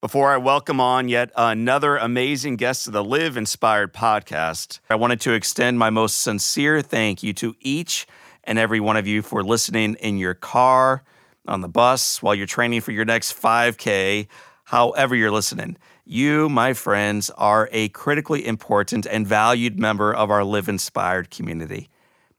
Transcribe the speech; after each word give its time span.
Before 0.00 0.30
I 0.30 0.38
welcome 0.38 0.80
on 0.80 1.10
yet 1.10 1.30
another 1.36 1.98
amazing 1.98 2.56
guest 2.56 2.84
to 2.84 2.90
the 2.90 3.04
Live 3.04 3.36
Inspired 3.36 3.92
podcast, 3.92 4.80
I 4.88 4.94
wanted 4.94 5.20
to 5.20 5.34
extend 5.34 5.78
my 5.78 5.90
most 5.90 6.22
sincere 6.22 6.80
thank 6.80 7.22
you 7.22 7.34
to 7.34 7.54
each 7.60 8.06
and 8.42 8.58
every 8.58 8.80
one 8.80 8.96
of 8.96 9.06
you 9.06 9.20
for 9.20 9.44
listening 9.44 9.96
in 9.96 10.16
your 10.16 10.32
car, 10.32 11.02
on 11.46 11.60
the 11.60 11.68
bus, 11.68 12.22
while 12.22 12.34
you're 12.34 12.46
training 12.46 12.80
for 12.80 12.92
your 12.92 13.04
next 13.04 13.38
5K, 13.38 14.26
however 14.64 15.14
you're 15.14 15.30
listening. 15.30 15.76
You, 16.06 16.48
my 16.48 16.72
friends, 16.72 17.28
are 17.36 17.68
a 17.70 17.90
critically 17.90 18.46
important 18.46 19.04
and 19.04 19.26
valued 19.26 19.78
member 19.78 20.14
of 20.14 20.30
our 20.30 20.44
Live 20.44 20.70
Inspired 20.70 21.28
community. 21.28 21.90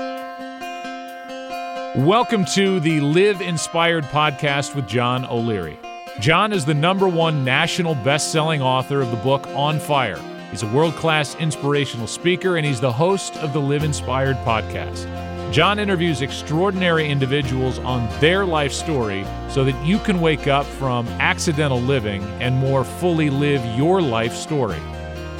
Welcome 1.97 2.45
to 2.53 2.79
the 2.79 3.01
Live 3.01 3.41
Inspired 3.41 4.05
podcast 4.05 4.73
with 4.73 4.87
John 4.87 5.25
O'Leary. 5.25 5.77
John 6.21 6.53
is 6.53 6.63
the 6.63 6.73
number 6.73 7.09
one 7.09 7.43
national 7.43 7.95
best 7.95 8.31
selling 8.31 8.61
author 8.61 9.01
of 9.01 9.11
the 9.11 9.17
book 9.17 9.45
On 9.47 9.79
Fire 9.79 10.17
He's 10.51 10.63
a 10.63 10.67
world 10.67 10.95
class 10.95 11.35
inspirational 11.35 12.07
speaker, 12.07 12.57
and 12.57 12.65
he's 12.65 12.81
the 12.81 12.91
host 12.91 13.37
of 13.37 13.53
the 13.53 13.61
Live 13.61 13.83
Inspired 13.83 14.35
podcast. 14.37 15.05
John 15.51 15.77
interviews 15.77 16.23
extraordinary 16.23 17.07
individuals 17.07 17.77
on 17.79 18.09
their 18.19 18.45
life 18.45 18.73
story 18.73 19.25
so 19.47 19.63
that 19.63 19.85
you 19.85 19.99
can 19.99 20.21
wake 20.21 20.47
up 20.47 20.65
from 20.65 21.07
accidental 21.19 21.79
living 21.79 22.23
and 22.41 22.55
more 22.55 22.83
fully 22.83 23.29
live 23.29 23.63
your 23.77 24.01
life 24.01 24.33
story. 24.33 24.79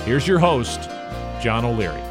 Here's 0.05 0.27
your 0.27 0.37
host, 0.37 0.81
John 1.41 1.65
O'Leary. 1.65 2.03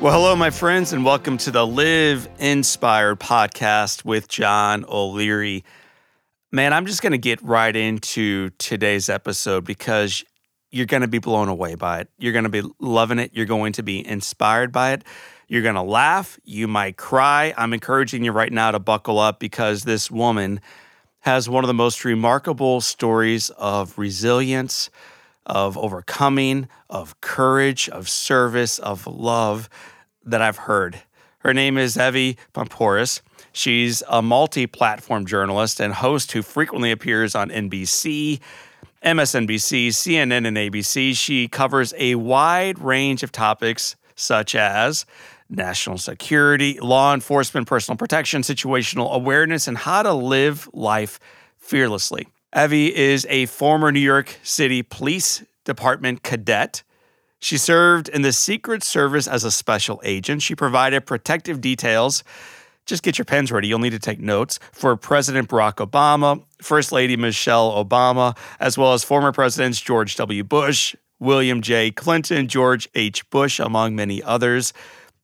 Well, 0.00 0.12
hello, 0.12 0.34
my 0.34 0.50
friends, 0.50 0.92
and 0.92 1.04
welcome 1.04 1.38
to 1.38 1.52
the 1.52 1.64
Live 1.64 2.28
Inspired 2.40 3.20
podcast 3.20 4.04
with 4.04 4.26
John 4.26 4.84
O'Leary. 4.88 5.64
Man, 6.50 6.72
I'm 6.72 6.86
just 6.86 7.02
going 7.02 7.12
to 7.12 7.18
get 7.18 7.40
right 7.40 7.74
into 7.74 8.50
today's 8.58 9.08
episode 9.08 9.64
because 9.64 10.24
you're 10.70 10.86
going 10.86 11.02
to 11.02 11.08
be 11.08 11.18
blown 11.18 11.48
away 11.48 11.74
by 11.74 12.00
it. 12.00 12.08
You're 12.18 12.32
going 12.32 12.44
to 12.44 12.50
be 12.50 12.62
loving 12.80 13.18
it. 13.18 13.30
You're 13.34 13.46
going 13.46 13.72
to 13.74 13.82
be 13.82 14.06
inspired 14.06 14.72
by 14.72 14.92
it. 14.92 15.04
You're 15.48 15.62
going 15.62 15.76
to 15.76 15.82
laugh. 15.82 16.38
You 16.44 16.66
might 16.66 16.96
cry. 16.96 17.54
I'm 17.56 17.72
encouraging 17.72 18.24
you 18.24 18.32
right 18.32 18.52
now 18.52 18.72
to 18.72 18.78
buckle 18.78 19.18
up 19.18 19.38
because 19.38 19.84
this 19.84 20.10
woman 20.10 20.60
has 21.20 21.48
one 21.48 21.64
of 21.64 21.68
the 21.68 21.74
most 21.74 22.04
remarkable 22.04 22.80
stories 22.80 23.50
of 23.50 23.96
resilience, 23.98 24.90
of 25.44 25.78
overcoming, 25.78 26.68
of 26.90 27.20
courage, 27.20 27.88
of 27.88 28.08
service, 28.08 28.78
of 28.78 29.06
love 29.06 29.68
that 30.24 30.42
I've 30.42 30.56
heard. 30.56 31.00
Her 31.38 31.54
name 31.54 31.78
is 31.78 31.96
Evie 31.96 32.38
Poumpouras. 32.52 33.20
She's 33.52 34.02
a 34.08 34.20
multi 34.20 34.66
platform 34.66 35.26
journalist 35.26 35.80
and 35.80 35.94
host 35.94 36.32
who 36.32 36.42
frequently 36.42 36.90
appears 36.90 37.34
on 37.34 37.50
NBC, 37.50 38.40
MSNBC, 39.06 39.88
CNN, 39.88 40.48
and 40.48 40.56
ABC. 40.56 41.16
She 41.16 41.46
covers 41.46 41.94
a 41.96 42.16
wide 42.16 42.80
range 42.80 43.22
of 43.22 43.30
topics 43.30 43.94
such 44.16 44.56
as 44.56 45.06
national 45.48 45.98
security, 45.98 46.80
law 46.80 47.14
enforcement, 47.14 47.68
personal 47.68 47.96
protection, 47.96 48.42
situational 48.42 49.12
awareness, 49.12 49.68
and 49.68 49.78
how 49.78 50.02
to 50.02 50.12
live 50.12 50.68
life 50.72 51.20
fearlessly. 51.56 52.26
Evie 52.52 52.92
is 52.96 53.24
a 53.30 53.46
former 53.46 53.92
New 53.92 54.00
York 54.00 54.40
City 54.42 54.82
Police 54.82 55.44
Department 55.64 56.24
cadet. 56.24 56.82
She 57.38 57.58
served 57.58 58.08
in 58.08 58.22
the 58.22 58.32
Secret 58.32 58.82
Service 58.82 59.28
as 59.28 59.44
a 59.44 59.52
special 59.52 60.00
agent. 60.02 60.42
She 60.42 60.56
provided 60.56 61.06
protective 61.06 61.60
details 61.60 62.24
just 62.86 63.02
get 63.02 63.18
your 63.18 63.24
pens 63.24 63.52
ready. 63.52 63.68
You'll 63.68 63.80
need 63.80 63.90
to 63.90 63.98
take 63.98 64.20
notes 64.20 64.58
for 64.72 64.96
President 64.96 65.48
Barack 65.48 65.86
Obama, 65.86 66.42
First 66.62 66.92
Lady 66.92 67.16
Michelle 67.16 67.84
Obama, 67.84 68.36
as 68.60 68.78
well 68.78 68.94
as 68.94 69.04
former 69.04 69.32
presidents 69.32 69.80
George 69.80 70.16
W. 70.16 70.44
Bush, 70.44 70.94
William 71.18 71.60
J. 71.60 71.90
Clinton, 71.90 72.46
George 72.46 72.88
H. 72.94 73.28
Bush, 73.30 73.58
among 73.58 73.96
many 73.96 74.22
others. 74.22 74.72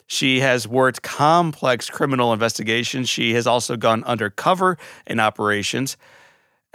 She 0.06 0.40
has 0.40 0.68
worked 0.68 1.02
complex 1.02 1.88
criminal 1.88 2.32
investigations. 2.32 3.08
She 3.08 3.32
has 3.34 3.46
also 3.46 3.76
gone 3.76 4.04
undercover 4.04 4.76
in 5.06 5.20
operations. 5.20 5.96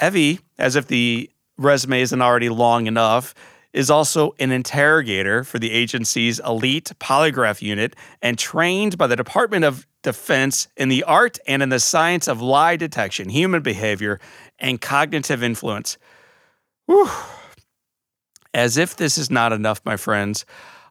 Evie, 0.02 0.40
as 0.58 0.76
if 0.76 0.88
the 0.88 1.30
resume 1.58 2.02
isn't 2.02 2.22
already 2.22 2.50
long 2.50 2.88
enough, 2.88 3.36
is 3.74 3.92
also 3.92 4.34
an 4.40 4.52
interrogator 4.52 5.44
for 5.44 5.59
the 5.59 5.72
agency's 5.72 6.40
elite 6.40 6.92
polygraph 7.00 7.62
unit 7.62 7.96
and 8.22 8.40
trained 8.40 8.97
by 8.97 9.06
the 9.06 9.16
Department 9.16 9.66
of 9.66 9.86
Defense 10.07 10.69
in 10.78 10.88
the 10.88 11.03
art 11.03 11.38
and 11.47 11.62
in 11.62 11.68
the 11.68 11.81
science 11.81 12.29
of 12.29 12.41
lie 12.41 12.78
detection, 12.78 13.28
human 13.28 13.62
behavior, 13.62 14.22
and 14.57 14.79
cognitive 14.79 15.44
influence. 15.44 15.97
Whew. 16.85 17.09
As 18.53 18.78
if 18.78 18.96
this 18.96 19.17
is 19.17 19.29
not 19.29 19.51
enough, 19.51 19.81
my 19.84 19.97
friends, 19.97 20.46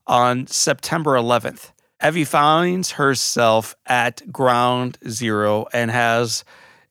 on 0.06 0.46
September 0.48 1.12
11th, 1.12 1.72
Evie 2.06 2.26
finds 2.26 2.90
herself 2.90 3.74
at 3.86 4.30
ground 4.30 4.98
zero 5.08 5.64
and 5.72 5.90
has 5.90 6.44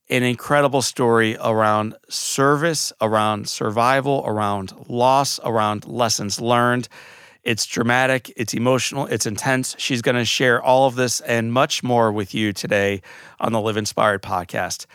an 0.10 0.24
incredible 0.24 0.82
story 0.82 1.38
around 1.40 1.94
service, 2.10 2.92
around 3.02 3.48
survival, 3.48 4.24
around 4.26 4.74
loss, 4.88 5.40
around 5.44 5.86
lessons 5.86 6.42
learned. 6.42 6.90
It's 7.46 7.68
dramatic, 7.68 8.34
it's 8.36 8.54
emotional, 8.56 9.06
it's 9.06 9.28
intense. 9.28 9.76
She's 9.78 10.02
going 10.02 10.16
to 10.16 10.26
share 10.26 10.62
all 10.62 10.88
of 10.88 10.96
this 10.96 11.22
and 11.22 11.54
much 11.54 11.84
more 11.84 12.12
with 12.12 12.34
you 12.34 12.52
today 12.52 13.04
on 13.40 13.52
the 13.52 13.62
Live 13.62 13.78
Inspired 13.78 14.24
podcast. 14.24 14.88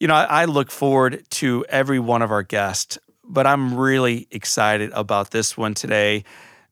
You 0.00 0.08
know, 0.08 0.14
I, 0.14 0.44
look 0.46 0.72
forward 0.72 1.24
to 1.30 1.64
every 1.68 2.00
one 2.00 2.20
of 2.20 2.32
our 2.32 2.42
guests, 2.42 2.98
but 3.22 3.46
I'm 3.46 3.76
really 3.76 4.26
excited 4.32 4.90
about 4.92 5.30
this 5.30 5.56
one 5.56 5.72
today 5.74 6.24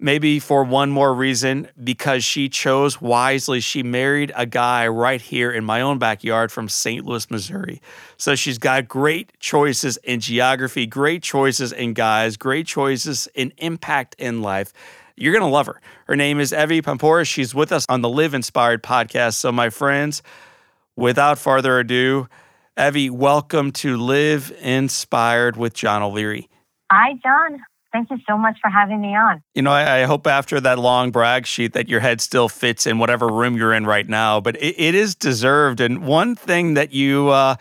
maybe 0.02 0.40
for 0.40 0.64
one 0.64 0.90
more 0.90 1.14
reason 1.14 1.68
because 1.82 2.24
she 2.24 2.48
chose 2.48 3.00
wisely. 3.00 3.60
She 3.60 3.82
married 3.82 4.32
a 4.34 4.44
guy 4.44 4.88
right 4.88 5.22
here 5.22 5.50
in 5.50 5.64
my 5.64 5.80
own 5.80 5.98
backyard 5.98 6.50
from 6.50 6.68
St. 6.68 7.06
Louis, 7.06 7.30
Missouri. 7.30 7.80
So 8.16 8.34
she's 8.34 8.58
got 8.58 8.88
great 8.88 9.38
choices 9.38 9.96
in 9.98 10.20
geography, 10.20 10.86
great 10.86 11.22
choices 11.22 11.72
in 11.72 11.94
guys, 11.94 12.36
great 12.36 12.66
choices 12.66 13.28
in 13.34 13.52
impact 13.58 14.16
in 14.18 14.42
life. 14.42 14.72
You're 15.22 15.32
going 15.32 15.48
to 15.48 15.54
love 15.54 15.66
her. 15.66 15.80
Her 16.08 16.16
name 16.16 16.40
is 16.40 16.52
Evie 16.52 16.82
Poumpouras. 16.82 17.28
She's 17.28 17.54
with 17.54 17.70
us 17.70 17.86
on 17.88 18.00
the 18.00 18.08
Live 18.08 18.34
Inspired 18.34 18.82
podcast. 18.82 19.34
So, 19.34 19.52
my 19.52 19.70
friends, 19.70 20.20
without 20.96 21.38
further 21.38 21.78
ado, 21.78 22.26
Evie, 22.76 23.08
welcome 23.08 23.70
to 23.70 23.96
Live 23.96 24.50
Inspired 24.60 25.56
with 25.56 25.74
John 25.74 26.02
O'Leary. 26.02 26.48
Hi, 26.90 27.12
John. 27.22 27.60
Thank 27.92 28.10
you 28.10 28.18
so 28.28 28.36
much 28.36 28.56
for 28.60 28.68
having 28.68 29.00
me 29.00 29.14
on. 29.14 29.40
You 29.54 29.62
know, 29.62 29.70
I, 29.70 30.00
I, 30.00 30.04
hope 30.06 30.26
after 30.26 30.60
that 30.60 30.80
long 30.80 31.12
brag 31.12 31.46
sheet 31.46 31.74
that 31.74 31.88
your 31.88 32.00
head 32.00 32.20
still 32.20 32.48
fits 32.48 32.84
in 32.84 32.98
whatever 32.98 33.28
room 33.28 33.56
you're 33.56 33.74
in 33.74 33.86
right 33.86 34.08
now, 34.08 34.40
but 34.40 34.56
it, 34.56 34.74
it 34.76 34.96
is 34.96 35.14
deserved. 35.14 35.80
And 35.80 36.04
one 36.04 36.34
thing 36.34 36.74
that 36.74 36.92
you 36.92 37.28
uh, 37.28 37.54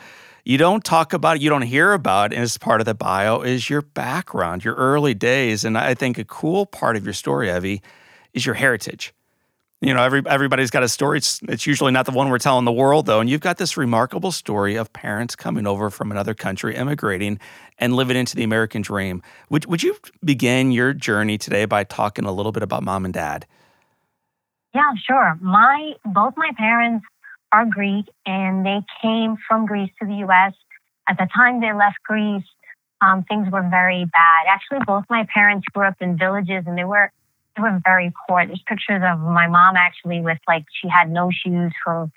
you 0.44 0.58
don't 0.58 0.84
talk 0.84 1.14
about, 1.14 1.38
it, 1.38 1.42
you 1.42 1.50
don't 1.50 1.62
hear 1.62 1.94
about 1.94 2.34
it 2.34 2.38
as 2.38 2.58
part 2.58 2.82
of 2.82 2.86
the 2.86 2.94
bio 2.94 3.42
is 3.42 3.70
your 3.70 3.82
background, 3.82 4.64
your 4.64 4.76
early 4.76 5.14
days. 5.14 5.64
And 5.64 5.78
I 5.78 5.94
think 5.94 6.18
a 6.18 6.24
cool 6.24 6.66
part 6.66 6.96
of 6.96 7.06
your 7.06 7.14
story, 7.14 7.50
Evie, 7.50 7.82
is 8.34 8.46
your 8.46 8.56
heritage 8.56 9.14
you 9.82 9.96
know, 9.96 10.04
every 10.04 10.22
everybody's 10.28 10.70
got 10.70 10.84
a 10.84 10.90
story. 10.90 11.18
It's, 11.18 11.42
it's 11.48 11.66
usually 11.66 11.92
not 11.92 12.06
the 12.06 12.12
one 12.12 12.30
we're 12.30 12.38
telling 12.38 12.66
the 12.66 12.72
world, 12.72 13.08
though. 13.08 13.20
And 13.20 13.28
you've 13.28 13.42
got 13.42 13.58
this 13.58 13.76
remarkable 13.78 14.32
story 14.32 14.76
of 14.76 14.94
parents 14.94 15.36
coming 15.36 15.66
over 15.66 15.90
from 15.90 16.12
another 16.12 16.36
country, 16.36 16.76
immigrating, 16.76 17.40
and 17.80 17.96
living 17.96 18.16
into 18.16 18.36
the 18.36 18.44
American 18.44 18.84
dream. 18.84 19.24
Would 19.50 19.66
Would 19.66 19.82
you 19.82 19.98
begin 20.24 20.72
your 20.72 20.94
journey 20.94 21.40
today 21.40 21.66
by 21.66 21.84
talking 21.84 22.26
a 22.26 22.32
little 22.32 22.52
bit 22.52 22.62
about 22.62 22.84
mom 22.84 23.06
and 23.06 23.14
dad? 23.14 23.48
Yeah, 24.76 24.92
sure. 25.04 25.38
My 25.42 25.94
both 26.06 26.36
my 26.38 26.52
parents 26.58 27.04
are 27.52 27.66
Greek, 27.66 28.06
and 28.26 28.66
they 28.66 28.80
came 29.02 29.38
from 29.48 29.66
Greece 29.66 29.92
to 30.02 30.08
the 30.08 30.16
U.S. 30.28 30.54
At 31.08 31.18
the 31.18 31.28
time 31.36 31.62
they 31.62 31.74
left 31.74 31.98
Greece, 32.06 32.46
um, 33.02 33.24
things 33.28 33.52
were 33.52 33.68
very 33.70 34.06
bad. 34.06 34.48
Actually, 34.48 34.80
both 34.86 35.06
my 35.10 35.28
parents 35.34 35.66
grew 35.74 35.88
up 35.88 35.96
in 36.00 36.18
villages, 36.18 36.64
and 36.66 36.78
they 36.78 36.84
were 36.84 37.12
they 37.56 37.64
were 37.64 37.80
very 37.84 38.14
poor. 38.28 38.46
There's 38.46 38.62
pictures 38.68 39.02
of 39.04 39.20
my 39.20 39.48
mom 39.48 39.76
actually 39.76 40.22
with 40.22 40.38
like 40.48 40.66
she 40.82 40.88
had 40.88 41.12
no 41.12 41.30
shoes 41.32 41.74
for 41.84 42.10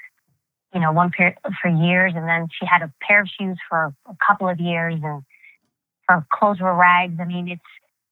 you 0.73 0.81
know 0.81 0.93
one 0.93 1.11
pair 1.11 1.37
for 1.61 1.69
years, 1.69 2.13
and 2.15 2.29
then 2.29 2.49
she 2.59 2.67
had 2.67 2.83
a 2.83 2.93
pair 3.03 3.23
of 3.23 3.29
shoes 3.29 3.59
for 3.69 3.95
a 4.07 4.17
couple 4.27 4.49
of 4.49 4.61
years, 4.61 4.95
and 5.03 5.23
her 6.09 6.27
clothes 6.33 6.61
were 6.61 6.75
rags. 6.75 7.19
I 7.21 7.25
mean, 7.25 7.49
it's 7.49 7.63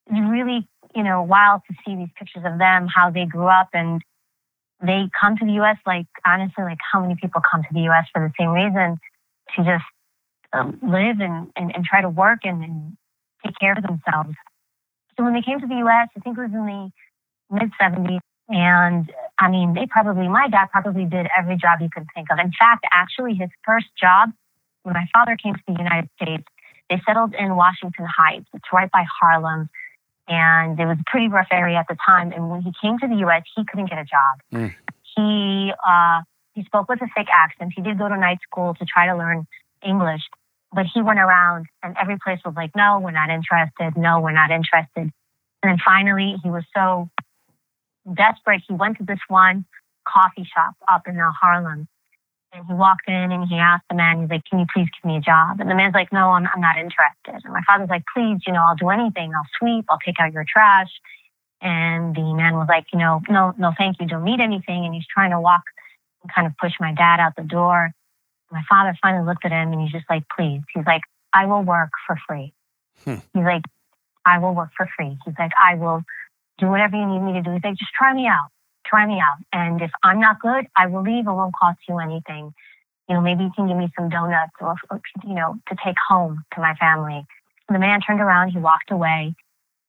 it's 0.06 0.30
really 0.30 0.66
you 0.94 1.02
know 1.02 1.22
wild 1.22 1.62
to 1.68 1.76
see 1.84 1.94
these 1.94 2.10
pictures 2.18 2.42
of 2.44 2.58
them 2.58 2.88
how 2.88 3.10
they 3.10 3.26
grew 3.26 3.46
up 3.46 3.68
and 3.72 4.02
they 4.82 5.08
come 5.18 5.36
to 5.36 5.44
the 5.44 5.52
US 5.62 5.78
like 5.86 6.06
honestly, 6.26 6.64
like 6.64 6.78
how 6.92 7.00
many 7.00 7.14
people 7.14 7.40
come 7.40 7.62
to 7.62 7.68
the 7.72 7.88
US 7.90 8.06
for 8.12 8.20
the 8.26 8.32
same 8.38 8.50
reason 8.50 8.98
to 9.56 9.64
just 9.64 9.84
um, 10.52 10.78
live 10.82 11.20
and, 11.20 11.50
and, 11.56 11.74
and, 11.74 11.84
try 11.84 12.02
to 12.02 12.10
work 12.10 12.40
and, 12.44 12.62
and 12.62 12.96
take 13.44 13.54
care 13.58 13.72
of 13.72 13.82
themselves. 13.82 14.36
So 15.16 15.24
when 15.24 15.32
they 15.32 15.40
came 15.40 15.60
to 15.60 15.66
the 15.66 15.80
US, 15.86 16.08
I 16.16 16.20
think 16.20 16.36
it 16.36 16.40
was 16.40 16.52
in 16.52 16.66
the 16.66 16.90
mid 17.50 17.70
70s. 17.80 18.20
And 18.48 19.10
I 19.38 19.48
mean, 19.48 19.72
they 19.72 19.86
probably, 19.86 20.28
my 20.28 20.48
dad 20.48 20.68
probably 20.70 21.06
did 21.06 21.26
every 21.36 21.56
job 21.56 21.80
you 21.80 21.88
could 21.90 22.06
think 22.14 22.28
of. 22.30 22.38
In 22.38 22.52
fact, 22.58 22.84
actually, 22.92 23.34
his 23.34 23.48
first 23.64 23.86
job 23.98 24.30
when 24.82 24.94
my 24.94 25.06
father 25.12 25.36
came 25.36 25.54
to 25.54 25.62
the 25.66 25.78
United 25.78 26.08
States, 26.20 26.44
they 26.90 27.00
settled 27.06 27.34
in 27.34 27.56
Washington 27.56 28.06
Heights. 28.06 28.46
It's 28.52 28.64
right 28.72 28.90
by 28.90 29.04
Harlem. 29.20 29.70
And 30.28 30.78
it 30.78 30.86
was 30.86 30.98
a 31.00 31.10
pretty 31.10 31.28
rough 31.28 31.48
area 31.50 31.78
at 31.78 31.86
the 31.88 31.96
time. 32.06 32.32
And 32.32 32.50
when 32.50 32.62
he 32.62 32.72
came 32.80 32.98
to 32.98 33.08
the 33.08 33.16
US, 33.26 33.42
he 33.56 33.64
couldn't 33.64 33.90
get 33.90 33.98
a 33.98 34.04
job. 34.04 34.40
Mm. 34.52 34.74
He, 35.16 35.72
uh, 35.86 36.22
he 36.54 36.64
spoke 36.64 36.88
with 36.88 37.02
a 37.02 37.08
thick 37.16 37.28
accent. 37.32 37.72
He 37.74 37.82
did 37.82 37.98
go 37.98 38.08
to 38.08 38.16
night 38.16 38.38
school 38.42 38.74
to 38.74 38.84
try 38.84 39.06
to 39.06 39.16
learn 39.16 39.46
English, 39.84 40.22
but 40.72 40.86
he 40.92 41.02
went 41.02 41.18
around 41.18 41.66
and 41.82 41.96
every 42.00 42.18
place 42.22 42.38
was 42.44 42.54
like, 42.56 42.70
no, 42.76 43.00
we're 43.00 43.10
not 43.10 43.30
interested. 43.30 43.96
No, 43.96 44.20
we're 44.20 44.32
not 44.32 44.50
interested. 44.50 45.10
And 45.62 45.70
then 45.70 45.78
finally, 45.84 46.36
he 46.42 46.50
was 46.50 46.64
so 46.74 47.10
desperate. 48.14 48.62
He 48.66 48.74
went 48.74 48.98
to 48.98 49.04
this 49.04 49.20
one 49.28 49.64
coffee 50.06 50.48
shop 50.54 50.74
up 50.90 51.06
in 51.06 51.16
Harlem 51.16 51.88
and 52.52 52.66
he 52.66 52.74
walked 52.74 53.08
in 53.08 53.32
and 53.32 53.48
he 53.48 53.56
asked 53.56 53.84
the 53.88 53.96
man, 53.96 54.20
he's 54.20 54.30
like, 54.30 54.44
Can 54.44 54.60
you 54.60 54.66
please 54.72 54.88
give 54.94 55.08
me 55.08 55.16
a 55.16 55.20
job? 55.20 55.60
And 55.60 55.70
the 55.70 55.74
man's 55.74 55.94
like, 55.94 56.12
No, 56.12 56.30
I'm, 56.30 56.46
I'm 56.54 56.60
not 56.60 56.76
interested. 56.76 57.44
And 57.44 57.52
my 57.52 57.62
father's 57.66 57.88
like, 57.88 58.04
Please, 58.14 58.40
you 58.46 58.52
know, 58.52 58.62
I'll 58.62 58.76
do 58.76 58.90
anything. 58.90 59.32
I'll 59.34 59.48
sweep, 59.58 59.86
I'll 59.88 59.98
take 60.04 60.20
out 60.20 60.32
your 60.32 60.44
trash. 60.46 60.90
And 61.60 62.14
the 62.14 62.34
man 62.34 62.54
was 62.54 62.66
like, 62.68 62.86
You 62.92 62.98
know, 62.98 63.20
no, 63.28 63.54
no, 63.58 63.72
thank 63.76 64.00
you. 64.00 64.06
Don't 64.06 64.24
need 64.24 64.40
anything. 64.40 64.84
And 64.84 64.94
he's 64.94 65.06
trying 65.06 65.30
to 65.30 65.40
walk 65.40 65.62
and 66.22 66.32
kind 66.32 66.46
of 66.46 66.52
push 66.58 66.72
my 66.78 66.92
dad 66.92 67.20
out 67.20 67.34
the 67.36 67.42
door. 67.42 67.90
My 68.50 68.62
father 68.68 68.96
finally 69.00 69.24
looked 69.24 69.44
at 69.44 69.52
him 69.52 69.72
and 69.72 69.80
he's 69.80 69.92
just 69.92 70.08
like, 70.10 70.24
Please. 70.36 70.60
He's 70.74 70.86
like, 70.86 71.02
I 71.32 71.46
will 71.46 71.62
work 71.62 71.90
for 72.06 72.18
free. 72.28 72.52
Hmm. 73.04 73.16
He's 73.32 73.44
like, 73.44 73.64
I 74.26 74.38
will 74.38 74.54
work 74.54 74.70
for 74.76 74.88
free. 74.96 75.16
He's 75.24 75.34
like, 75.38 75.52
I 75.58 75.76
will 75.76 76.02
do 76.58 76.66
whatever 76.68 76.96
you 76.96 77.06
need 77.06 77.20
me 77.20 77.32
to 77.32 77.42
do. 77.42 77.52
He's 77.52 77.64
like, 77.64 77.76
Just 77.78 77.92
try 77.96 78.12
me 78.12 78.26
out 78.26 78.50
try 78.92 79.06
me 79.06 79.20
out. 79.20 79.38
And 79.52 79.80
if 79.80 79.90
I'm 80.02 80.20
not 80.20 80.40
good, 80.40 80.66
I 80.76 80.86
will 80.86 81.02
leave. 81.02 81.26
It 81.26 81.32
won't 81.32 81.54
cost 81.54 81.78
you 81.88 81.98
anything. 81.98 82.52
You 83.08 83.16
know, 83.16 83.20
maybe 83.20 83.44
you 83.44 83.50
can 83.56 83.66
give 83.66 83.76
me 83.76 83.88
some 83.98 84.08
donuts 84.08 84.52
or, 84.60 84.76
you 85.24 85.34
know, 85.34 85.56
to 85.68 85.76
take 85.84 85.96
home 86.08 86.44
to 86.54 86.60
my 86.60 86.74
family. 86.74 87.26
the 87.70 87.78
man 87.78 88.00
turned 88.00 88.20
around, 88.20 88.50
he 88.50 88.58
walked 88.58 88.90
away, 88.90 89.34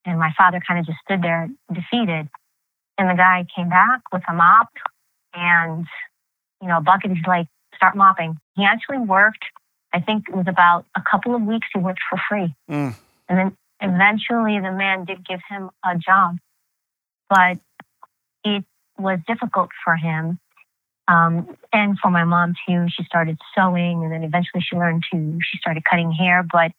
and 0.05 0.17
my 0.17 0.31
father 0.37 0.61
kind 0.65 0.79
of 0.79 0.85
just 0.85 0.99
stood 1.03 1.21
there 1.21 1.49
defeated. 1.71 2.29
And 2.97 3.09
the 3.09 3.15
guy 3.15 3.45
came 3.55 3.69
back 3.69 4.01
with 4.11 4.23
a 4.29 4.33
mop 4.33 4.69
and, 5.33 5.85
you 6.61 6.67
know, 6.67 6.77
a 6.77 6.81
bucket. 6.81 7.11
He's 7.11 7.25
like, 7.27 7.47
start 7.75 7.95
mopping. 7.95 8.37
He 8.55 8.63
actually 8.63 8.99
worked, 8.99 9.43
I 9.91 9.99
think 9.99 10.29
it 10.29 10.35
was 10.35 10.45
about 10.47 10.85
a 10.95 11.01
couple 11.01 11.35
of 11.35 11.41
weeks, 11.41 11.67
he 11.73 11.79
worked 11.79 12.01
for 12.09 12.19
free. 12.29 12.55
Mm. 12.69 12.95
And 13.27 13.37
then 13.37 13.57
eventually 13.81 14.59
the 14.59 14.71
man 14.71 15.05
did 15.05 15.25
give 15.25 15.39
him 15.49 15.69
a 15.83 15.97
job. 15.97 16.37
But 17.29 17.57
it 18.43 18.63
was 18.97 19.19
difficult 19.27 19.69
for 19.83 19.95
him. 19.95 20.39
Um, 21.07 21.57
and 21.73 21.97
for 21.99 22.09
my 22.09 22.23
mom 22.23 22.53
too, 22.67 22.87
she 22.89 23.03
started 23.03 23.37
sewing 23.55 24.03
and 24.03 24.11
then 24.11 24.23
eventually 24.23 24.61
she 24.61 24.75
learned 24.75 25.03
to, 25.11 25.37
she 25.43 25.57
started 25.57 25.83
cutting 25.83 26.11
hair. 26.11 26.45
But 26.49 26.71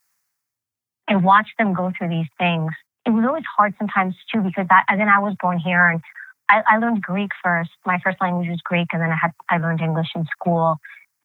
I 1.07 1.15
watched 1.17 1.53
them 1.59 1.73
go 1.73 1.91
through 1.95 2.09
these 2.09 2.29
things. 2.39 2.71
It 3.05 3.11
was 3.11 3.23
always 3.27 3.43
hard 3.55 3.75
sometimes 3.77 4.15
too 4.33 4.41
because 4.41 4.65
that, 4.69 4.85
and 4.89 4.99
then 4.99 5.09
I 5.09 5.19
was 5.19 5.35
born 5.39 5.59
here 5.59 5.87
and 5.87 6.01
I, 6.49 6.63
I 6.67 6.77
learned 6.77 7.03
Greek 7.03 7.31
first. 7.43 7.69
My 7.85 7.99
first 8.03 8.17
language 8.19 8.49
was 8.49 8.61
Greek 8.63 8.87
and 8.93 9.01
then 9.01 9.11
I 9.11 9.17
had, 9.21 9.31
I 9.49 9.57
learned 9.57 9.81
English 9.81 10.09
in 10.15 10.25
school. 10.25 10.77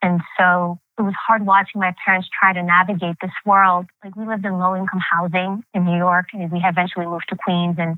And 0.03 0.21
so 0.39 0.79
it 0.99 1.03
was 1.03 1.15
hard 1.27 1.47
watching 1.47 1.81
my 1.81 1.95
parents 2.05 2.29
try 2.39 2.53
to 2.53 2.63
navigate 2.63 3.17
this 3.23 3.33
world. 3.47 3.87
Like 4.05 4.15
we 4.17 4.27
lived 4.27 4.45
in 4.45 4.59
low 4.59 4.77
income 4.77 5.01
housing 5.01 5.63
in 5.73 5.85
New 5.87 5.97
York 5.97 6.27
and 6.35 6.51
we 6.53 6.61
eventually 6.63 7.07
moved 7.07 7.27
to 7.31 7.37
Queens 7.37 7.77
and 7.79 7.97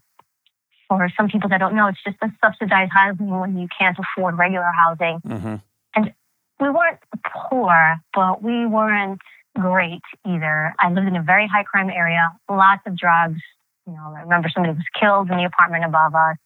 for 0.99 1.09
some 1.17 1.29
people 1.29 1.49
that 1.49 1.59
don't 1.59 1.75
know, 1.75 1.89
it's 1.89 2.03
just 2.05 2.17
a 2.23 2.29
subsidized 2.45 2.93
housing 2.93 3.29
when 3.29 3.57
you 3.57 3.69
can't 3.79 3.97
afford 3.99 4.39
regular 4.39 4.71
housing. 4.77 5.21
Mm-hmm. 5.27 5.55
And 5.95 6.13
we 6.61 6.69
weren't 6.69 6.99
poor, 7.25 7.97
but 8.15 8.43
we 8.43 8.67
weren't 8.67 9.21
great 9.59 10.03
either. 10.27 10.75
I 10.79 10.91
lived 10.91 11.09
in 11.09 11.17
a 11.17 11.23
very 11.23 11.47
high 11.47 11.65
crime 11.65 11.91
area, 11.91 12.33
lots 12.51 12.83
of 12.87 12.97
drugs. 12.97 13.41
You 13.87 13.95
know, 13.95 14.15
I 14.17 14.23
remember 14.23 14.49
somebody 14.49 14.75
was 14.75 14.85
killed 14.99 15.31
in 15.31 15.37
the 15.37 15.45
apartment 15.45 15.85
above 15.85 16.15
us. 16.15 16.37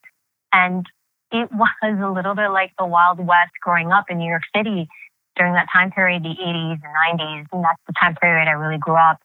And 0.53 0.87
it 1.33 1.49
was 1.53 1.71
a 1.83 2.11
little 2.11 2.35
bit 2.35 2.49
like 2.49 2.73
the 2.79 2.87
Wild 2.87 3.19
West 3.19 3.53
growing 3.61 3.93
up 3.93 4.07
in 4.11 4.19
New 4.19 4.29
York 4.29 4.43
City 4.55 4.89
during 5.37 5.53
that 5.55 5.67
time 5.73 5.91
period, 5.91 6.23
the 6.23 6.29
80s 6.29 6.79
and 6.83 7.21
90s. 7.21 7.47
And 7.53 7.65
that's 7.65 7.83
the 7.87 7.95
time 8.01 8.15
period 8.17 8.49
I 8.49 8.53
really 8.53 8.79
grew 8.79 8.97
up. 8.97 9.19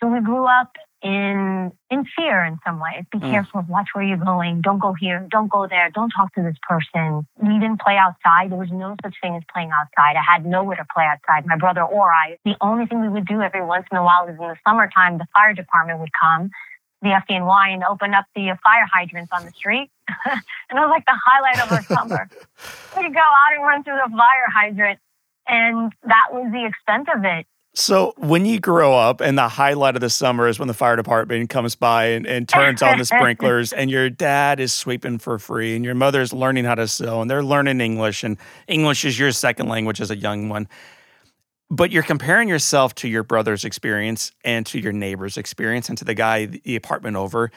So 0.00 0.08
we 0.08 0.20
grew 0.20 0.46
up 0.46 0.72
in 1.02 1.72
in 1.90 2.04
fear 2.16 2.44
in 2.44 2.58
some 2.64 2.80
ways. 2.80 3.04
Be 3.10 3.18
mm. 3.18 3.30
careful, 3.30 3.64
watch 3.68 3.88
where 3.92 4.04
you're 4.04 4.16
going. 4.16 4.60
Don't 4.60 4.78
go 4.78 4.94
here, 4.94 5.26
don't 5.30 5.50
go 5.50 5.66
there, 5.66 5.90
don't 5.90 6.10
talk 6.10 6.32
to 6.34 6.42
this 6.42 6.56
person. 6.66 7.26
We 7.36 7.58
didn't 7.58 7.80
play 7.80 7.96
outside. 7.96 8.50
There 8.50 8.58
was 8.58 8.70
no 8.70 8.96
such 9.02 9.14
thing 9.20 9.36
as 9.36 9.42
playing 9.52 9.70
outside. 9.70 10.16
I 10.16 10.22
had 10.22 10.46
nowhere 10.46 10.76
to 10.76 10.86
play 10.94 11.04
outside, 11.04 11.46
my 11.46 11.56
brother 11.56 11.82
or 11.82 12.12
I. 12.12 12.38
The 12.44 12.56
only 12.60 12.86
thing 12.86 13.00
we 13.00 13.08
would 13.08 13.26
do 13.26 13.42
every 13.42 13.64
once 13.64 13.86
in 13.90 13.98
a 13.98 14.04
while 14.04 14.26
is 14.28 14.38
in 14.38 14.48
the 14.48 14.56
summertime, 14.66 15.18
the 15.18 15.26
fire 15.32 15.54
department 15.54 15.98
would 16.00 16.12
come, 16.18 16.50
the 17.02 17.08
FDNY, 17.08 17.74
and 17.74 17.84
open 17.84 18.14
up 18.14 18.26
the 18.34 18.56
fire 18.62 18.86
hydrants 18.92 19.32
on 19.32 19.44
the 19.44 19.52
street. 19.52 19.90
and 20.24 20.40
it 20.70 20.80
was 20.80 20.90
like 20.90 21.04
the 21.06 21.18
highlight 21.26 21.60
of 21.64 21.72
our 21.72 21.82
summer. 21.82 22.28
We'd 22.96 23.14
go 23.14 23.20
out 23.20 23.54
and 23.54 23.62
run 23.62 23.82
through 23.82 23.98
the 24.04 24.10
fire 24.10 24.48
hydrant. 24.54 25.00
And 25.48 25.92
that 26.04 26.28
was 26.30 26.52
the 26.52 26.64
extent 26.64 27.08
of 27.14 27.24
it. 27.24 27.46
So 27.74 28.12
when 28.18 28.44
you 28.44 28.60
grow 28.60 28.94
up 28.94 29.22
and 29.22 29.38
the 29.38 29.48
highlight 29.48 29.94
of 29.94 30.02
the 30.02 30.10
summer 30.10 30.46
is 30.46 30.58
when 30.58 30.68
the 30.68 30.74
fire 30.74 30.94
department 30.94 31.48
comes 31.48 31.74
by 31.74 32.06
and, 32.08 32.26
and 32.26 32.46
turns 32.46 32.82
on 32.82 32.98
the 32.98 33.06
sprinklers 33.06 33.72
and 33.72 33.90
your 33.90 34.10
dad 34.10 34.60
is 34.60 34.74
sweeping 34.74 35.18
for 35.18 35.38
free 35.38 35.74
and 35.74 35.82
your 35.82 35.94
mother 35.94 36.20
is 36.20 36.34
learning 36.34 36.66
how 36.66 36.74
to 36.74 36.86
sew 36.86 37.22
and 37.22 37.30
they're 37.30 37.42
learning 37.42 37.80
English 37.80 38.24
and 38.24 38.36
English 38.68 39.06
is 39.06 39.18
your 39.18 39.32
second 39.32 39.68
language 39.68 40.02
as 40.02 40.10
a 40.10 40.16
young 40.16 40.50
one. 40.50 40.68
But 41.70 41.90
you're 41.90 42.02
comparing 42.02 42.46
yourself 42.46 42.94
to 42.96 43.08
your 43.08 43.22
brother's 43.22 43.64
experience 43.64 44.32
and 44.44 44.66
to 44.66 44.78
your 44.78 44.92
neighbor's 44.92 45.38
experience 45.38 45.88
and 45.88 45.96
to 45.96 46.04
the 46.04 46.14
guy 46.14 46.44
the 46.44 46.76
apartment 46.76 47.16
over. 47.16 47.50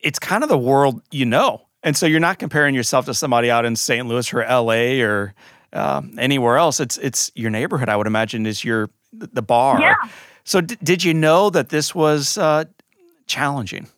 It's 0.00 0.18
kind 0.18 0.44
of 0.44 0.48
the 0.48 0.56
world 0.56 1.02
you 1.10 1.26
know. 1.26 1.66
And 1.82 1.94
so 1.94 2.06
you're 2.06 2.20
not 2.20 2.38
comparing 2.38 2.74
yourself 2.74 3.04
to 3.04 3.12
somebody 3.12 3.50
out 3.50 3.66
in 3.66 3.76
St. 3.76 4.08
Louis 4.08 4.32
or 4.32 4.40
LA 4.40 5.04
or 5.04 5.34
um, 5.74 6.14
anywhere 6.18 6.56
else. 6.56 6.80
It's 6.80 6.96
it's 6.96 7.30
your 7.34 7.50
neighborhood. 7.50 7.90
I 7.90 7.96
would 7.96 8.06
imagine 8.06 8.46
is 8.46 8.64
your 8.64 8.88
the 9.18 9.42
bar. 9.42 9.80
Yeah. 9.80 9.94
So 10.44 10.60
d- 10.60 10.76
did 10.82 11.04
you 11.04 11.14
know 11.14 11.50
that 11.50 11.70
this 11.70 11.94
was 11.94 12.38
uh, 12.38 12.64
challenging? 13.26 13.88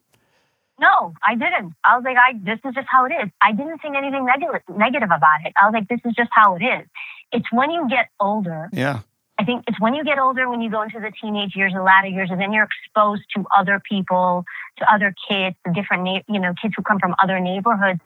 No, 0.81 1.13
I 1.27 1.35
didn't. 1.35 1.75
I 1.85 1.97
was 1.97 2.05
like, 2.05 2.17
I 2.17 2.39
this 2.43 2.61
is 2.65 2.75
just 2.75 2.87
how 2.89 3.05
it 3.05 3.13
is. 3.13 3.31
I 3.43 3.53
didn't 3.53 3.79
think 3.79 3.97
anything 3.97 4.25
negative 4.25 4.63
negative 4.69 5.11
about 5.11 5.41
it. 5.45 5.53
I 5.61 5.67
was 5.67 5.75
like, 5.75 5.89
this 5.89 6.01
is 6.05 6.15
just 6.15 6.31
how 6.33 6.55
it 6.55 6.63
is. 6.63 6.87
It's 7.33 7.47
when 7.53 7.71
you 7.71 7.89
get 7.89 8.09
older. 8.21 8.69
Yeah. 8.73 9.01
I 9.41 9.45
think 9.45 9.65
it's 9.69 9.81
when 9.81 9.95
you 9.95 10.05
get 10.05 10.19
older, 10.19 10.49
when 10.49 10.61
you 10.61 10.71
go 10.71 10.83
into 10.83 10.99
the 10.99 11.13
teenage 11.21 11.55
years, 11.55 11.73
the 11.73 11.83
latter 11.83 12.09
years, 12.09 12.29
and 12.31 12.41
then 12.41 12.53
you're 12.53 12.67
exposed 12.67 13.23
to 13.37 13.45
other 13.57 13.81
people, 13.89 14.45
to 14.79 14.93
other 14.93 15.15
kids, 15.29 15.55
the 15.65 15.73
different, 15.73 16.03
na- 16.03 16.23
you 16.27 16.41
know, 16.41 16.55
kids 16.61 16.75
who 16.77 16.83
come 16.83 16.99
from 16.99 17.15
other 17.23 17.39
neighborhoods, 17.39 18.01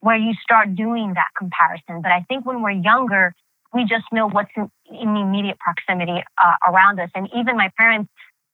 where 0.00 0.16
you 0.16 0.32
start 0.42 0.74
doing 0.74 1.12
that 1.14 1.26
comparison. 1.36 2.00
But 2.00 2.12
I 2.12 2.24
think 2.28 2.46
when 2.46 2.62
we're 2.62 2.70
younger, 2.70 3.34
we 3.74 3.84
just 3.84 4.04
know 4.12 4.28
what's 4.28 4.50
in, 4.56 4.70
in 4.90 5.14
the 5.14 5.20
immediate 5.20 5.58
proximity 5.58 6.24
uh, 6.42 6.54
around 6.70 7.00
us. 7.00 7.10
And 7.14 7.28
even 7.36 7.56
my 7.56 7.70
parents, 7.76 8.10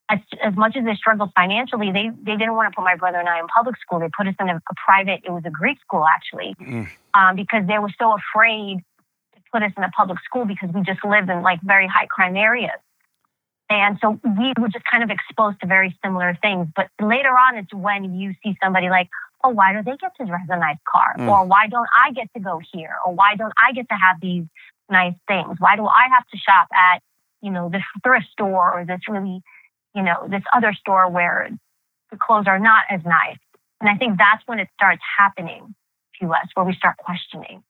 as, 0.09 0.19
as 0.43 0.55
much 0.55 0.75
as 0.75 0.85
they 0.85 0.95
struggled 0.95 1.31
financially, 1.35 1.91
they, 1.91 2.09
they 2.21 2.37
didn't 2.37 2.53
want 2.53 2.71
to 2.71 2.75
put 2.75 2.83
my 2.83 2.95
brother 2.95 3.19
and 3.19 3.29
I 3.29 3.39
in 3.39 3.47
public 3.47 3.75
school. 3.77 3.99
They 3.99 4.09
put 4.15 4.27
us 4.27 4.35
in 4.39 4.49
a, 4.49 4.55
a 4.55 4.75
private, 4.85 5.21
it 5.23 5.31
was 5.31 5.43
a 5.45 5.49
Greek 5.49 5.79
school 5.81 6.05
actually, 6.05 6.55
mm. 6.61 6.87
um, 7.13 7.35
because 7.35 7.65
they 7.67 7.79
were 7.79 7.91
so 7.97 8.15
afraid 8.15 8.83
to 9.35 9.41
put 9.51 9.63
us 9.63 9.71
in 9.75 9.83
a 9.83 9.89
public 9.89 10.19
school 10.23 10.45
because 10.45 10.69
we 10.73 10.81
just 10.81 11.03
lived 11.03 11.29
in 11.29 11.41
like 11.41 11.59
very 11.63 11.87
high 11.87 12.05
crime 12.07 12.35
areas. 12.35 12.79
And 13.67 13.97
so 13.99 14.19
we 14.23 14.53
were 14.59 14.67
just 14.67 14.85
kind 14.85 15.03
of 15.03 15.09
exposed 15.09 15.59
to 15.61 15.67
very 15.67 15.97
similar 16.03 16.37
things. 16.39 16.67
But 16.75 16.89
later 17.01 17.29
on, 17.29 17.57
it's 17.57 17.73
when 17.73 18.13
you 18.19 18.35
see 18.43 18.55
somebody 18.61 18.89
like, 18.89 19.09
oh, 19.43 19.49
why 19.49 19.73
do 19.73 19.81
they 19.81 19.97
get 19.97 20.11
to 20.19 20.25
drive 20.25 20.47
a 20.49 20.59
nice 20.59 20.77
car? 20.91 21.15
Mm. 21.17 21.27
Or 21.29 21.45
why 21.45 21.67
don't 21.67 21.87
I 21.93 22.11
get 22.11 22.29
to 22.35 22.39
go 22.39 22.59
here? 22.71 22.93
Or 23.05 23.13
why 23.15 23.35
don't 23.35 23.53
I 23.57 23.73
get 23.73 23.89
to 23.89 23.95
have 23.95 24.17
these 24.21 24.45
nice 24.89 25.15
things? 25.27 25.57
Why 25.59 25.75
do 25.75 25.85
I 25.85 26.07
have 26.13 26.27
to 26.27 26.37
shop 26.37 26.67
at, 26.73 27.01
you 27.41 27.51
know, 27.51 27.69
this 27.69 27.83
thrift 28.03 28.27
store 28.31 28.79
or 28.79 28.85
this 28.85 29.01
really, 29.07 29.41
you 29.93 30.03
know, 30.03 30.27
this 30.29 30.43
other 30.53 30.73
store 30.73 31.09
where 31.09 31.49
the 32.11 32.17
clothes 32.17 32.45
are 32.47 32.59
not 32.59 32.83
as 32.89 33.01
nice? 33.05 33.37
And 33.81 33.89
I 33.89 33.95
think 33.95 34.17
that's 34.17 34.41
when 34.45 34.59
it 34.59 34.69
starts 34.73 35.01
happening 35.17 35.75
to 36.21 36.31
us, 36.31 36.47
where 36.53 36.65
we 36.65 36.73
start 36.73 36.97
questioning. 36.97 37.63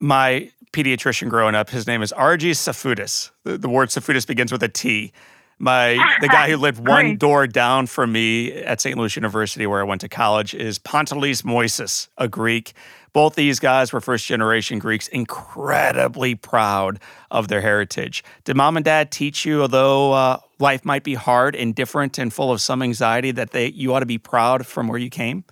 My 0.00 0.50
pediatrician 0.72 1.28
growing 1.28 1.54
up, 1.54 1.70
his 1.70 1.86
name 1.86 2.02
is 2.02 2.12
Argy 2.12 2.52
Safudis. 2.52 3.30
The, 3.44 3.56
the 3.56 3.68
word 3.68 3.88
Safudis 3.88 4.26
begins 4.26 4.52
with 4.52 4.62
a 4.62 4.68
T. 4.68 5.12
My 5.58 6.16
the 6.20 6.28
guy 6.28 6.50
who 6.50 6.56
lived 6.56 6.86
one 6.86 7.16
door 7.16 7.46
down 7.46 7.86
from 7.86 8.12
me 8.12 8.52
at 8.52 8.80
St. 8.80 8.96
Louis 8.96 9.14
University, 9.16 9.66
where 9.66 9.80
I 9.80 9.84
went 9.84 10.00
to 10.02 10.08
college, 10.08 10.54
is 10.54 10.78
Pantelis 10.78 11.42
Moises, 11.42 12.08
a 12.18 12.28
Greek. 12.28 12.74
Both 13.12 13.34
these 13.34 13.58
guys 13.58 13.94
were 13.94 14.02
first 14.02 14.26
generation 14.26 14.78
Greeks, 14.78 15.08
incredibly 15.08 16.34
proud 16.34 17.00
of 17.30 17.48
their 17.48 17.62
heritage. 17.62 18.22
Did 18.44 18.56
mom 18.56 18.76
and 18.76 18.84
dad 18.84 19.10
teach 19.10 19.46
you, 19.46 19.62
although 19.62 20.12
uh, 20.12 20.40
life 20.58 20.84
might 20.84 21.02
be 21.02 21.14
hard 21.14 21.56
and 21.56 21.74
different 21.74 22.18
and 22.18 22.30
full 22.30 22.52
of 22.52 22.60
some 22.60 22.82
anxiety, 22.82 23.30
that 23.30 23.52
they 23.52 23.68
you 23.68 23.94
ought 23.94 24.00
to 24.00 24.06
be 24.06 24.18
proud 24.18 24.66
from 24.66 24.88
where 24.88 24.98
you 24.98 25.08
came? 25.08 25.44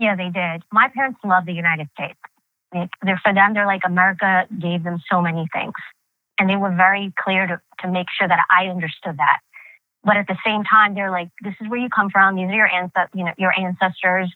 Yeah, 0.00 0.16
they 0.16 0.30
did. 0.30 0.64
My 0.72 0.88
parents 0.92 1.20
love 1.24 1.46
the 1.46 1.52
United 1.52 1.88
States. 1.94 2.18
they're, 2.72 3.20
for 3.24 3.32
them, 3.32 3.54
they're 3.54 3.66
like 3.66 3.82
America 3.84 4.46
gave 4.60 4.82
them 4.82 5.00
so 5.10 5.20
many 5.20 5.46
things 5.52 5.74
and 6.38 6.48
they 6.48 6.56
were 6.56 6.74
very 6.74 7.12
clear 7.18 7.46
to, 7.46 7.60
to 7.80 7.90
make 7.90 8.06
sure 8.16 8.28
that 8.28 8.40
I 8.50 8.66
understood 8.66 9.16
that. 9.18 9.40
But 10.04 10.16
at 10.16 10.26
the 10.26 10.36
same 10.44 10.64
time, 10.64 10.94
they're 10.94 11.10
like, 11.10 11.28
this 11.42 11.54
is 11.60 11.68
where 11.68 11.78
you 11.78 11.88
come 11.88 12.10
from. 12.10 12.36
These 12.36 12.48
are 12.48 12.54
your, 12.54 12.72
ancestors, 12.72 13.10
you 13.14 13.24
know, 13.24 13.32
your 13.36 13.52
ancestors. 13.58 14.32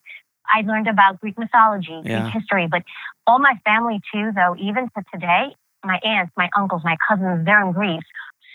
I 0.46 0.62
learned 0.62 0.88
about 0.88 1.20
Greek 1.20 1.38
mythology, 1.38 2.00
yeah. 2.04 2.22
Greek 2.22 2.34
history, 2.34 2.68
but 2.70 2.82
all 3.26 3.38
my 3.38 3.54
family 3.64 4.00
too, 4.12 4.32
though, 4.34 4.56
even 4.58 4.88
to 4.96 5.04
today, 5.12 5.54
my 5.84 5.98
aunts, 6.04 6.32
my 6.36 6.48
uncles, 6.56 6.82
my 6.84 6.96
cousins, 7.08 7.46
they're 7.46 7.64
in 7.64 7.72
Greece. 7.72 8.02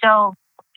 So 0.03 0.33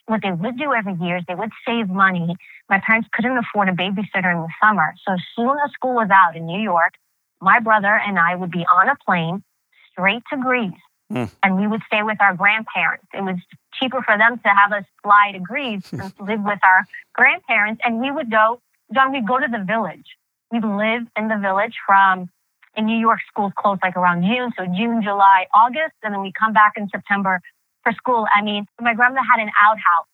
what 0.07 0.21
they 0.23 0.31
would 0.31 0.57
do 0.57 0.73
every 0.73 0.95
year 0.95 1.17
is 1.17 1.23
they 1.27 1.35
would 1.35 1.51
save 1.67 1.89
money. 1.89 2.35
My 2.69 2.81
parents 2.85 3.09
couldn't 3.13 3.37
afford 3.37 3.69
a 3.69 3.73
babysitter 3.73 4.31
in 4.31 4.41
the 4.41 4.49
summer. 4.63 4.93
So 5.05 5.13
as 5.13 5.21
soon 5.35 5.55
as 5.63 5.71
school 5.73 5.95
was 5.95 6.09
out 6.11 6.35
in 6.35 6.45
New 6.45 6.61
York, 6.61 6.93
my 7.41 7.59
brother 7.59 7.99
and 8.05 8.17
I 8.17 8.35
would 8.35 8.51
be 8.51 8.65
on 8.65 8.89
a 8.89 8.95
plane 9.05 9.43
straight 9.91 10.23
to 10.31 10.37
Greece 10.37 10.73
Mm. 11.11 11.31
And 11.43 11.57
we 11.59 11.67
would 11.67 11.81
stay 11.85 12.03
with 12.03 12.17
our 12.21 12.35
grandparents. 12.35 13.05
It 13.13 13.21
was 13.21 13.37
cheaper 13.73 14.01
for 14.01 14.17
them 14.17 14.39
to 14.39 14.49
have 14.49 14.71
us 14.71 14.85
fly 15.03 15.31
to 15.33 15.39
Greece 15.39 15.89
than 15.89 16.11
to 16.11 16.23
live 16.23 16.41
with 16.43 16.59
our 16.63 16.85
grandparents. 17.13 17.81
And 17.83 17.99
we 17.99 18.11
would 18.11 18.31
go, 18.31 18.61
John, 18.93 19.11
we'd 19.11 19.27
go 19.27 19.39
to 19.39 19.47
the 19.47 19.63
village. 19.63 20.05
We'd 20.51 20.63
live 20.65 21.03
in 21.17 21.27
the 21.27 21.37
village 21.37 21.75
from, 21.85 22.29
in 22.75 22.85
New 22.85 22.97
York, 22.97 23.19
schools 23.27 23.53
close 23.57 23.79
like 23.83 23.95
around 23.95 24.23
June. 24.23 24.51
So 24.57 24.65
June, 24.65 25.01
July, 25.01 25.47
August. 25.53 25.95
And 26.03 26.13
then 26.13 26.21
we 26.21 26.31
come 26.31 26.53
back 26.53 26.73
in 26.77 26.89
September 26.89 27.41
for 27.83 27.91
school. 27.93 28.25
I 28.33 28.41
mean, 28.41 28.65
my 28.79 28.93
grandmother 28.93 29.25
had 29.25 29.41
an 29.41 29.51
outhouse. 29.61 30.10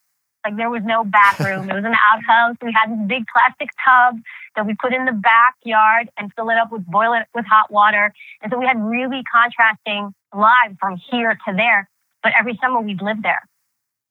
Like 0.47 0.55
there 0.55 0.69
was 0.69 0.83
no 0.85 1.03
bathroom. 1.03 1.69
it 1.69 1.73
was 1.73 1.83
an 1.83 1.95
outhouse. 2.09 2.55
We 2.61 2.71
had 2.71 2.89
this 2.89 3.05
big 3.05 3.25
plastic 3.27 3.67
tub 3.83 4.15
that 4.55 4.65
we 4.65 4.75
put 4.81 4.93
in 4.93 5.03
the 5.03 5.11
backyard 5.11 6.09
and 6.17 6.31
fill 6.37 6.49
it 6.49 6.57
up 6.57 6.71
with 6.71 6.85
boil 6.85 7.11
it 7.11 7.27
with 7.35 7.43
hot 7.45 7.69
water. 7.69 8.13
And 8.41 8.49
so 8.49 8.57
we 8.57 8.65
had 8.65 8.81
really 8.81 9.23
contrasting 9.29 10.13
lives 10.33 10.77
from 10.79 11.01
here 11.11 11.37
to 11.47 11.53
there. 11.53 11.89
But 12.23 12.31
every 12.39 12.57
summer 12.63 12.79
we'd 12.79 13.01
live 13.01 13.21
there. 13.21 13.45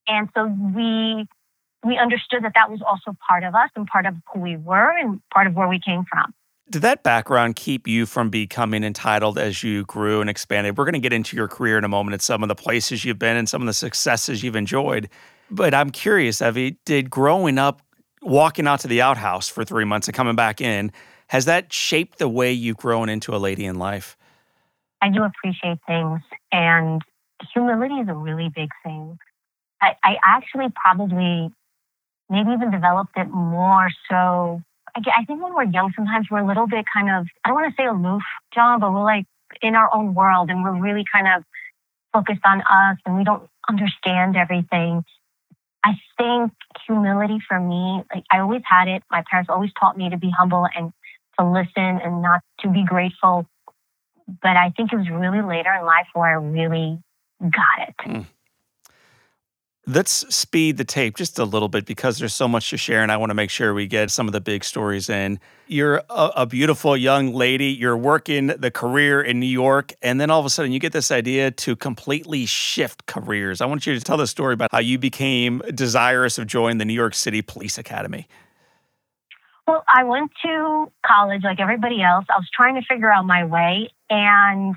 And 0.06 0.28
so 0.36 0.44
we 0.44 1.26
we 1.82 1.96
understood 1.96 2.44
that 2.44 2.52
that 2.54 2.70
was 2.70 2.82
also 2.86 3.16
part 3.26 3.42
of 3.42 3.54
us 3.54 3.70
and 3.74 3.86
part 3.86 4.04
of 4.04 4.14
who 4.34 4.40
we 4.40 4.58
were 4.58 4.90
and 4.90 5.22
part 5.32 5.46
of 5.46 5.54
where 5.54 5.68
we 5.68 5.80
came 5.80 6.04
from. 6.04 6.34
Did 6.68 6.82
that 6.82 7.02
background 7.02 7.56
keep 7.56 7.88
you 7.88 8.04
from 8.04 8.28
becoming 8.28 8.84
entitled 8.84 9.38
as 9.38 9.62
you 9.62 9.84
grew 9.84 10.20
and 10.20 10.28
expanded? 10.28 10.76
We're 10.76 10.84
going 10.84 10.94
to 10.94 10.98
get 10.98 11.14
into 11.14 11.34
your 11.34 11.48
career 11.48 11.78
in 11.78 11.84
a 11.84 11.88
moment 11.88 12.12
and 12.12 12.20
some 12.20 12.42
of 12.42 12.48
the 12.48 12.56
places 12.56 13.06
you've 13.06 13.20
been 13.20 13.38
and 13.38 13.48
some 13.48 13.62
of 13.62 13.66
the 13.66 13.72
successes 13.72 14.42
you've 14.42 14.56
enjoyed. 14.56 15.08
But 15.50 15.74
I'm 15.74 15.90
curious, 15.90 16.42
Evie, 16.42 16.78
did 16.84 17.10
growing 17.10 17.58
up, 17.58 17.82
walking 18.22 18.66
out 18.66 18.80
to 18.80 18.88
the 18.88 19.02
outhouse 19.02 19.48
for 19.48 19.64
three 19.64 19.84
months 19.84 20.08
and 20.08 20.14
coming 20.14 20.36
back 20.36 20.60
in, 20.60 20.92
has 21.28 21.44
that 21.44 21.72
shaped 21.72 22.18
the 22.18 22.28
way 22.28 22.52
you've 22.52 22.76
grown 22.76 23.08
into 23.08 23.34
a 23.34 23.38
lady 23.38 23.64
in 23.64 23.76
life? 23.76 24.16
I 25.02 25.10
do 25.10 25.22
appreciate 25.22 25.78
things, 25.86 26.20
and 26.52 27.02
humility 27.52 27.94
is 27.94 28.08
a 28.08 28.14
really 28.14 28.48
big 28.54 28.70
thing. 28.82 29.18
I, 29.80 29.94
I 30.02 30.16
actually 30.24 30.72
probably 30.74 31.50
maybe 32.30 32.50
even 32.50 32.70
developed 32.70 33.12
it 33.16 33.28
more 33.28 33.88
so. 34.10 34.62
I 34.96 35.24
think 35.26 35.42
when 35.42 35.54
we're 35.54 35.64
young, 35.64 35.92
sometimes 35.94 36.28
we're 36.30 36.38
a 36.38 36.46
little 36.46 36.66
bit 36.66 36.86
kind 36.92 37.10
of, 37.10 37.26
I 37.44 37.48
don't 37.48 37.56
want 37.56 37.74
to 37.76 37.82
say 37.82 37.86
aloof, 37.86 38.22
John, 38.54 38.80
but 38.80 38.92
we're 38.92 39.04
like 39.04 39.26
in 39.60 39.74
our 39.74 39.94
own 39.94 40.14
world 40.14 40.48
and 40.48 40.64
we're 40.64 40.80
really 40.80 41.04
kind 41.12 41.26
of 41.28 41.44
focused 42.14 42.40
on 42.44 42.62
us 42.62 42.96
and 43.04 43.16
we 43.18 43.24
don't 43.24 43.48
understand 43.68 44.36
everything. 44.36 45.04
I 45.86 45.92
think 46.18 46.52
humility 46.84 47.38
for 47.46 47.60
me, 47.60 48.02
like 48.12 48.24
I 48.30 48.40
always 48.40 48.62
had 48.64 48.88
it. 48.88 49.04
My 49.08 49.22
parents 49.30 49.48
always 49.48 49.70
taught 49.78 49.96
me 49.96 50.10
to 50.10 50.16
be 50.16 50.30
humble 50.36 50.66
and 50.74 50.92
to 51.38 51.46
listen 51.46 52.00
and 52.02 52.22
not 52.22 52.40
to 52.60 52.68
be 52.68 52.84
grateful. 52.84 53.46
But 54.42 54.56
I 54.56 54.72
think 54.76 54.92
it 54.92 54.96
was 54.96 55.08
really 55.08 55.42
later 55.42 55.72
in 55.72 55.86
life 55.86 56.08
where 56.12 56.26
I 56.26 56.32
really 56.32 56.98
got 57.40 57.88
it. 57.88 57.94
Mm. 58.04 58.26
Let's 59.88 60.34
speed 60.34 60.78
the 60.78 60.84
tape 60.84 61.14
just 61.14 61.38
a 61.38 61.44
little 61.44 61.68
bit 61.68 61.86
because 61.86 62.18
there's 62.18 62.34
so 62.34 62.48
much 62.48 62.70
to 62.70 62.76
share, 62.76 63.02
and 63.04 63.12
I 63.12 63.16
want 63.18 63.30
to 63.30 63.34
make 63.34 63.50
sure 63.50 63.72
we 63.72 63.86
get 63.86 64.10
some 64.10 64.26
of 64.26 64.32
the 64.32 64.40
big 64.40 64.64
stories 64.64 65.08
in. 65.08 65.38
You're 65.68 66.02
a, 66.10 66.32
a, 66.38 66.46
beautiful 66.46 66.96
young 66.96 67.32
lady. 67.32 67.66
You're 67.66 67.96
working 67.96 68.48
the 68.48 68.72
career 68.72 69.22
in 69.22 69.38
New 69.38 69.46
York, 69.46 69.92
and 70.02 70.20
then 70.20 70.28
all 70.28 70.40
of 70.40 70.46
a 70.46 70.50
sudden 70.50 70.72
you 70.72 70.80
get 70.80 70.92
this 70.92 71.12
idea 71.12 71.52
to 71.52 71.76
completely 71.76 72.46
shift 72.46 73.06
careers. 73.06 73.60
I 73.60 73.66
want 73.66 73.86
you 73.86 73.94
to 73.94 74.00
tell 74.00 74.16
the 74.16 74.26
story 74.26 74.54
about 74.54 74.70
how 74.72 74.80
you 74.80 74.98
became 74.98 75.62
desirous 75.72 76.36
of 76.36 76.48
joining 76.48 76.78
the 76.78 76.84
New 76.84 76.92
York 76.92 77.14
City 77.14 77.40
Police 77.40 77.78
Academy. 77.78 78.26
Well, 79.68 79.84
I 79.88 80.02
went 80.02 80.32
to 80.42 80.90
college 81.06 81.44
like 81.44 81.60
everybody 81.60 82.02
else. 82.02 82.24
I 82.28 82.38
was 82.38 82.48
trying 82.52 82.74
to 82.74 82.82
figure 82.82 83.12
out 83.12 83.24
my 83.24 83.44
way, 83.44 83.90
and 84.10 84.74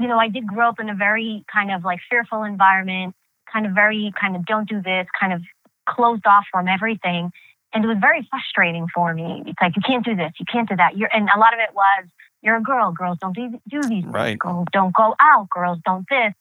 you 0.00 0.08
know, 0.08 0.18
I 0.18 0.28
did 0.28 0.48
grow 0.48 0.68
up 0.68 0.80
in 0.80 0.88
a 0.88 0.96
very 0.96 1.44
kind 1.52 1.70
of 1.70 1.84
like 1.84 2.00
fearful 2.10 2.42
environment 2.42 3.14
kind 3.52 3.66
of 3.66 3.72
very 3.72 4.12
kind 4.20 4.36
of 4.36 4.46
don't 4.46 4.68
do 4.68 4.80
this, 4.80 5.06
kind 5.18 5.32
of 5.32 5.42
closed 5.88 6.26
off 6.26 6.44
from 6.52 6.68
everything. 6.68 7.30
And 7.72 7.84
it 7.84 7.88
was 7.88 7.98
very 8.00 8.26
frustrating 8.30 8.86
for 8.94 9.12
me. 9.12 9.42
It's 9.46 9.58
like, 9.60 9.76
you 9.76 9.82
can't 9.86 10.04
do 10.04 10.16
this, 10.16 10.32
you 10.38 10.46
can't 10.50 10.68
do 10.68 10.76
that. 10.76 10.96
You're, 10.96 11.10
and 11.14 11.28
a 11.34 11.38
lot 11.38 11.52
of 11.52 11.60
it 11.60 11.74
was, 11.74 12.06
you're 12.42 12.56
a 12.56 12.62
girl, 12.62 12.92
girls 12.92 13.18
don't 13.20 13.34
do, 13.34 13.60
do 13.68 13.82
these 13.82 14.04
right. 14.04 14.30
things, 14.30 14.38
girls 14.38 14.66
don't 14.72 14.94
go 14.94 15.14
out, 15.20 15.48
girls 15.50 15.78
don't 15.84 16.06
this. 16.08 16.32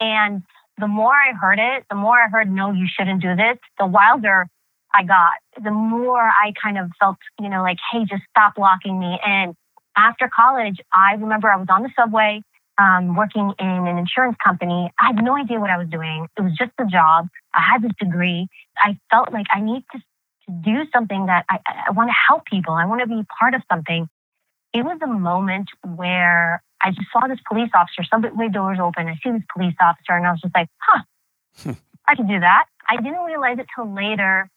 And 0.00 0.42
the 0.78 0.88
more 0.88 1.12
I 1.12 1.32
heard 1.32 1.58
it, 1.58 1.84
the 1.90 1.96
more 1.96 2.18
I 2.18 2.28
heard, 2.28 2.50
no, 2.50 2.72
you 2.72 2.86
shouldn't 2.88 3.20
do 3.20 3.36
this, 3.36 3.58
the 3.78 3.86
wilder 3.86 4.48
I 4.92 5.02
got. 5.02 5.32
The 5.62 5.70
more 5.70 6.22
I 6.22 6.52
kind 6.60 6.78
of 6.78 6.90
felt, 6.98 7.16
you 7.40 7.48
know, 7.48 7.62
like, 7.62 7.78
hey, 7.92 8.04
just 8.04 8.22
stop 8.30 8.56
locking 8.56 8.98
me 8.98 9.18
in. 9.26 9.56
After 9.96 10.30
college, 10.34 10.80
I 10.92 11.14
remember 11.14 11.48
I 11.48 11.56
was 11.56 11.66
on 11.68 11.82
the 11.82 11.90
subway 11.98 12.42
um, 12.78 13.14
working 13.14 13.52
in 13.58 13.66
an 13.66 13.98
insurance 13.98 14.36
company, 14.44 14.90
I 15.00 15.06
had 15.06 15.24
no 15.24 15.36
idea 15.36 15.60
what 15.60 15.70
I 15.70 15.78
was 15.78 15.88
doing. 15.88 16.26
It 16.36 16.40
was 16.40 16.52
just 16.58 16.72
a 16.78 16.86
job. 16.86 17.28
I 17.54 17.60
had 17.60 17.82
this 17.82 17.92
degree. 18.00 18.48
I 18.76 18.98
felt 19.10 19.32
like 19.32 19.46
I 19.52 19.60
need 19.60 19.84
to, 19.92 19.98
to 19.98 20.52
do 20.62 20.84
something 20.92 21.26
that 21.26 21.44
I, 21.48 21.58
I 21.88 21.90
want 21.92 22.08
to 22.08 22.14
help 22.28 22.46
people. 22.46 22.74
I 22.74 22.86
want 22.86 23.00
to 23.00 23.06
be 23.06 23.22
part 23.38 23.54
of 23.54 23.62
something. 23.70 24.08
It 24.72 24.84
was 24.84 24.98
a 25.02 25.06
moment 25.06 25.68
where 25.96 26.62
I 26.82 26.90
just 26.90 27.06
saw 27.12 27.26
this 27.28 27.38
police 27.48 27.70
officer, 27.74 28.02
subway 28.10 28.48
doors 28.48 28.78
open. 28.80 29.06
I 29.06 29.14
see 29.22 29.30
this 29.30 29.46
police 29.54 29.76
officer, 29.80 30.16
and 30.16 30.26
I 30.26 30.32
was 30.32 30.40
just 30.40 30.54
like, 30.54 30.68
huh, 30.78 31.74
I 32.06 32.14
can 32.16 32.26
do 32.26 32.40
that. 32.40 32.66
I 32.88 32.96
didn't 32.96 33.24
realize 33.24 33.58
it 33.58 33.66
till 33.74 33.92
later 33.92 34.50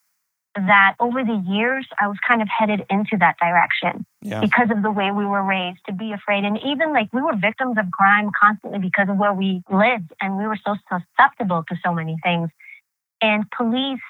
that 0.65 0.95
over 0.99 1.23
the 1.23 1.43
years, 1.47 1.87
I 2.01 2.07
was 2.07 2.17
kind 2.27 2.41
of 2.41 2.47
headed 2.47 2.85
into 2.89 3.17
that 3.19 3.35
direction 3.39 4.05
yeah. 4.21 4.41
because 4.41 4.69
of 4.71 4.81
the 4.81 4.91
way 4.91 5.11
we 5.11 5.25
were 5.25 5.43
raised 5.43 5.79
to 5.87 5.93
be 5.93 6.11
afraid. 6.11 6.43
And 6.43 6.59
even 6.65 6.91
like 6.93 7.09
we 7.13 7.21
were 7.21 7.35
victims 7.35 7.77
of 7.77 7.91
crime 7.91 8.31
constantly 8.39 8.79
because 8.79 9.09
of 9.09 9.17
where 9.17 9.33
we 9.33 9.61
lived 9.69 10.11
and 10.21 10.37
we 10.37 10.45
were 10.47 10.57
so 10.65 10.75
susceptible 10.89 11.63
to 11.69 11.75
so 11.83 11.93
many 11.93 12.17
things. 12.23 12.49
And 13.21 13.45
police 13.55 14.01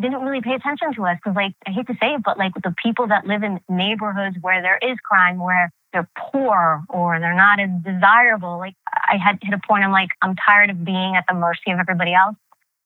didn't 0.00 0.22
really 0.22 0.40
pay 0.40 0.54
attention 0.54 0.92
to 0.94 1.06
us 1.06 1.16
because, 1.22 1.36
like, 1.36 1.54
I 1.66 1.70
hate 1.70 1.86
to 1.86 1.94
say 2.00 2.14
it, 2.14 2.22
but 2.24 2.36
like 2.36 2.52
the 2.54 2.74
people 2.82 3.06
that 3.08 3.26
live 3.26 3.42
in 3.42 3.60
neighborhoods 3.68 4.36
where 4.40 4.60
there 4.60 4.78
is 4.78 4.98
crime, 5.04 5.38
where 5.38 5.70
they're 5.92 6.08
poor 6.18 6.82
or 6.88 7.20
they're 7.20 7.36
not 7.36 7.60
as 7.60 7.70
desirable, 7.84 8.58
like, 8.58 8.74
I 8.92 9.16
had 9.16 9.38
hit 9.40 9.54
a 9.54 9.60
point, 9.68 9.84
I'm 9.84 9.92
like, 9.92 10.08
I'm 10.20 10.34
tired 10.34 10.70
of 10.70 10.84
being 10.84 11.14
at 11.14 11.24
the 11.28 11.34
mercy 11.34 11.70
of 11.70 11.78
everybody 11.78 12.12
else. 12.12 12.34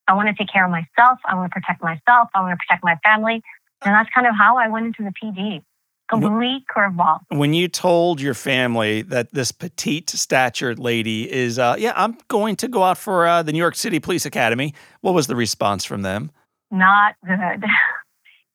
I 0.09 0.13
want 0.13 0.27
to 0.27 0.33
take 0.33 0.51
care 0.51 0.65
of 0.65 0.71
myself. 0.71 1.19
I 1.23 1.35
want 1.35 1.51
to 1.51 1.53
protect 1.53 1.83
myself. 1.83 2.29
I 2.33 2.41
want 2.41 2.59
to 2.59 2.65
protect 2.67 2.83
my 2.83 2.97
family. 3.03 3.43
And 3.85 3.93
that's 3.93 4.09
kind 4.13 4.25
of 4.25 4.33
how 4.35 4.57
I 4.57 4.67
went 4.67 4.87
into 4.87 5.03
the 5.03 5.13
PD. 5.13 5.61
Complete 6.09 6.63
curveball. 6.75 7.19
When 7.29 7.53
you 7.53 7.67
told 7.67 8.19
your 8.19 8.33
family 8.33 9.03
that 9.03 9.31
this 9.31 9.51
petite 9.51 10.09
statured 10.09 10.79
lady 10.79 11.31
is, 11.31 11.59
uh, 11.59 11.75
yeah, 11.77 11.93
I'm 11.95 12.17
going 12.27 12.55
to 12.57 12.67
go 12.67 12.81
out 12.81 12.97
for 12.97 13.27
uh, 13.27 13.43
the 13.43 13.51
New 13.51 13.59
York 13.59 13.75
City 13.75 13.99
Police 13.99 14.25
Academy, 14.25 14.73
what 15.01 15.13
was 15.13 15.27
the 15.27 15.35
response 15.35 15.85
from 15.85 16.01
them? 16.01 16.31
Not 16.71 17.13
good. 17.23 17.63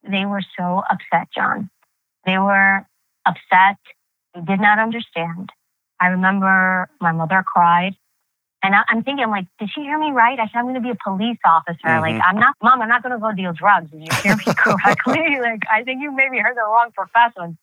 they 0.11 0.27
were 0.27 0.43
so 0.59 0.83
upset, 0.91 1.29
John. 1.33 1.71
They 2.27 2.39
were 2.39 2.85
upset. 3.25 3.77
They 4.35 4.41
did 4.41 4.61
not 4.61 4.81
understand. 4.81 5.51
I 6.01 6.09
remember 6.09 6.91
my 7.01 7.13
mother 7.13 7.45
cried. 7.47 7.95
And 8.65 8.75
I, 8.75 8.83
am 8.89 9.05
thinking, 9.05 9.23
I'm 9.23 9.31
like, 9.31 9.45
did 9.59 9.69
she 9.75 9.83
hear 9.83 9.99
me 9.99 10.11
right? 10.11 10.41
I 10.41 10.47
said, 10.47 10.57
I'm 10.57 10.65
going 10.65 10.75
to 10.75 10.81
be 10.81 10.89
a 10.89 10.97
police 11.05 11.37
officer. 11.45 11.77
Mm-hmm. 11.85 12.01
Like, 12.01 12.23
I'm 12.25 12.41
not, 12.41 12.55
mom, 12.63 12.81
I'm 12.81 12.89
not 12.89 13.03
going 13.03 13.13
to 13.13 13.21
go 13.21 13.31
deal 13.31 13.53
drugs. 13.53 13.91
Did 13.91 14.01
you 14.01 14.15
hear 14.23 14.37
me 14.37 14.45
correctly? 14.57 15.37
like, 15.43 15.65
I 15.71 15.85
think 15.85 16.01
you 16.01 16.11
maybe 16.11 16.39
heard 16.39 16.57
the 16.57 16.63
wrong 16.63 16.89
profession. 16.97 17.59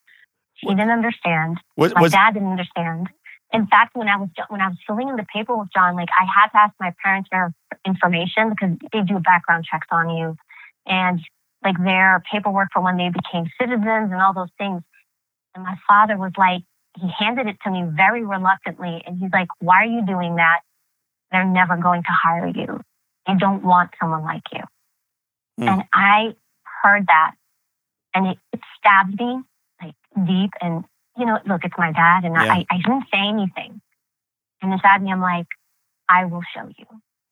She 0.54 0.68
didn't 0.68 0.92
understand. 0.92 1.58
What, 1.74 1.96
My 1.96 2.08
dad 2.08 2.36
didn't 2.36 2.52
understand. 2.52 3.10
In 3.52 3.66
fact, 3.66 3.96
when 3.96 4.08
I 4.08 4.16
was 4.16 4.30
when 4.48 4.62
I 4.62 4.68
was 4.68 4.78
filling 4.88 5.10
in 5.10 5.16
the 5.16 5.26
paperwork, 5.34 5.74
John, 5.74 5.96
like 5.96 6.08
I 6.18 6.24
had 6.24 6.50
to 6.50 6.58
ask 6.58 6.74
my 6.80 6.94
parents 7.04 7.28
for 7.30 7.52
information 7.86 8.52
because 8.52 8.78
they 8.94 9.02
do 9.02 9.20
background 9.20 9.66
checks 9.70 9.88
on 9.92 10.10
you, 10.10 10.38
and 10.86 11.20
like 11.62 11.76
their 11.84 12.24
paperwork 12.32 12.70
for 12.72 12.82
when 12.82 12.96
they 12.96 13.10
became 13.10 13.52
citizens 13.60 14.12
and 14.14 14.22
all 14.22 14.34
those 14.34 14.54
things. 14.58 14.84
And 15.54 15.66
my 15.66 15.76
father 15.86 16.16
was 16.16 16.32
like, 16.38 16.62
he 16.98 17.10
handed 17.20 17.48
it 17.48 17.58
to 17.66 17.72
me 17.72 17.84
very 17.92 18.24
reluctantly, 18.24 19.04
and 19.06 19.18
he's 19.18 19.32
like, 19.34 19.50
"Why 19.60 19.84
are 19.84 19.92
you 19.92 20.06
doing 20.06 20.36
that? 20.36 20.62
They're 21.32 21.46
never 21.46 21.78
going 21.78 22.04
to 22.04 22.12
hire 22.12 22.48
you. 22.48 22.82
They 23.28 23.34
don't 23.40 23.64
want 23.64 23.92
someone 24.00 24.24
like 24.24 24.44
you." 24.52 24.64
Mm. 25.60 25.68
And 25.68 25.84
I 25.94 26.36
heard 26.84 27.08
that, 27.08 27.32
and 28.14 28.28
it, 28.28 28.38
it 28.54 28.60
stabbed 28.78 29.20
me 29.20 29.42
like 29.82 29.96
deep 30.26 30.52
and 30.62 30.84
you 31.18 31.26
know, 31.26 31.40
look, 31.46 31.62
it's 31.64 31.76
my 31.78 31.92
dad, 31.92 32.24
and 32.24 32.36
yeah. 32.36 32.54
I, 32.54 32.66
I 32.70 32.78
didn't 32.78 33.06
say 33.12 33.20
anything. 33.20 33.82
And 34.62 34.74
inside 34.74 35.02
me, 35.02 35.12
I'm 35.12 35.22
like, 35.22 35.48
I 36.08 36.26
will 36.26 36.44
show 36.56 36.68
you. 36.68 36.86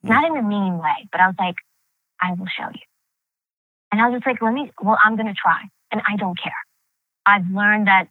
Mm. 0.06 0.10
Not 0.10 0.24
in 0.26 0.38
a 0.38 0.44
mean 0.44 0.78
way, 0.78 1.08
but 1.12 1.22
I 1.22 1.28
was 1.28 1.36
like, 1.40 1.56
I 2.22 2.34
will 2.34 2.48
show 2.48 2.68
you. 2.74 2.82
And 3.92 4.02
I 4.02 4.10
was 4.10 4.18
just 4.18 4.28
like, 4.28 4.42
let 4.42 4.54
me, 4.54 4.72
well, 4.82 4.98
I'm 5.04 5.16
going 5.16 5.28
to 5.28 5.34
try. 5.34 5.62
And 5.92 6.02
I 6.08 6.16
don't 6.18 6.40
care. 6.40 6.52
I've 7.26 7.50
learned 7.50 7.88
that, 7.88 8.08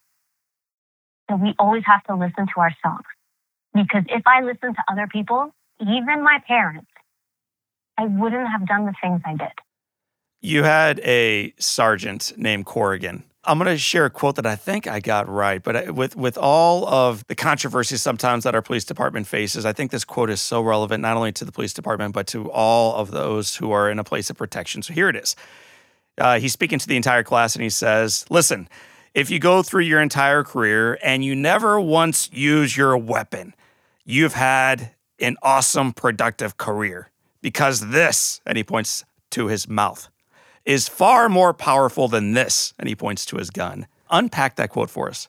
that 1.28 1.40
we 1.40 1.54
always 1.58 1.84
have 1.86 2.02
to 2.04 2.14
listen 2.14 2.46
to 2.54 2.60
ourselves. 2.60 3.04
Because 3.74 4.04
if 4.08 4.22
I 4.26 4.40
listen 4.42 4.74
to 4.74 4.82
other 4.90 5.06
people, 5.06 5.54
even 5.80 6.22
my 6.22 6.40
parents, 6.46 6.90
I 7.96 8.06
wouldn't 8.06 8.48
have 8.48 8.66
done 8.66 8.86
the 8.86 8.94
things 9.02 9.20
I 9.24 9.36
did. 9.36 9.52
You 10.40 10.62
had 10.62 11.00
a 11.00 11.52
sergeant 11.58 12.32
named 12.36 12.66
Corrigan 12.66 13.24
I'm 13.48 13.58
going 13.58 13.70
to 13.70 13.78
share 13.78 14.04
a 14.04 14.10
quote 14.10 14.36
that 14.36 14.44
I 14.44 14.56
think 14.56 14.86
I 14.86 15.00
got 15.00 15.26
right, 15.26 15.62
but 15.62 15.94
with 15.94 16.14
with 16.14 16.36
all 16.36 16.86
of 16.86 17.26
the 17.28 17.34
controversies 17.34 18.02
sometimes 18.02 18.44
that 18.44 18.54
our 18.54 18.60
police 18.60 18.84
department 18.84 19.26
faces, 19.26 19.64
I 19.64 19.72
think 19.72 19.90
this 19.90 20.04
quote 20.04 20.28
is 20.28 20.42
so 20.42 20.60
relevant 20.60 21.00
not 21.00 21.16
only 21.16 21.32
to 21.32 21.46
the 21.46 21.52
police 21.52 21.72
department 21.72 22.12
but 22.12 22.26
to 22.28 22.50
all 22.50 22.96
of 22.96 23.10
those 23.10 23.56
who 23.56 23.70
are 23.70 23.90
in 23.90 23.98
a 23.98 24.04
place 24.04 24.28
of 24.28 24.36
protection. 24.36 24.82
So 24.82 24.92
here 24.92 25.08
it 25.08 25.16
is. 25.16 25.34
Uh, 26.18 26.38
he's 26.40 26.52
speaking 26.52 26.78
to 26.78 26.86
the 26.86 26.96
entire 26.96 27.22
class 27.22 27.54
and 27.54 27.62
he 27.62 27.70
says, 27.70 28.26
"Listen, 28.28 28.68
if 29.14 29.30
you 29.30 29.38
go 29.38 29.62
through 29.62 29.84
your 29.84 30.02
entire 30.02 30.44
career 30.44 30.98
and 31.02 31.24
you 31.24 31.34
never 31.34 31.80
once 31.80 32.28
use 32.30 32.76
your 32.76 32.98
weapon, 32.98 33.54
you've 34.04 34.34
had 34.34 34.90
an 35.20 35.36
awesome, 35.42 35.92
productive 35.92 36.56
career 36.56 37.10
because 37.42 37.90
this," 37.90 38.40
and 38.46 38.56
he 38.56 38.64
points 38.64 39.04
to 39.30 39.46
his 39.48 39.68
mouth 39.68 40.08
is 40.68 40.86
far 40.86 41.30
more 41.30 41.54
powerful 41.54 42.08
than 42.08 42.34
this. 42.34 42.74
And 42.78 42.88
he 42.88 42.94
points 42.94 43.24
to 43.26 43.38
his 43.38 43.50
gun. 43.50 43.86
Unpack 44.10 44.56
that 44.56 44.68
quote 44.68 44.90
for 44.90 45.08
us. 45.08 45.26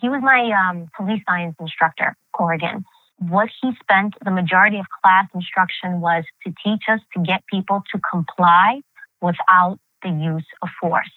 He 0.00 0.08
was 0.08 0.22
my 0.22 0.50
um, 0.50 0.88
police 0.96 1.22
science 1.28 1.54
instructor, 1.60 2.16
Corrigan. 2.32 2.84
What 3.18 3.48
he 3.60 3.72
spent 3.82 4.14
the 4.24 4.30
majority 4.30 4.78
of 4.78 4.86
class 5.02 5.26
instruction 5.34 6.00
was 6.00 6.24
to 6.46 6.52
teach 6.64 6.82
us 6.88 7.00
to 7.14 7.22
get 7.22 7.42
people 7.52 7.82
to 7.92 8.00
comply 8.10 8.80
without 9.20 9.78
the 10.02 10.10
use 10.10 10.46
of 10.62 10.68
force. 10.80 11.10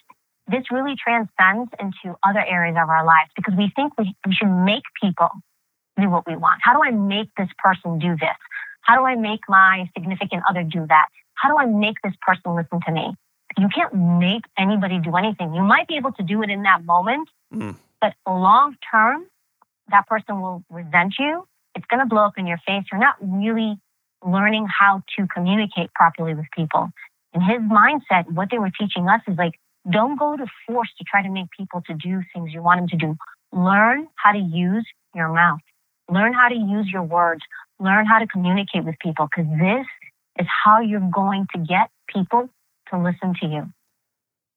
This 0.48 0.63
really 0.72 0.96
transcends 0.96 1.72
into 1.79 2.17
other 2.24 2.43
areas 2.46 2.77
of 2.81 2.89
our 2.89 3.05
lives 3.05 3.31
because 3.36 3.53
we 3.58 3.72
think 3.75 3.93
we, 3.98 4.15
we 4.25 4.34
should 4.34 4.50
make 4.50 4.84
people 5.01 5.29
do 5.99 6.09
what 6.09 6.27
we 6.27 6.35
want. 6.35 6.59
How 6.61 6.73
do 6.73 6.81
I 6.83 6.91
make 6.91 7.29
this 7.37 7.49
person 7.57 7.99
do 7.99 8.15
this? 8.15 8.37
How 8.81 8.97
do 8.97 9.05
I 9.05 9.15
make 9.15 9.41
my 9.47 9.89
significant 9.95 10.43
other 10.49 10.63
do 10.63 10.85
that? 10.87 11.05
How 11.35 11.49
do 11.49 11.57
I 11.57 11.65
make 11.65 11.97
this 12.03 12.13
person 12.25 12.55
listen 12.55 12.79
to 12.85 12.91
me? 12.91 13.15
you 13.57 13.67
can't 13.69 13.93
make 13.93 14.43
anybody 14.57 14.99
do 14.99 15.15
anything. 15.15 15.53
You 15.53 15.63
might 15.63 15.87
be 15.87 15.95
able 15.95 16.11
to 16.13 16.23
do 16.23 16.41
it 16.43 16.49
in 16.49 16.63
that 16.63 16.85
moment, 16.85 17.29
mm. 17.53 17.75
but 17.99 18.13
long 18.27 18.75
term, 18.91 19.25
that 19.89 20.07
person 20.07 20.41
will 20.41 20.63
resent 20.69 21.15
you. 21.19 21.47
It's 21.75 21.85
going 21.85 21.99
to 21.99 22.05
blow 22.05 22.23
up 22.25 22.33
in 22.37 22.47
your 22.47 22.59
face. 22.65 22.83
You're 22.91 23.01
not 23.01 23.15
really 23.21 23.77
learning 24.25 24.67
how 24.67 25.03
to 25.17 25.27
communicate 25.33 25.93
properly 25.93 26.33
with 26.33 26.45
people. 26.55 26.89
In 27.33 27.41
his 27.41 27.59
mindset, 27.59 28.31
what 28.31 28.49
they 28.51 28.59
were 28.59 28.71
teaching 28.77 29.07
us 29.07 29.21
is 29.27 29.37
like, 29.37 29.53
don't 29.89 30.17
go 30.17 30.35
to 30.35 30.45
force 30.67 30.89
to 30.97 31.03
try 31.05 31.23
to 31.23 31.29
make 31.29 31.47
people 31.57 31.81
to 31.87 31.93
do 31.93 32.21
things 32.33 32.53
you 32.53 32.61
want 32.61 32.79
them 32.79 32.87
to 32.89 32.97
do. 32.97 33.15
Learn 33.51 34.07
how 34.15 34.31
to 34.31 34.39
use 34.39 34.85
your 35.15 35.29
mouth. 35.29 35.59
Learn 36.09 36.33
how 36.33 36.49
to 36.49 36.55
use 36.55 36.89
your 36.91 37.03
words. 37.03 37.41
Learn 37.79 38.05
how 38.05 38.19
to 38.19 38.27
communicate 38.27 38.83
with 38.83 38.95
people 38.99 39.27
because 39.27 39.49
this 39.59 39.86
is 40.39 40.47
how 40.63 40.79
you're 40.81 41.10
going 41.13 41.47
to 41.55 41.60
get 41.60 41.89
people 42.07 42.49
to 42.89 42.97
listen 42.97 43.36
to 43.41 43.47
you. 43.47 43.71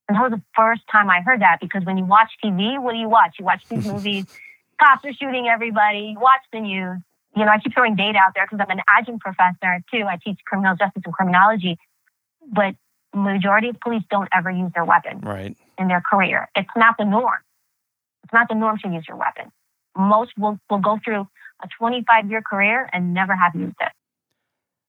And 0.08 0.16
that 0.16 0.22
was 0.22 0.32
the 0.32 0.42
first 0.56 0.82
time 0.90 1.10
I 1.10 1.20
heard 1.20 1.40
that 1.40 1.58
because 1.60 1.84
when 1.84 1.96
you 1.96 2.04
watch 2.04 2.30
TV, 2.42 2.80
what 2.80 2.92
do 2.92 2.98
you 2.98 3.08
watch? 3.08 3.36
You 3.38 3.44
watch 3.44 3.62
these 3.68 3.86
movies, 3.92 4.26
cops 4.82 5.04
are 5.04 5.12
shooting 5.12 5.48
everybody, 5.48 6.12
you 6.14 6.20
watch 6.20 6.42
the 6.52 6.60
news. 6.60 6.98
You 7.36 7.44
know, 7.44 7.50
I 7.50 7.58
keep 7.58 7.72
throwing 7.72 7.96
data 7.96 8.18
out 8.18 8.32
there 8.34 8.46
because 8.46 8.62
I'm 8.62 8.76
an 8.76 8.82
adjunct 8.88 9.22
professor 9.22 9.82
too. 9.92 10.04
I 10.04 10.18
teach 10.22 10.38
criminal 10.44 10.76
justice 10.76 11.02
and 11.04 11.14
criminology, 11.14 11.78
but 12.46 12.74
majority 13.14 13.68
of 13.68 13.80
police 13.80 14.02
don't 14.10 14.28
ever 14.34 14.50
use 14.50 14.70
their 14.74 14.84
weapon 14.84 15.20
right. 15.20 15.56
in 15.78 15.88
their 15.88 16.02
career. 16.02 16.48
It's 16.56 16.68
not 16.76 16.96
the 16.98 17.04
norm. 17.04 17.38
It's 18.24 18.32
not 18.32 18.48
the 18.48 18.54
norm 18.54 18.78
to 18.84 18.88
use 18.88 19.04
your 19.08 19.16
weapon. 19.16 19.50
Most 19.96 20.32
will, 20.38 20.58
will 20.68 20.78
go 20.78 20.98
through 21.04 21.26
a 21.62 21.68
25 21.78 22.30
year 22.30 22.42
career 22.42 22.88
and 22.92 23.14
never 23.14 23.34
have 23.34 23.54
used 23.54 23.76
it. 23.80 23.92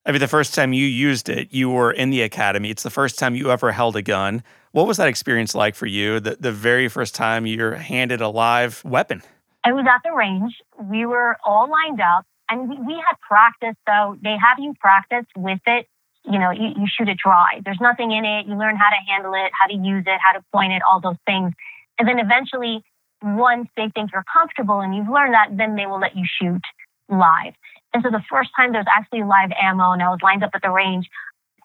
I 0.05 0.11
mean, 0.11 0.19
the 0.19 0.27
first 0.27 0.53
time 0.53 0.73
you 0.73 0.85
used 0.85 1.29
it, 1.29 1.53
you 1.53 1.69
were 1.69 1.91
in 1.91 2.09
the 2.09 2.23
academy. 2.23 2.69
It's 2.69 2.83
the 2.83 2.89
first 2.89 3.17
time 3.17 3.35
you 3.35 3.51
ever 3.51 3.71
held 3.71 3.95
a 3.95 4.01
gun. 4.01 4.43
What 4.71 4.85
was 4.85 4.97
that 4.97 5.07
experience 5.07 5.55
like 5.55 5.75
for 5.75 5.85
you? 5.85 6.19
The, 6.19 6.35
the 6.37 6.51
very 6.51 6.89
first 6.89 7.15
time 7.15 7.45
you're 7.45 7.75
handed 7.75 8.19
a 8.19 8.27
live 8.27 8.83
weapon? 8.83 9.21
I 9.63 9.71
was 9.71 9.85
at 9.89 10.01
the 10.03 10.13
range. 10.13 10.55
We 10.77 11.05
were 11.05 11.37
all 11.45 11.69
lined 11.69 12.01
up 12.01 12.25
and 12.49 12.69
we, 12.69 12.77
we 12.79 12.93
had 12.95 13.15
practice. 13.21 13.75
So 13.87 14.17
they 14.21 14.35
have 14.35 14.59
you 14.59 14.73
practice 14.79 15.25
with 15.37 15.61
it. 15.65 15.87
You 16.25 16.39
know, 16.39 16.51
you, 16.51 16.69
you 16.75 16.87
shoot 16.87 17.07
it 17.07 17.17
dry. 17.17 17.61
There's 17.63 17.79
nothing 17.79 18.11
in 18.11 18.25
it. 18.25 18.45
You 18.45 18.57
learn 18.57 18.75
how 18.75 18.89
to 18.89 19.11
handle 19.11 19.33
it, 19.33 19.51
how 19.59 19.67
to 19.67 19.75
use 19.75 20.03
it, 20.05 20.19
how 20.21 20.33
to 20.33 20.43
point 20.53 20.73
it, 20.73 20.81
all 20.89 20.99
those 20.99 21.19
things. 21.25 21.53
And 21.97 22.07
then 22.07 22.19
eventually, 22.19 22.83
once 23.23 23.69
they 23.77 23.89
think 23.95 24.11
you're 24.11 24.25
comfortable 24.31 24.81
and 24.81 24.95
you've 24.95 25.09
learned 25.09 25.33
that, 25.33 25.55
then 25.55 25.75
they 25.75 25.85
will 25.85 25.99
let 25.99 26.15
you 26.15 26.25
shoot 26.25 26.61
live. 27.09 27.53
And 27.93 28.03
so 28.03 28.09
the 28.09 28.23
first 28.29 28.49
time 28.55 28.71
there 28.71 28.81
was 28.81 28.91
actually 28.91 29.23
live 29.23 29.51
ammo 29.59 29.91
and 29.91 30.01
I 30.01 30.09
was 30.09 30.19
lined 30.21 30.43
up 30.43 30.51
at 30.53 30.61
the 30.61 30.69
range, 30.69 31.07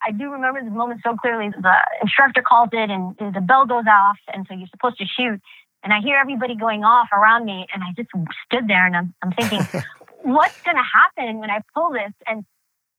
I 0.07 0.13
do 0.13 0.31
remember 0.31 0.63
this 0.63 0.73
moment 0.73 1.01
so 1.05 1.17
clearly. 1.17 1.51
The 1.51 1.75
instructor 2.03 2.43
calls 2.43 2.69
it 2.73 2.91
and 2.91 3.17
the 3.19 3.41
bell 3.41 3.67
goes 3.67 3.85
off. 3.91 4.19
And 4.33 4.47
so 4.49 4.55
you're 4.55 4.69
supposed 4.69 4.99
to 4.99 5.07
shoot. 5.07 5.41
And 5.83 5.93
I 5.93 6.01
hear 6.01 6.17
everybody 6.17 6.55
going 6.55 6.85
off 6.85 7.09
around 7.13 7.45
me. 7.45 7.67
And 7.75 7.83
I 7.83 7.93
just 7.97 8.11
stood 8.47 8.69
there 8.69 8.87
and 8.87 8.97
I'm, 8.97 9.15
I'm 9.23 9.33
thinking, 9.33 9.61
what's 10.23 10.61
going 10.63 10.77
to 10.77 10.83
happen 10.83 11.39
when 11.39 11.51
I 11.51 11.63
pull 11.75 11.91
this? 11.91 12.13
And 12.27 12.45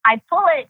I 0.03 0.21
pull 0.29 0.45
it 0.57 0.67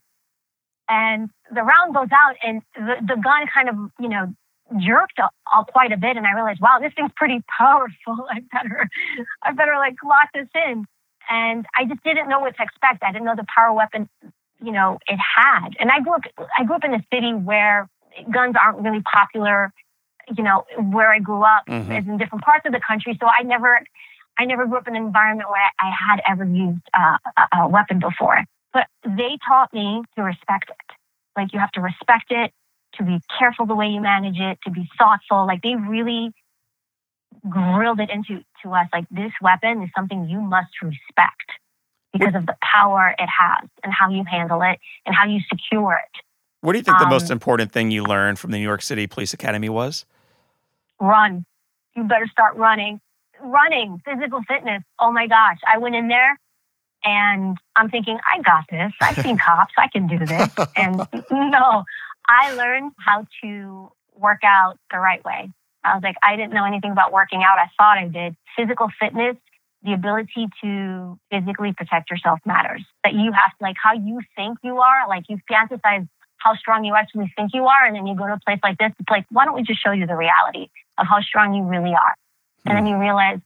and 0.89 1.29
the 1.53 1.61
round 1.61 1.93
goes 1.93 2.09
out 2.11 2.35
and 2.43 2.61
the, 2.75 2.95
the 3.01 3.21
gun 3.21 3.45
kind 3.53 3.69
of, 3.69 3.75
you 3.99 4.09
know, 4.09 4.33
jerked 4.77 5.19
all 5.53 5.65
quite 5.65 5.91
a 5.91 5.97
bit. 5.97 6.17
And 6.17 6.25
I 6.25 6.33
realized, 6.33 6.61
wow, 6.61 6.79
this 6.81 6.93
thing's 6.95 7.11
pretty 7.15 7.43
powerful. 7.57 8.27
I 8.31 8.41
better, 8.51 8.87
I 9.43 9.51
better 9.53 9.75
like 9.77 9.95
lock 10.03 10.29
this 10.33 10.47
in. 10.55 10.85
And 11.29 11.65
I 11.77 11.85
just 11.85 12.03
didn't 12.03 12.27
know 12.27 12.39
what 12.39 12.55
to 12.57 12.63
expect. 12.63 13.03
I 13.03 13.11
didn't 13.11 13.25
know 13.25 13.35
the 13.35 13.45
power 13.55 13.73
weapon, 13.73 14.09
you 14.61 14.71
know, 14.71 14.97
it 15.07 15.19
had. 15.19 15.69
And 15.79 15.91
I 15.91 15.99
grew 16.01 16.13
up, 16.13 16.21
I 16.57 16.63
grew 16.63 16.75
up 16.75 16.83
in 16.83 16.93
a 16.93 17.03
city 17.13 17.33
where 17.33 17.87
guns 18.31 18.55
aren't 18.59 18.79
really 18.79 19.01
popular. 19.01 19.71
You 20.35 20.43
know, 20.43 20.63
where 20.91 21.11
I 21.11 21.17
grew 21.17 21.41
up 21.41 21.65
mm-hmm. 21.67 21.91
is 21.91 22.07
in 22.07 22.19
different 22.19 22.43
parts 22.43 22.63
of 22.65 22.71
the 22.71 22.81
country. 22.87 23.17
So 23.19 23.27
I 23.27 23.41
never, 23.41 23.79
I 24.37 24.45
never 24.45 24.67
grew 24.67 24.77
up 24.77 24.87
in 24.87 24.95
an 24.95 25.03
environment 25.03 25.49
where 25.49 25.59
I 25.79 25.89
had 25.89 26.21
ever 26.29 26.45
used 26.45 26.81
uh, 26.93 27.17
a, 27.35 27.61
a 27.61 27.67
weapon 27.67 27.99
before. 27.99 28.43
But 28.71 28.85
they 29.03 29.39
taught 29.47 29.73
me 29.73 30.03
to 30.15 30.23
respect 30.23 30.69
it. 30.69 30.95
Like 31.35 31.51
you 31.51 31.59
have 31.59 31.71
to 31.71 31.81
respect 31.81 32.25
it, 32.29 32.51
to 32.99 33.05
be 33.05 33.19
careful 33.39 33.65
the 33.65 33.75
way 33.75 33.87
you 33.87 34.01
manage 34.01 34.37
it, 34.37 34.59
to 34.65 34.71
be 34.71 34.87
thoughtful. 34.97 35.47
Like 35.47 35.61
they 35.61 35.75
really 35.75 36.31
grilled 37.49 37.99
it 37.99 38.09
into 38.09 38.43
to 38.63 38.73
us 38.73 38.87
like 38.93 39.05
this 39.09 39.31
weapon 39.41 39.81
is 39.81 39.89
something 39.95 40.27
you 40.27 40.41
must 40.41 40.71
respect 40.81 41.49
because 42.13 42.35
of 42.35 42.45
the 42.45 42.55
power 42.61 43.15
it 43.17 43.29
has 43.29 43.69
and 43.83 43.93
how 43.93 44.09
you 44.09 44.23
handle 44.29 44.61
it 44.61 44.79
and 45.05 45.15
how 45.15 45.25
you 45.25 45.39
secure 45.51 45.93
it. 45.93 46.21
What 46.61 46.73
do 46.73 46.79
you 46.79 46.83
think 46.83 46.97
um, 46.97 47.03
the 47.03 47.09
most 47.09 47.27
um, 47.27 47.33
important 47.33 47.71
thing 47.71 47.91
you 47.91 48.03
learned 48.03 48.39
from 48.39 48.51
the 48.51 48.57
New 48.57 48.63
York 48.63 48.81
City 48.81 49.07
Police 49.07 49.33
Academy 49.33 49.69
was? 49.69 50.05
Run. 50.99 51.45
You 51.95 52.03
better 52.03 52.27
start 52.27 52.57
running. 52.57 52.99
Running, 53.41 54.01
physical 54.03 54.41
fitness. 54.47 54.83
Oh 54.99 55.11
my 55.11 55.27
gosh. 55.27 55.59
I 55.65 55.77
went 55.77 55.95
in 55.95 56.09
there 56.09 56.37
and 57.05 57.57
I'm 57.77 57.89
thinking, 57.89 58.19
I 58.25 58.41
got 58.41 58.65
this. 58.69 58.91
I've 59.01 59.23
seen 59.23 59.37
cops. 59.45 59.73
I 59.77 59.87
can 59.87 60.07
do 60.07 60.19
this. 60.19 60.49
And 60.75 60.97
no, 61.31 61.85
I 62.27 62.53
learned 62.53 62.91
how 62.97 63.25
to 63.43 63.91
work 64.15 64.39
out 64.43 64.77
the 64.91 64.99
right 64.99 65.23
way. 65.23 65.51
I 65.83 65.95
was 65.95 66.03
like, 66.03 66.15
I 66.21 66.35
didn't 66.35 66.53
know 66.53 66.65
anything 66.65 66.91
about 66.91 67.11
working 67.11 67.43
out. 67.43 67.57
I 67.57 67.69
thought 67.77 67.97
I 67.97 68.07
did. 68.07 68.35
Physical 68.57 68.89
fitness, 68.99 69.37
the 69.83 69.93
ability 69.93 70.47
to 70.61 71.17
physically 71.31 71.73
protect 71.73 72.11
yourself 72.11 72.39
matters. 72.45 72.83
That 73.03 73.13
you 73.13 73.31
have 73.31 73.51
to, 73.51 73.61
like, 73.61 73.77
how 73.81 73.93
you 73.93 74.19
think 74.35 74.57
you 74.63 74.77
are, 74.79 75.07
like, 75.07 75.23
you 75.29 75.39
fantasize 75.49 76.07
how 76.37 76.55
strong 76.55 76.83
you 76.83 76.95
actually 76.95 77.31
think 77.35 77.51
you 77.53 77.65
are. 77.65 77.85
And 77.85 77.95
then 77.95 78.07
you 78.07 78.15
go 78.15 78.27
to 78.27 78.33
a 78.33 78.39
place 78.45 78.59
like 78.63 78.77
this, 78.77 78.91
it's 78.99 79.09
like, 79.09 79.25
why 79.29 79.45
don't 79.45 79.55
we 79.55 79.63
just 79.63 79.81
show 79.81 79.91
you 79.91 80.05
the 80.05 80.15
reality 80.15 80.69
of 80.97 81.07
how 81.07 81.21
strong 81.21 81.53
you 81.53 81.63
really 81.63 81.91
are? 81.91 82.15
And 82.65 82.75
then 82.75 82.83
hmm. 82.83 82.91
you 82.91 82.97
realize, 82.97 83.39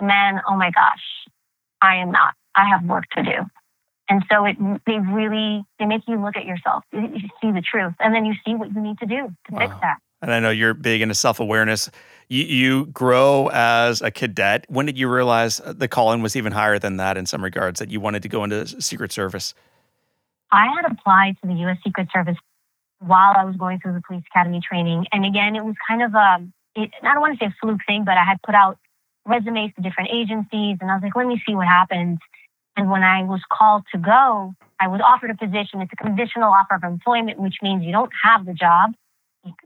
man, 0.00 0.40
oh 0.48 0.56
my 0.56 0.70
gosh, 0.70 1.02
I 1.80 1.96
am 1.96 2.10
not. 2.10 2.34
I 2.54 2.68
have 2.68 2.84
work 2.84 3.04
to 3.16 3.22
do. 3.22 3.50
And 4.10 4.24
so 4.30 4.44
it, 4.44 4.56
they 4.86 4.98
really, 4.98 5.64
they 5.78 5.86
make 5.86 6.02
you 6.08 6.20
look 6.20 6.36
at 6.36 6.44
yourself. 6.44 6.82
You, 6.92 7.02
you 7.02 7.28
see 7.40 7.52
the 7.52 7.62
truth 7.62 7.94
and 8.00 8.12
then 8.12 8.24
you 8.26 8.34
see 8.44 8.54
what 8.54 8.74
you 8.74 8.80
need 8.80 8.98
to 8.98 9.06
do 9.06 9.28
to 9.46 9.54
wow. 9.54 9.58
fix 9.60 9.74
that. 9.80 9.98
And 10.20 10.32
I 10.34 10.40
know 10.40 10.50
you're 10.50 10.74
big 10.74 11.00
into 11.00 11.14
self 11.14 11.40
awareness. 11.40 11.88
You, 12.28 12.44
you, 12.44 12.86
grow 12.86 13.48
as 13.52 14.02
a 14.02 14.10
cadet. 14.10 14.66
When 14.68 14.86
did 14.86 14.98
you 14.98 15.08
realize 15.08 15.60
uh, 15.60 15.72
the 15.72 15.88
calling 15.88 16.22
was 16.22 16.36
even 16.36 16.52
higher 16.52 16.78
than 16.78 16.96
that 16.98 17.16
in 17.16 17.24
some 17.24 17.42
regards, 17.42 17.80
that 17.80 17.90
you 17.90 18.00
wanted 18.00 18.22
to 18.22 18.28
go 18.28 18.44
into 18.44 18.66
Secret 18.82 19.12
Service? 19.12 19.54
I 20.52 20.66
had 20.66 20.90
applied 20.90 21.36
to 21.42 21.48
the 21.48 21.54
U.S. 21.60 21.78
Secret 21.84 22.08
Service 22.12 22.36
while 22.98 23.34
I 23.36 23.44
was 23.44 23.56
going 23.56 23.80
through 23.80 23.94
the 23.94 24.02
police 24.06 24.24
academy 24.30 24.60
training. 24.60 25.06
And 25.12 25.24
again, 25.24 25.56
it 25.56 25.64
was 25.64 25.74
kind 25.88 26.02
of 26.02 26.14
a, 26.14 26.46
it, 26.76 26.90
I 27.02 27.14
don't 27.14 27.20
want 27.20 27.38
to 27.38 27.44
say 27.44 27.48
a 27.48 27.54
fluke 27.60 27.80
thing, 27.86 28.04
but 28.04 28.18
I 28.18 28.24
had 28.24 28.42
put 28.42 28.54
out 28.54 28.78
resumes 29.26 29.72
to 29.76 29.82
different 29.82 30.10
agencies 30.12 30.78
and 30.80 30.90
I 30.90 30.94
was 30.94 31.02
like, 31.02 31.16
let 31.16 31.26
me 31.26 31.40
see 31.46 31.54
what 31.54 31.66
happens. 31.66 32.18
And 32.76 32.90
when 32.90 33.02
I 33.02 33.22
was 33.22 33.40
called 33.50 33.84
to 33.92 33.98
go, 33.98 34.54
I 34.78 34.88
was 34.88 35.00
offered 35.04 35.30
a 35.30 35.36
position. 35.36 35.80
It's 35.80 35.92
a 35.92 35.96
conditional 35.96 36.52
offer 36.52 36.74
of 36.74 36.84
employment, 36.84 37.38
which 37.38 37.56
means 37.62 37.84
you 37.84 37.92
don't 37.92 38.12
have 38.24 38.46
the 38.46 38.54
job. 38.54 38.94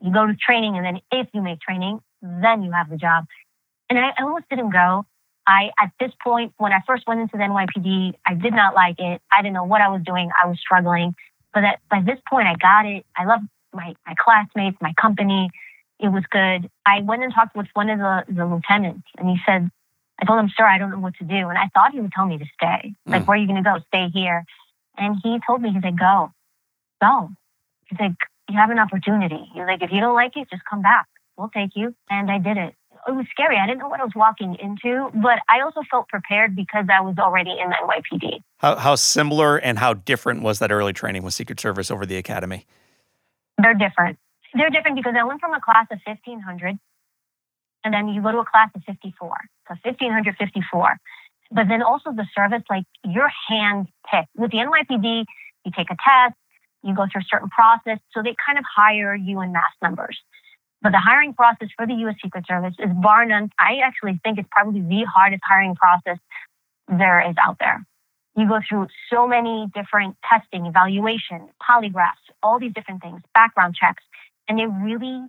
You, 0.01 0.13
go 0.13 0.27
to 0.27 0.35
training, 0.35 0.77
and 0.77 0.87
then 0.87 1.01
if 1.11 1.29
you 1.35 1.43
make 1.43 1.61
training, 1.61 2.01
then 2.23 2.63
you 2.63 2.71
have 2.71 2.89
the 2.89 2.97
job. 2.97 3.27
And 3.91 3.99
I, 3.99 4.13
almost 4.21 4.49
didn't 4.49 4.71
go. 4.71 5.05
I, 5.47 5.71
at 5.81 5.91
this 6.01 6.13
point, 6.23 6.55
when 6.59 6.73
I 6.73 6.79
first 6.87 7.07
went 7.07 7.21
into 7.21 7.37
the 7.37 7.43
NYPD, 7.43 8.15
I 8.25 8.35
did 8.35 8.55
not 8.55 8.75
like 8.75 8.97
it. 8.99 9.21
I 9.31 9.43
didn't 9.43 9.55
know 9.55 9.65
what 9.65 9.81
I 9.81 9.89
was 9.89 10.03
doing. 10.03 10.31
I 10.43 10.47
was 10.47 10.59
struggling. 10.59 11.15
But 11.53 11.65
at, 11.65 11.81
by 11.91 12.03
this 12.03 12.19
point, 12.29 12.47
I 12.47 12.55
got 12.55 12.87
it. 12.87 13.05
I 13.17 13.25
loved 13.25 13.45
my, 13.73 13.95
my 14.07 14.15
classmates, 14.19 14.77
my 14.81 14.95
company. 15.01 15.51
It 16.01 16.09
was 16.09 16.25
good. 16.31 16.71
I 16.87 17.01
went 17.03 17.23
and 17.23 17.35
talked 17.35 17.57
with 17.57 17.67
one 17.75 17.91
of 17.91 17.99
the, 17.99 18.25
the 18.29 18.47
lieutenants, 18.47 19.07
and 19.19 19.29
he 19.29 19.37
said, 19.45 19.71
I 20.21 20.25
told 20.25 20.39
him, 20.39 20.51
sir, 20.57 20.65
I 20.65 20.79
don't 20.79 20.91
know 20.91 20.99
what 20.99 21.15
to 21.17 21.25
do. 21.25 21.35
And 21.35 21.59
I 21.59 21.69
thought 21.75 21.93
he 21.93 22.01
would 22.01 22.13
tell 22.13 22.27
me 22.27 22.39
to 22.39 22.45
stay. 22.55 22.95
Mm. 23.09 23.13
Like, 23.13 23.29
where 23.29 23.37
are 23.37 23.41
you 23.41 23.47
going 23.47 23.63
to 23.63 23.69
go? 23.69 23.79
Stay 23.89 24.09
here. 24.13 24.45
And 24.97 25.17
he 25.23 25.41
told 25.47 25.61
me, 25.61 25.71
he 25.71 25.81
said, 25.81 25.99
go, 25.99 26.33
go. 27.01 27.31
He's 27.87 27.99
like, 27.99 28.13
you 28.49 28.57
have 28.57 28.71
an 28.71 28.79
opportunity. 28.79 29.51
He's 29.53 29.65
like, 29.67 29.83
if 29.83 29.91
you 29.91 30.01
don't 30.01 30.15
like 30.15 30.37
it, 30.37 30.49
just 30.51 30.63
come 30.69 30.83
back. 30.83 31.07
We'll 31.37 31.49
take 31.49 31.71
you. 31.75 31.95
And 32.09 32.31
I 32.31 32.39
did 32.39 32.57
it. 32.57 32.75
It 33.07 33.11
was 33.11 33.27
scary. 33.31 33.59
I 33.59 33.67
didn't 33.67 33.81
know 33.81 33.89
what 33.89 34.01
I 34.01 34.05
was 34.05 34.15
walking 34.15 34.57
into, 34.59 35.11
but 35.15 35.41
I 35.49 35.61
also 35.61 35.83
felt 35.91 36.09
prepared 36.09 36.57
because 36.57 36.87
I 36.91 37.03
was 37.03 37.17
already 37.19 37.51
in 37.51 37.69
the 37.69 37.77
NYPD. 37.77 38.43
How, 38.59 38.77
how 38.77 38.95
similar 38.95 39.59
and 39.59 39.79
how 39.79 39.95
different 39.95 40.43
was 40.43 40.59
that 40.61 40.73
early 40.73 40.95
training 40.95 41.23
with 41.23 41.35
Secret 41.35 41.61
Service 41.61 41.91
over 41.91 42.07
the 42.07 42.17
academy? 42.17 42.67
They're 43.59 43.75
different. 43.75 44.19
They're 44.55 44.71
different 44.71 44.97
because 44.97 45.15
I 45.19 45.25
went 45.25 45.41
from 45.41 45.53
a 45.53 45.61
class 45.61 45.87
of 45.91 45.99
1,500 46.07 46.79
and 47.85 47.93
then 47.93 48.09
you 48.09 48.23
go 48.23 48.33
to 48.33 48.39
a 48.39 48.45
class 48.45 48.71
of 48.75 48.83
54. 48.85 49.29
So 49.69 49.75
1,554. 49.83 50.97
But 51.53 51.69
then 51.69 51.83
also 51.83 52.11
the 52.13 52.27
service, 52.35 52.63
like 52.69 52.85
your 53.05 53.31
hand 53.49 53.89
picked. 54.11 54.29
With 54.35 54.51
the 54.51 54.59
NYPD, 54.59 55.25
you 55.65 55.73
take 55.77 55.91
a 55.91 55.97
test, 56.03 56.35
you 56.83 56.95
go 56.95 57.07
through 57.11 57.21
a 57.21 57.29
certain 57.31 57.51
process. 57.51 57.99
So 58.13 58.23
they 58.23 58.35
kind 58.45 58.59
of 58.59 58.65
hire 58.65 59.15
you 59.15 59.41
in 59.41 59.53
mass 59.53 59.73
numbers. 59.83 60.19
But 60.83 60.93
the 60.93 60.99
hiring 60.99 61.33
process 61.33 61.69
for 61.77 61.87
the 61.87 61.95
U.S. 61.95 62.17
Secret 62.23 62.45
Service 62.47 62.75
is 62.79 62.91
bar 63.03 63.25
none. 63.25 63.51
I 63.59 63.79
actually 63.85 64.21
think 64.23 64.39
it's 64.39 64.49
probably 64.51 64.81
the 64.81 65.05
hardest 65.05 65.43
hiring 65.45 65.75
process 65.75 66.19
there 66.89 67.27
is 67.29 67.37
out 67.43 67.57
there. 67.59 67.87
You 68.37 68.49
go 68.49 68.61
through 68.69 68.89
so 69.11 69.27
many 69.27 69.71
different 69.75 70.17
testing, 70.29 70.67
evaluation, 70.67 71.49
polygraphs, 71.63 72.25
all 72.43 72.59
these 72.59 72.75
different 72.75 73.01
things, 73.01 73.23
background 73.33 73.77
checks, 73.81 74.03
and 74.49 74.59
they 74.59 74.67
really 74.67 75.23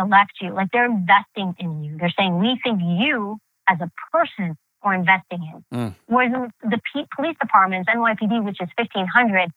select 0.00 0.32
you. 0.40 0.52
Like 0.52 0.68
they're 0.72 0.86
investing 0.86 1.54
in 1.58 1.82
you. 1.82 1.96
They're 1.98 2.12
saying, 2.18 2.38
we 2.38 2.58
think 2.62 2.80
you 2.80 3.38
as 3.68 3.78
a 3.80 3.90
person 4.12 4.56
are 4.82 4.94
investing 4.94 5.40
in. 5.42 5.78
Mm. 5.78 5.94
Whereas 6.06 6.32
in 6.32 6.70
the 6.70 6.80
P- 6.92 7.06
police 7.16 7.36
departments, 7.40 7.88
NYPD, 7.88 8.44
which 8.44 8.60
is 8.60 8.68
1500, 8.76 9.50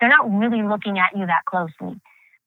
they're 0.00 0.08
not 0.08 0.30
really 0.30 0.62
looking 0.62 0.98
at 0.98 1.16
you 1.16 1.26
that 1.26 1.44
closely. 1.44 2.00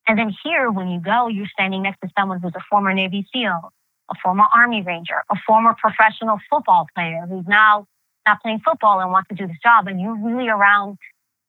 And 0.08 0.20
then 0.20 0.34
here, 0.44 0.72
when 0.72 0.90
you 0.90 1.00
go, 1.00 1.28
you're 1.28 1.48
standing 1.48 1.84
next 1.84 2.00
to 2.02 2.10
someone 2.18 2.42
who's 2.42 2.54
a 2.56 2.64
former 2.70 2.94
Navy 2.94 3.28
SEAL, 3.34 3.72
a 4.10 4.16
former 4.22 4.46
Army 4.54 4.82
Ranger, 4.82 5.24
a 5.32 5.36
former 5.46 5.76
professional 5.80 6.40
football 6.50 6.88
player 6.96 7.26
who's 7.28 7.46
now 7.48 7.86
not 8.26 8.42
playing 8.42 8.62
football 8.66 9.00
and 9.00 9.12
wants 9.12 9.30
to 9.30 9.36
do 9.36 9.48
this 9.48 9.58
job. 9.64 9.88
And 9.88 10.00
you're 10.00 10.18
really 10.18 10.50
around 10.50 10.98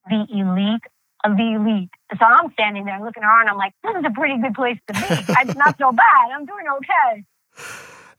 the 0.08 0.26
elite 0.30 0.82
of 1.24 1.36
the 1.36 1.54
elite. 1.54 1.90
So 2.18 2.24
I'm 2.24 2.52
standing 2.52 2.84
there 2.84 3.00
looking 3.02 3.22
around. 3.22 3.48
I'm 3.48 3.56
like, 3.56 3.72
this 3.82 3.94
is 3.96 4.04
a 4.06 4.10
pretty 4.10 4.40
good 4.40 4.54
place 4.54 4.78
to 4.88 4.92
be. 4.92 5.00
It's 5.00 5.56
not 5.56 5.76
so 5.78 5.90
bad. 5.90 6.30
I'm 6.32 6.44
doing 6.44 6.66
okay. 6.76 7.24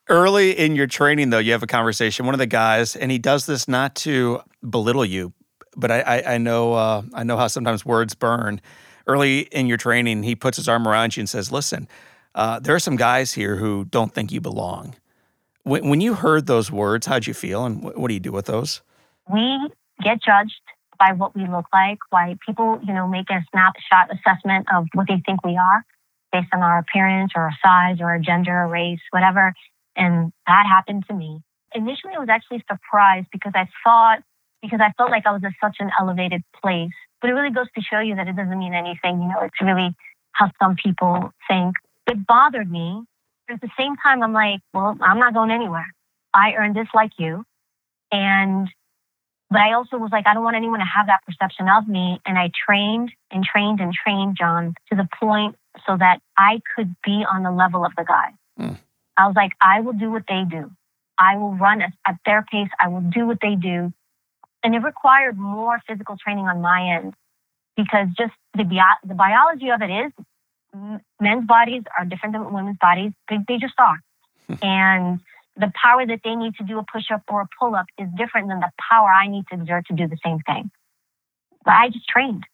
Early 0.07 0.51
in 0.51 0.75
your 0.75 0.87
training, 0.87 1.29
though, 1.29 1.39
you 1.39 1.51
have 1.53 1.63
a 1.63 1.67
conversation. 1.67 2.25
One 2.25 2.35
of 2.35 2.39
the 2.39 2.45
guys, 2.45 2.95
and 2.95 3.11
he 3.11 3.17
does 3.17 3.45
this 3.45 3.67
not 3.67 3.95
to 3.97 4.41
belittle 4.67 5.05
you, 5.05 5.33
but 5.75 5.91
I, 5.91 6.01
I, 6.01 6.33
I 6.33 6.37
know 6.37 6.73
uh, 6.73 7.01
I 7.13 7.23
know 7.23 7.37
how 7.37 7.47
sometimes 7.47 7.85
words 7.85 8.13
burn. 8.13 8.61
Early 9.07 9.41
in 9.41 9.67
your 9.67 9.77
training, 9.77 10.23
he 10.23 10.35
puts 10.35 10.57
his 10.57 10.67
arm 10.67 10.87
around 10.87 11.17
you 11.17 11.21
and 11.21 11.29
says, 11.29 11.51
"Listen, 11.51 11.87
uh, 12.35 12.59
there 12.59 12.75
are 12.75 12.79
some 12.79 12.97
guys 12.97 13.33
here 13.33 13.55
who 13.55 13.85
don't 13.85 14.13
think 14.13 14.31
you 14.31 14.41
belong." 14.41 14.95
When, 15.63 15.89
when 15.89 16.01
you 16.01 16.13
heard 16.13 16.45
those 16.45 16.71
words, 16.71 17.07
how'd 17.07 17.25
you 17.25 17.33
feel, 17.33 17.65
and 17.65 17.81
what, 17.81 17.97
what 17.97 18.07
do 18.09 18.13
you 18.13 18.19
do 18.19 18.31
with 18.31 18.45
those? 18.45 18.81
We 19.31 19.69
get 20.03 20.21
judged 20.21 20.61
by 20.97 21.13
what 21.13 21.35
we 21.35 21.47
look 21.47 21.65
like, 21.73 21.99
why 22.09 22.35
people, 22.45 22.79
you 22.85 22.93
know, 22.93 23.07
make 23.07 23.29
a 23.29 23.43
snapshot 23.51 24.09
assessment 24.11 24.67
of 24.73 24.87
what 24.93 25.07
they 25.07 25.21
think 25.25 25.43
we 25.43 25.57
are 25.57 25.85
based 26.31 26.47
on 26.53 26.61
our 26.61 26.79
appearance 26.79 27.31
or 27.35 27.43
our 27.43 27.55
size 27.63 27.97
or 27.99 28.07
our 28.09 28.19
gender 28.19 28.63
or 28.63 28.67
race, 28.67 28.99
whatever. 29.11 29.53
And 29.95 30.31
that 30.47 30.65
happened 30.67 31.05
to 31.07 31.13
me. 31.13 31.41
Initially, 31.73 32.13
I 32.15 32.19
was 32.19 32.29
actually 32.29 32.63
surprised 32.69 33.27
because 33.31 33.53
I 33.55 33.67
thought, 33.83 34.19
because 34.61 34.79
I 34.81 34.91
felt 34.97 35.11
like 35.11 35.25
I 35.25 35.31
was 35.31 35.41
at 35.45 35.53
such 35.63 35.77
an 35.79 35.91
elevated 35.99 36.43
place. 36.61 36.91
But 37.21 37.29
it 37.29 37.33
really 37.33 37.53
goes 37.53 37.67
to 37.75 37.81
show 37.81 37.99
you 37.99 38.15
that 38.15 38.27
it 38.27 38.35
doesn't 38.35 38.59
mean 38.59 38.73
anything. 38.73 39.21
You 39.21 39.27
know, 39.29 39.41
it's 39.41 39.61
really 39.61 39.95
how 40.31 40.51
some 40.61 40.75
people 40.75 41.31
think. 41.47 41.75
It 42.07 42.25
bothered 42.27 42.69
me. 42.69 43.03
But 43.47 43.55
at 43.55 43.61
the 43.61 43.69
same 43.77 43.95
time, 43.97 44.23
I'm 44.23 44.33
like, 44.33 44.59
well, 44.73 44.97
I'm 45.01 45.19
not 45.19 45.33
going 45.33 45.51
anywhere. 45.51 45.87
I 46.33 46.53
earned 46.53 46.75
this 46.75 46.87
like 46.93 47.11
you. 47.17 47.45
And 48.11 48.69
but 49.49 49.59
I 49.59 49.73
also 49.73 49.97
was 49.97 50.09
like, 50.11 50.25
I 50.27 50.33
don't 50.33 50.43
want 50.43 50.55
anyone 50.55 50.79
to 50.79 50.85
have 50.85 51.07
that 51.07 51.21
perception 51.25 51.67
of 51.69 51.87
me. 51.87 52.19
And 52.25 52.37
I 52.37 52.51
trained 52.65 53.11
and 53.31 53.43
trained 53.43 53.79
and 53.79 53.93
trained 53.93 54.37
John 54.37 54.73
to 54.89 54.95
the 54.95 55.07
point 55.19 55.55
so 55.85 55.95
that 55.97 56.19
I 56.37 56.61
could 56.75 56.95
be 57.03 57.23
on 57.29 57.43
the 57.43 57.51
level 57.51 57.85
of 57.85 57.91
the 57.95 58.03
guy. 58.03 58.33
Mm. 58.59 58.77
I 59.17 59.27
was 59.27 59.35
like, 59.35 59.51
I 59.61 59.81
will 59.81 59.93
do 59.93 60.11
what 60.11 60.23
they 60.27 60.43
do. 60.49 60.71
I 61.17 61.37
will 61.37 61.53
run 61.53 61.81
at, 61.81 61.93
their 62.25 62.45
pace. 62.51 62.69
I 62.79 62.87
will 62.87 63.01
do 63.01 63.27
what 63.27 63.37
they 63.41 63.55
do. 63.55 63.93
And 64.63 64.75
it 64.75 64.79
required 64.79 65.37
more 65.37 65.79
physical 65.87 66.17
training 66.17 66.45
on 66.45 66.61
my 66.61 66.97
end 66.97 67.13
because 67.77 68.07
just 68.17 68.33
the, 68.57 68.63
bio- 68.63 68.99
the 69.05 69.13
biology 69.13 69.69
of 69.69 69.81
it 69.81 69.91
is 69.91 70.11
men's 71.21 71.45
bodies 71.45 71.83
are 71.97 72.05
different 72.05 72.33
than 72.33 72.51
women's 72.51 72.77
bodies. 72.81 73.11
They, 73.29 73.37
they 73.47 73.57
just 73.57 73.75
are. 73.77 73.99
and 74.61 75.19
the 75.57 75.71
power 75.81 76.05
that 76.05 76.19
they 76.23 76.35
need 76.35 76.55
to 76.55 76.63
do 76.63 76.79
a 76.79 76.83
push 76.91 77.11
up 77.13 77.23
or 77.29 77.41
a 77.41 77.47
pull 77.59 77.75
up 77.75 77.85
is 77.97 78.07
different 78.17 78.49
than 78.49 78.59
the 78.59 78.71
power 78.89 79.09
I 79.09 79.27
need 79.27 79.45
to 79.51 79.59
exert 79.59 79.87
to 79.87 79.93
do 79.93 80.07
the 80.07 80.17
same 80.23 80.39
thing. 80.39 80.69
But 81.63 81.73
I 81.73 81.89
just 81.89 82.07
trained 82.07 82.45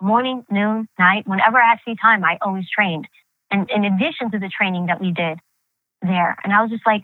morning, 0.00 0.44
noon, 0.50 0.88
night, 0.98 1.26
whenever 1.26 1.58
I 1.58 1.70
had 1.70 1.78
free 1.84 1.96
time, 2.00 2.24
I 2.24 2.38
always 2.42 2.68
trained. 2.68 3.08
And 3.50 3.68
in 3.70 3.84
addition 3.84 4.30
to 4.32 4.38
the 4.38 4.48
training 4.48 4.86
that 4.86 5.00
we 5.00 5.12
did 5.12 5.38
there, 6.02 6.36
and 6.44 6.52
I 6.52 6.62
was 6.62 6.70
just 6.70 6.86
like, 6.86 7.02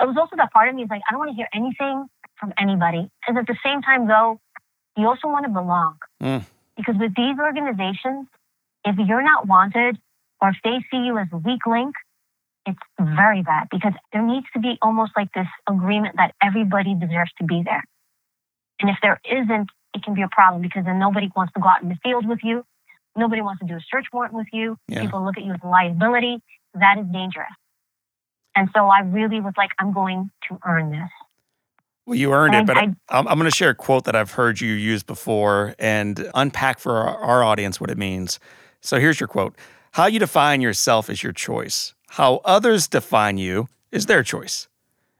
it 0.00 0.06
was 0.06 0.16
also 0.18 0.36
that 0.36 0.52
part 0.52 0.68
of 0.68 0.74
me 0.74 0.82
is 0.82 0.90
like, 0.90 1.02
I 1.08 1.12
don't 1.12 1.20
want 1.20 1.30
to 1.30 1.36
hear 1.36 1.48
anything 1.54 2.06
from 2.38 2.52
anybody. 2.58 3.10
And 3.26 3.38
at 3.38 3.46
the 3.46 3.56
same 3.64 3.82
time, 3.82 4.08
though, 4.08 4.40
you 4.96 5.06
also 5.06 5.28
want 5.28 5.44
to 5.44 5.50
belong. 5.50 5.96
Mm. 6.22 6.44
Because 6.76 6.96
with 6.98 7.14
these 7.14 7.36
organizations, 7.38 8.26
if 8.84 8.96
you're 8.98 9.22
not 9.22 9.46
wanted 9.46 9.98
or 10.40 10.48
if 10.50 10.56
they 10.64 10.78
see 10.90 11.04
you 11.04 11.18
as 11.18 11.28
a 11.32 11.36
weak 11.36 11.66
link, 11.66 11.94
it's 12.66 12.78
very 13.00 13.42
bad 13.42 13.68
because 13.70 13.92
there 14.12 14.22
needs 14.22 14.46
to 14.54 14.60
be 14.60 14.78
almost 14.82 15.12
like 15.16 15.32
this 15.32 15.46
agreement 15.68 16.16
that 16.16 16.34
everybody 16.42 16.94
deserves 16.94 17.32
to 17.38 17.44
be 17.44 17.62
there. 17.64 17.84
And 18.80 18.90
if 18.90 18.96
there 19.02 19.20
isn't, 19.24 19.70
it 19.94 20.02
can 20.02 20.14
be 20.14 20.22
a 20.22 20.28
problem 20.28 20.62
because 20.62 20.84
then 20.84 20.98
nobody 20.98 21.30
wants 21.34 21.52
to 21.54 21.60
go 21.60 21.68
out 21.68 21.82
in 21.82 21.88
the 21.88 21.98
field 22.02 22.26
with 22.26 22.40
you. 22.42 22.64
Nobody 23.16 23.42
wants 23.42 23.60
to 23.60 23.66
do 23.66 23.74
a 23.74 23.80
search 23.90 24.06
warrant 24.12 24.34
with 24.34 24.46
you. 24.52 24.76
Yeah. 24.88 25.02
People 25.02 25.24
look 25.24 25.36
at 25.36 25.44
you 25.44 25.52
as 25.52 25.60
a 25.64 25.68
liability. 25.68 26.40
That 26.74 26.98
is 26.98 27.06
dangerous. 27.12 27.50
And 28.54 28.68
so 28.74 28.86
I 28.86 29.00
really 29.00 29.40
was 29.40 29.54
like, 29.56 29.70
I'm 29.78 29.92
going 29.92 30.30
to 30.48 30.58
earn 30.66 30.90
this. 30.90 31.10
Well, 32.06 32.16
you 32.16 32.32
earned 32.32 32.54
and 32.54 32.68
it, 32.68 32.74
but 32.74 32.76
I, 32.76 33.18
am 33.18 33.24
going 33.24 33.44
to 33.44 33.50
share 33.50 33.70
a 33.70 33.74
quote 33.74 34.04
that 34.04 34.16
I've 34.16 34.32
heard 34.32 34.60
you 34.60 34.72
use 34.72 35.02
before 35.02 35.74
and 35.78 36.28
unpack 36.34 36.78
for 36.78 36.96
our, 36.96 37.16
our 37.18 37.44
audience 37.44 37.80
what 37.80 37.90
it 37.90 37.98
means. 37.98 38.40
So 38.80 38.98
here's 38.98 39.20
your 39.20 39.28
quote 39.28 39.56
How 39.92 40.06
you 40.06 40.18
define 40.18 40.60
yourself 40.60 41.10
is 41.10 41.22
your 41.22 41.32
choice. 41.32 41.94
How 42.14 42.40
others 42.44 42.88
define 42.88 43.38
you 43.38 43.68
is 43.92 44.06
their 44.06 44.24
choice. 44.24 44.66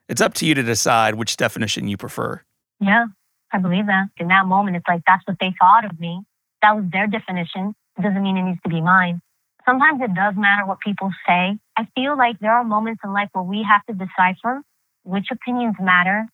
It's 0.09 0.21
up 0.21 0.35
to 0.35 0.47
you 0.47 0.55
to 0.55 0.63
decide 0.65 1.15
which 1.15 1.37
definition 1.37 1.87
you 1.87 1.97
prefer. 1.97 2.43
Yeah, 2.81 3.07
I 3.53 3.59
believe 3.59 3.87
that. 3.87 4.09
In 4.17 4.27
that 4.27 4.47
moment, 4.47 4.77
it's 4.77 4.89
like 4.89 5.03
that's 5.07 5.23
what 5.25 5.37
they 5.39 5.55
thought 5.61 5.85
of 5.85 6.01
me. 6.01 6.21
That 6.63 6.75
was 6.75 6.85
their 6.91 7.07
definition. 7.07 7.77
It 7.97 8.03
doesn't 8.03 8.21
mean 8.21 8.37
it 8.37 8.43
needs 8.43 8.59
to 8.65 8.69
be 8.69 8.81
mine. 8.81 9.23
Sometimes 9.65 10.01
it 10.03 10.15
does 10.15 10.35
matter 10.37 10.67
what 10.67 10.81
people 10.81 11.13
say. 11.29 11.57
I 11.77 11.87
feel 11.95 12.19
like 12.19 12.41
there 12.41 12.53
are 12.53 12.65
moments 12.65 13.03
in 13.05 13.13
life 13.13 13.29
where 13.35 13.45
we 13.45 13.63
have 13.63 13.87
to 13.87 13.93
decipher 13.93 14.63
which 15.05 15.29
opinions 15.31 15.77
matter 15.81 16.27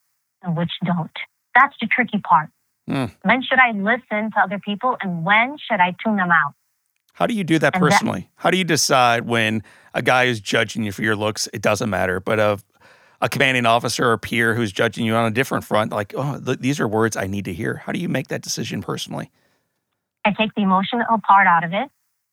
and 0.43 0.57
which 0.57 0.73
don't. 0.87 1.11
That's 1.55 1.75
the 1.83 1.87
tricky 1.87 2.19
part. 2.19 2.49
Mm. 2.89 3.15
When 3.25 3.43
should 3.43 3.59
I 3.59 3.73
listen 3.73 4.31
to 4.33 4.41
other 4.43 4.59
people 4.59 4.97
and 5.03 5.23
when 5.23 5.59
should 5.59 5.81
I 5.81 5.95
tune 6.03 6.17
them 6.17 6.31
out? 6.31 6.55
How 7.17 7.27
do 7.27 7.33
you 7.35 7.45
do 7.45 7.59
that 7.59 7.75
And 7.75 7.83
that- 7.83 7.91
personally? 7.91 8.29
How 8.37 8.51
do 8.51 8.59
you 8.59 8.65
decide 8.65 9.27
when 9.27 9.63
a 9.95 10.03
guy 10.03 10.25
is 10.25 10.39
judging 10.39 10.85
you 10.85 10.93
for 10.93 11.03
your 11.03 11.17
looks? 11.17 11.49
It 11.55 11.63
doesn't 11.63 11.91
matter, 11.91 12.21
but 12.21 12.39
a 12.39 12.59
a 13.23 13.31
commanding 13.31 13.65
officer 13.65 14.11
or 14.11 14.19
peer 14.19 14.55
who's 14.55 14.71
judging 14.71 15.07
you 15.07 15.15
on 15.15 15.25
a 15.25 15.31
different 15.31 15.65
front, 15.65 15.91
like, 15.91 16.13
oh, 16.15 16.39
th- 16.39 16.59
these 16.59 16.79
are 16.79 16.87
words 16.87 17.17
I 17.17 17.27
need 17.27 17.47
to 17.47 17.53
hear. 17.55 17.77
How 17.87 17.93
do 17.93 17.99
you 17.99 18.11
make 18.11 18.29
that 18.29 18.43
decision 18.43 18.83
personally? 18.83 19.31
I 20.27 20.33
take 20.33 20.55
the 20.55 20.61
emotional 20.61 21.07
part 21.27 21.47
out 21.47 21.65
of 21.65 21.73
it. 21.73 21.89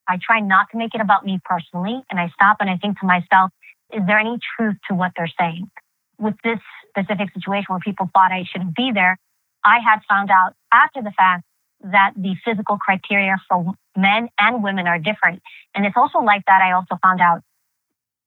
I 0.09 0.19
try 0.21 0.41
not 0.41 0.67
to 0.71 0.77
make 0.77 0.93
it 0.93 0.99
about 0.99 1.25
me 1.25 1.39
personally. 1.45 2.03
And 2.11 2.19
I 2.19 2.27
stop 2.33 2.57
and 2.59 2.69
I 2.69 2.75
think 2.75 2.99
to 2.99 3.05
myself, 3.05 3.51
is 3.93 4.01
there 4.05 4.19
any 4.19 4.37
truth 4.57 4.75
to 4.89 4.93
what 4.93 5.13
they're 5.15 5.31
saying? 5.39 5.71
With 6.19 6.35
this 6.43 6.59
specific 6.89 7.33
situation 7.33 7.67
where 7.69 7.79
people 7.79 8.09
thought 8.13 8.33
I 8.33 8.43
shouldn't 8.51 8.75
be 8.75 8.91
there, 8.93 9.17
I 9.63 9.79
had 9.79 9.99
found 10.09 10.31
out 10.31 10.53
after 10.73 11.01
the 11.01 11.11
fact 11.11 11.45
that 11.83 12.13
the 12.15 12.35
physical 12.45 12.77
criteria 12.77 13.35
for 13.49 13.73
men 13.95 14.29
and 14.39 14.63
women 14.63 14.87
are 14.87 14.99
different. 14.99 15.41
And 15.75 15.85
it's 15.85 15.97
also 15.97 16.19
like 16.19 16.43
that. 16.47 16.61
I 16.61 16.71
also 16.71 16.97
found 17.01 17.21
out 17.21 17.41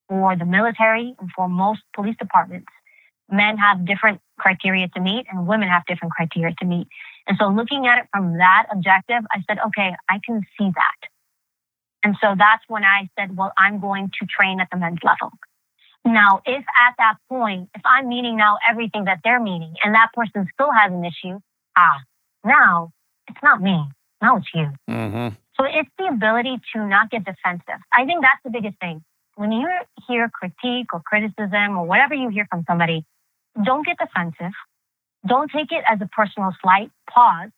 for 0.09 0.37
the 0.37 0.45
military 0.45 1.15
and 1.19 1.31
for 1.35 1.49
most 1.49 1.81
police 1.95 2.17
departments, 2.19 2.69
men 3.31 3.57
have 3.59 3.87
different 3.87 4.21
criteria 4.39 4.89
to 4.89 5.01
meet 5.01 5.27
and 5.31 5.47
women 5.47 5.69
have 5.69 5.85
different 5.87 6.13
criteria 6.13 6.55
to 6.61 6.67
meet. 6.67 6.87
And 7.27 7.37
so 7.41 7.49
looking 7.49 7.87
at 7.87 7.99
it 7.99 8.05
from 8.13 8.39
that 8.39 8.67
objective, 8.71 9.25
I 9.33 9.43
said, 9.49 9.59
okay, 9.67 9.95
I 10.09 10.21
can 10.25 10.43
see 10.59 10.71
that. 10.75 11.09
And 12.05 12.17
so 12.21 12.35
that's 12.39 12.63
when 12.69 12.85
I 12.85 13.09
said, 13.19 13.37
well, 13.37 13.53
I'm 13.59 13.81
going 13.81 14.13
to 14.21 14.27
train 14.27 14.61
at 14.61 14.69
the 14.71 14.79
men's 14.79 15.01
level. 15.03 15.33
Now, 16.05 16.41
if 16.47 16.63
at 16.63 16.95
that 16.99 17.17
point, 17.29 17.69
if 17.75 17.83
I'm 17.85 18.09
meeting 18.09 18.37
now 18.37 18.59
everything 18.69 19.07
that 19.07 19.21
they're 19.25 19.41
meeting 19.41 19.75
and 19.83 19.93
that 19.97 20.11
person 20.15 20.47
still 20.55 20.71
has 20.71 20.93
an 20.93 21.05
issue, 21.05 21.41
ah, 21.77 21.99
now 22.45 22.93
it's 23.29 23.43
not 23.43 23.61
me. 23.61 23.85
Now 24.23 24.37
it's 24.37 24.49
you. 24.55 24.71
Mm-hmm. 24.89 25.35
So 25.57 25.65
it's 25.65 25.91
the 25.99 26.09
ability 26.09 26.59
to 26.75 26.87
not 26.87 27.11
get 27.11 27.25
defensive. 27.25 27.81
I 27.93 28.05
think 28.05 28.23
that's 28.23 28.43
the 28.45 28.51
biggest 28.51 28.79
thing. 28.81 29.03
When 29.37 29.53
you 29.53 29.69
hear 30.09 30.31
critique 30.31 30.93
or 30.93 31.03
criticism 31.05 31.77
or 31.77 31.87
whatever 31.87 32.15
you 32.15 32.29
hear 32.31 32.47
from 32.51 32.65
somebody, 32.67 33.05
don't 33.65 33.87
get 33.87 33.97
defensive. 33.99 34.53
Don't 35.27 35.51
take 35.51 35.73
it 35.73 35.85
as 35.89 35.99
a 36.01 36.09
personal 36.09 36.53
slight. 36.63 36.91
Pause, 37.11 37.51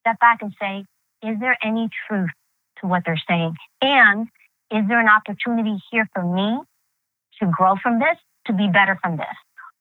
step 0.00 0.20
back 0.20 0.40
and 0.42 0.54
say, 0.60 0.84
is 1.22 1.38
there 1.40 1.56
any 1.62 1.88
truth 2.06 2.30
to 2.80 2.86
what 2.86 3.02
they're 3.04 3.20
saying? 3.28 3.54
And 3.82 4.28
is 4.70 4.86
there 4.88 5.00
an 5.00 5.08
opportunity 5.08 5.78
here 5.90 6.08
for 6.14 6.22
me 6.22 6.60
to 7.40 7.50
grow 7.56 7.74
from 7.82 7.98
this, 7.98 8.16
to 8.46 8.52
be 8.52 8.68
better 8.68 8.98
from 9.02 9.16
this? 9.16 9.26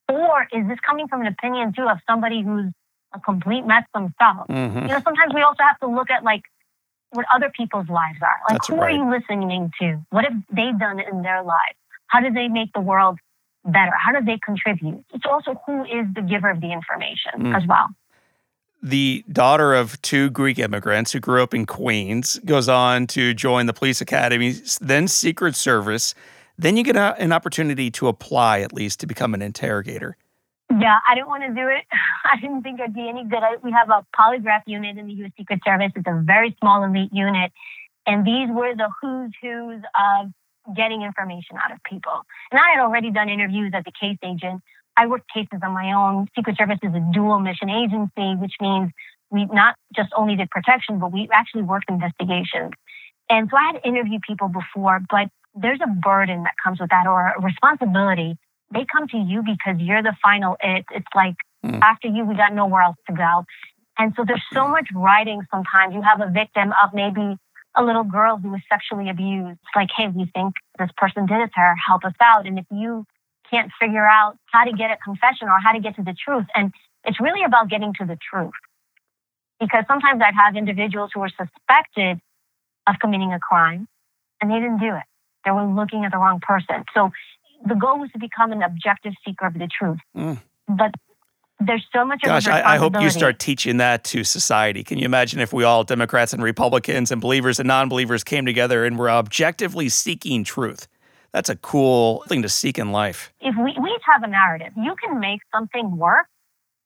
Or 0.09 0.47
is 0.51 0.67
this 0.67 0.79
coming 0.85 1.07
from 1.07 1.21
an 1.21 1.27
opinion 1.27 1.73
too 1.73 1.87
of 1.87 1.97
somebody 2.09 2.41
who's 2.41 2.71
a 3.17 3.21
complete 3.21 3.65
mess 3.65 3.83
themselves? 3.93 4.49
Mm-hmm. 4.49 4.79
you 4.79 4.87
know, 4.87 5.01
sometimes 5.03 5.33
we 5.33 5.41
also 5.41 5.63
have 5.63 5.79
to 5.79 5.87
look 5.87 6.09
at 6.09 6.23
like 6.23 6.43
what 7.11 7.25
other 7.33 7.49
people's 7.55 7.87
lives 7.89 8.19
are. 8.21 8.35
Like, 8.49 8.57
That's 8.59 8.67
who 8.67 8.75
right. 8.75 8.93
are 8.93 8.97
you 8.97 9.09
listening 9.09 9.71
to? 9.81 10.05
What 10.09 10.23
have 10.25 10.33
they 10.51 10.71
done 10.77 10.99
in 10.99 11.21
their 11.21 11.41
lives? 11.43 11.77
How 12.07 12.19
do 12.21 12.31
they 12.31 12.47
make 12.47 12.73
the 12.73 12.81
world 12.81 13.17
better? 13.65 13.91
How 13.97 14.11
do 14.17 14.25
they 14.25 14.37
contribute? 14.43 15.03
It's 15.13 15.25
also 15.29 15.61
who 15.65 15.83
is 15.85 16.05
the 16.15 16.21
giver 16.21 16.49
of 16.49 16.61
the 16.61 16.71
information 16.71 17.31
Mm. 17.37 17.55
as 17.57 17.67
well. 17.67 17.87
The 18.83 19.23
daughter 19.31 19.73
of 19.73 19.99
two 20.03 20.29
Greek 20.29 20.59
immigrants 20.59 21.11
who 21.11 21.19
grew 21.19 21.41
up 21.41 21.53
in 21.53 21.65
Queens 21.65 22.39
goes 22.45 22.69
on 22.69 23.07
to 23.07 23.33
join 23.33 23.65
the 23.65 23.73
police 23.73 24.01
academy, 24.01 24.53
then 24.79 25.07
Secret 25.07 25.55
Service. 25.55 26.13
Then 26.59 26.77
you 26.77 26.83
get 26.83 26.95
a, 26.95 27.15
an 27.19 27.31
opportunity 27.31 27.89
to 27.91 28.07
apply, 28.07 28.59
at 28.61 28.73
least, 28.73 28.99
to 28.99 29.07
become 29.07 29.33
an 29.33 29.41
interrogator. 29.41 30.15
Yeah, 30.69 30.97
I 31.07 31.15
didn't 31.15 31.27
want 31.29 31.43
to 31.43 31.53
do 31.53 31.67
it. 31.67 31.85
I 32.25 32.39
didn't 32.39 32.63
think 32.63 32.81
I'd 32.81 32.93
be 32.93 33.07
any 33.07 33.23
good. 33.25 33.43
I- 33.43 33.57
We 33.63 33.71
have 33.71 33.89
a 33.89 34.05
polygraph 34.17 34.63
unit 34.65 34.97
in 34.97 35.07
the 35.07 35.13
U.S. 35.13 35.31
Secret 35.37 35.61
Service. 35.65 35.91
It's 35.95 36.07
a 36.07 36.21
very 36.23 36.55
small 36.59 36.83
elite 36.83 37.11
unit. 37.13 37.51
And 38.05 38.25
these 38.25 38.49
were 38.49 38.75
the 38.75 38.89
who's 39.01 39.31
who's 39.41 39.81
of 39.95 40.31
getting 40.75 41.01
information 41.01 41.57
out 41.63 41.71
of 41.71 41.79
people. 41.83 42.23
And 42.51 42.59
I 42.59 42.71
had 42.75 42.79
already 42.83 43.11
done 43.11 43.29
interviews 43.29 43.71
as 43.73 43.83
a 43.87 43.91
case 43.91 44.17
agent. 44.23 44.61
I 44.97 45.05
worked 45.07 45.31
cases 45.33 45.59
on 45.63 45.71
my 45.73 45.93
own. 45.93 46.27
Secret 46.35 46.57
Service 46.57 46.79
is 46.83 46.93
a 46.93 47.03
dual 47.13 47.39
mission 47.39 47.69
agency, 47.69 48.35
which 48.35 48.53
means 48.59 48.91
we 49.29 49.45
not 49.45 49.75
just 49.95 50.09
only 50.15 50.35
did 50.35 50.49
protection, 50.49 50.99
but 50.99 51.11
we 51.11 51.29
actually 51.31 51.63
worked 51.63 51.89
investigations. 51.89 52.71
And 53.29 53.49
so 53.49 53.57
I 53.57 53.73
had 53.73 53.81
interviewed 53.85 54.21
people 54.27 54.47
before, 54.47 54.99
but 55.09 55.27
there's 55.53 55.79
a 55.83 55.87
burden 55.87 56.43
that 56.43 56.53
comes 56.63 56.79
with 56.79 56.89
that 56.89 57.07
or 57.07 57.33
a 57.37 57.41
responsibility 57.41 58.37
they 58.73 58.85
come 58.91 59.07
to 59.09 59.17
you 59.17 59.41
because 59.43 59.79
you're 59.79 60.03
the 60.03 60.15
final 60.21 60.57
it. 60.61 60.85
It's 60.91 61.07
like 61.15 61.35
Hmm. 61.63 61.79
after 61.81 62.07
you, 62.07 62.23
we 62.23 62.35
got 62.35 62.53
nowhere 62.53 62.81
else 62.81 62.97
to 63.07 63.13
go. 63.13 63.43
And 63.97 64.13
so 64.15 64.23
there's 64.25 64.43
so 64.53 64.67
much 64.67 64.87
writing 64.93 65.41
sometimes. 65.49 65.93
You 65.95 66.01
have 66.01 66.21
a 66.21 66.29
victim 66.29 66.71
of 66.81 66.93
maybe 66.93 67.37
a 67.75 67.83
little 67.83 68.03
girl 68.03 68.37
who 68.37 68.51
was 68.51 68.61
sexually 68.69 69.09
abused. 69.09 69.53
It's 69.53 69.75
like, 69.75 69.89
hey, 69.95 70.07
we 70.07 70.29
think 70.33 70.53
this 70.77 70.89
person 70.97 71.25
did 71.25 71.39
it 71.41 71.51
to 71.55 71.59
her. 71.59 71.75
Help 71.75 72.05
us 72.05 72.13
out. 72.21 72.45
And 72.45 72.59
if 72.59 72.65
you 72.71 73.05
can't 73.49 73.71
figure 73.79 74.05
out 74.05 74.37
how 74.51 74.65
to 74.65 74.71
get 74.71 74.91
a 74.91 74.97
confession 75.03 75.47
or 75.47 75.59
how 75.59 75.71
to 75.71 75.79
get 75.79 75.95
to 75.95 76.03
the 76.03 76.13
truth, 76.13 76.45
and 76.53 76.71
it's 77.05 77.19
really 77.19 77.43
about 77.43 77.69
getting 77.69 77.93
to 77.99 78.05
the 78.05 78.17
truth. 78.29 78.53
Because 79.59 79.85
sometimes 79.87 80.21
I'd 80.23 80.35
have 80.35 80.55
individuals 80.55 81.11
who 81.13 81.21
were 81.21 81.29
suspected 81.29 82.19
of 82.85 82.95
committing 83.01 83.33
a 83.33 83.39
crime 83.39 83.87
and 84.39 84.51
they 84.51 84.55
didn't 84.55 84.79
do 84.79 84.95
it. 84.95 85.03
They 85.43 85.51
were 85.51 85.65
looking 85.65 86.05
at 86.05 86.11
the 86.11 86.17
wrong 86.17 86.39
person. 86.39 86.85
So 86.93 87.11
the 87.65 87.75
goal 87.75 87.99
was 87.99 88.11
to 88.11 88.19
become 88.19 88.51
an 88.51 88.61
objective 88.61 89.13
seeker 89.25 89.47
of 89.47 89.53
the 89.53 89.67
truth. 89.67 89.99
Mm. 90.15 90.39
But 90.67 90.91
there's 91.59 91.85
so 91.93 92.05
much 92.05 92.21
Gosh, 92.21 92.47
I, 92.47 92.75
I 92.75 92.77
hope 92.77 92.99
you 93.01 93.09
start 93.09 93.39
teaching 93.39 93.77
that 93.77 94.03
to 94.05 94.23
society. 94.23 94.83
Can 94.83 94.99
you 94.99 95.05
imagine 95.05 95.39
if 95.39 95.51
we 95.51 95.63
all, 95.63 95.83
Democrats 95.83 96.33
and 96.33 96.43
Republicans 96.43 97.11
and 97.11 97.19
believers 97.19 97.59
and 97.59 97.67
non 97.67 97.89
believers, 97.89 98.23
came 98.23 98.45
together 98.45 98.85
and 98.85 98.97
were 98.97 99.09
objectively 99.09 99.89
seeking 99.89 100.43
truth? 100.43 100.87
That's 101.33 101.49
a 101.49 101.55
cool 101.55 102.23
thing 102.27 102.43
to 102.43 102.49
seek 102.49 102.77
in 102.77 102.91
life. 102.91 103.33
If 103.41 103.55
we, 103.57 103.75
we 103.81 103.99
have 104.05 104.23
a 104.23 104.27
narrative, 104.27 104.73
you 104.75 104.95
can 105.03 105.19
make 105.19 105.41
something 105.53 105.97
work 105.97 106.27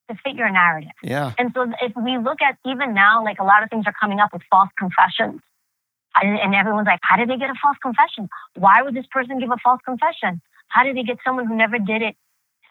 to 0.10 0.18
fit 0.24 0.36
your 0.36 0.50
narrative. 0.50 0.92
Yeah. 1.04 1.34
And 1.38 1.52
so 1.54 1.72
if 1.82 1.94
we 1.96 2.18
look 2.18 2.42
at 2.42 2.58
even 2.66 2.94
now, 2.94 3.24
like 3.24 3.40
a 3.40 3.44
lot 3.44 3.64
of 3.64 3.70
things 3.70 3.86
are 3.88 3.94
coming 4.00 4.20
up 4.20 4.32
with 4.34 4.42
false 4.50 4.70
confessions. 4.78 5.42
And, 6.16 6.38
and 6.40 6.56
everyone's 6.56 6.88
like, 6.88 7.00
how 7.04 7.18
did 7.18 7.30
they 7.30 7.38
get 7.38 7.50
a 7.50 7.56
false 7.62 7.78
confession? 7.82 8.30
Why 8.56 8.82
would 8.82 8.96
this 8.96 9.06
person 9.12 9.40
give 9.40 9.50
a 9.52 9.58
false 9.64 9.80
confession? 9.86 10.42
How 10.72 10.84
did 10.84 10.96
they 10.96 11.04
get 11.04 11.18
someone 11.26 11.48
who 11.48 11.56
never 11.56 11.78
did 11.78 12.02
it 12.02 12.16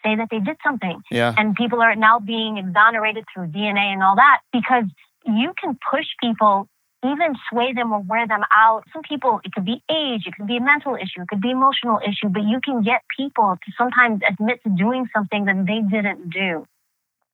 say 0.05 0.17
that 0.17 0.29
they 0.31 0.41
did 0.41 0.57
something? 0.65 1.01
Yeah. 1.11 1.35
and 1.37 1.55
people 1.55 1.81
are 1.83 1.95
now 1.95 2.19
being 2.19 2.57
exonerated 2.59 3.25
through 3.33 3.49
DNA 3.49 3.93
and 3.93 4.03
all 4.03 4.17
that 4.17 4.41
because 4.53 4.85
you 5.27 5.53
can 5.61 5.79
push 5.91 6.07
people, 6.23 6.69
even 7.05 7.35
sway 7.51 7.73
them 7.75 7.93
or 7.93 8.01
wear 8.01 8.27
them 8.27 8.43
out. 8.55 8.85
Some 8.93 9.03
people, 9.03 9.41
it 9.45 9.53
could 9.53 9.65
be 9.67 9.83
age, 9.91 10.23
it 10.27 10.35
could 10.37 10.47
be 10.47 10.57
a 10.57 10.61
mental 10.61 10.95
issue, 10.95 11.23
it 11.23 11.29
could 11.29 11.43
be 11.43 11.51
emotional 11.51 12.01
issue, 12.07 12.29
but 12.29 12.43
you 12.45 12.61
can 12.65 12.83
get 12.83 13.03
people 13.15 13.57
to 13.63 13.73
sometimes 13.77 14.23
admit 14.29 14.63
to 14.65 14.71
doing 14.71 15.07
something 15.15 15.45
that 15.45 15.67
they 15.67 15.81
didn't 15.81 16.31
do. 16.31 16.67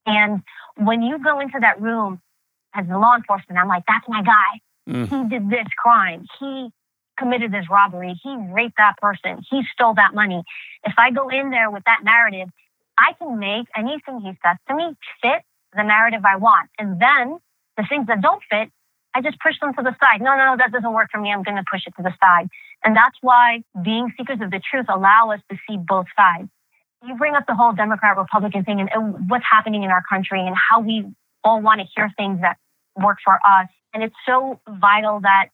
And 0.04 0.42
when 0.76 1.02
you 1.02 1.22
go 1.22 1.40
into 1.40 1.58
that 1.60 1.80
room 1.80 2.20
as 2.74 2.86
a 2.88 2.98
law 2.98 3.16
enforcement, 3.16 3.58
I'm 3.58 3.68
like, 3.68 3.84
that's 3.88 4.06
my 4.08 4.22
guy. 4.22 4.60
Mm. 4.88 5.08
He 5.08 5.28
did 5.28 5.50
this 5.50 5.66
crime. 5.78 6.26
He 6.38 6.68
committed 7.18 7.52
this 7.52 7.66
robbery. 7.70 8.18
He 8.22 8.36
raped 8.52 8.76
that 8.78 8.96
person. 8.98 9.44
He 9.50 9.62
stole 9.72 9.94
that 9.94 10.14
money. 10.14 10.42
If 10.84 10.94
I 10.98 11.10
go 11.10 11.28
in 11.28 11.50
there 11.50 11.70
with 11.70 11.84
that 11.84 12.00
narrative, 12.04 12.48
I 12.98 13.12
can 13.18 13.38
make 13.38 13.66
anything 13.76 14.20
he 14.20 14.32
says 14.44 14.56
to 14.68 14.74
me 14.74 14.96
fit 15.22 15.42
the 15.74 15.82
narrative 15.82 16.22
I 16.24 16.36
want. 16.36 16.70
And 16.78 17.00
then 17.00 17.38
the 17.76 17.84
things 17.88 18.06
that 18.06 18.20
don't 18.22 18.42
fit, 18.50 18.70
I 19.14 19.20
just 19.20 19.38
push 19.40 19.58
them 19.60 19.74
to 19.74 19.82
the 19.82 19.94
side. 20.00 20.20
No, 20.20 20.36
no, 20.36 20.52
no, 20.52 20.56
that 20.56 20.72
doesn't 20.72 20.92
work 20.92 21.08
for 21.12 21.20
me. 21.20 21.32
I'm 21.32 21.42
going 21.42 21.56
to 21.56 21.64
push 21.70 21.86
it 21.86 21.94
to 21.96 22.02
the 22.02 22.12
side. 22.20 22.48
And 22.84 22.96
that's 22.96 23.16
why 23.20 23.62
being 23.82 24.12
seekers 24.16 24.40
of 24.40 24.50
the 24.50 24.60
truth 24.70 24.86
allow 24.88 25.30
us 25.32 25.40
to 25.50 25.56
see 25.68 25.76
both 25.76 26.06
sides. 26.16 26.48
You 27.06 27.14
bring 27.16 27.34
up 27.34 27.44
the 27.46 27.54
whole 27.54 27.72
Democrat 27.72 28.16
Republican 28.16 28.64
thing 28.64 28.80
and, 28.80 28.90
and 28.92 29.28
what's 29.28 29.44
happening 29.50 29.82
in 29.82 29.90
our 29.90 30.02
country 30.08 30.40
and 30.40 30.56
how 30.56 30.80
we 30.80 31.04
all 31.44 31.60
want 31.60 31.80
to 31.80 31.86
hear 31.94 32.10
things 32.16 32.40
that 32.40 32.56
work 32.96 33.18
for 33.24 33.34
us. 33.34 33.68
And 33.94 34.02
it's 34.02 34.14
so 34.26 34.60
vital 34.68 35.20
that 35.20 35.48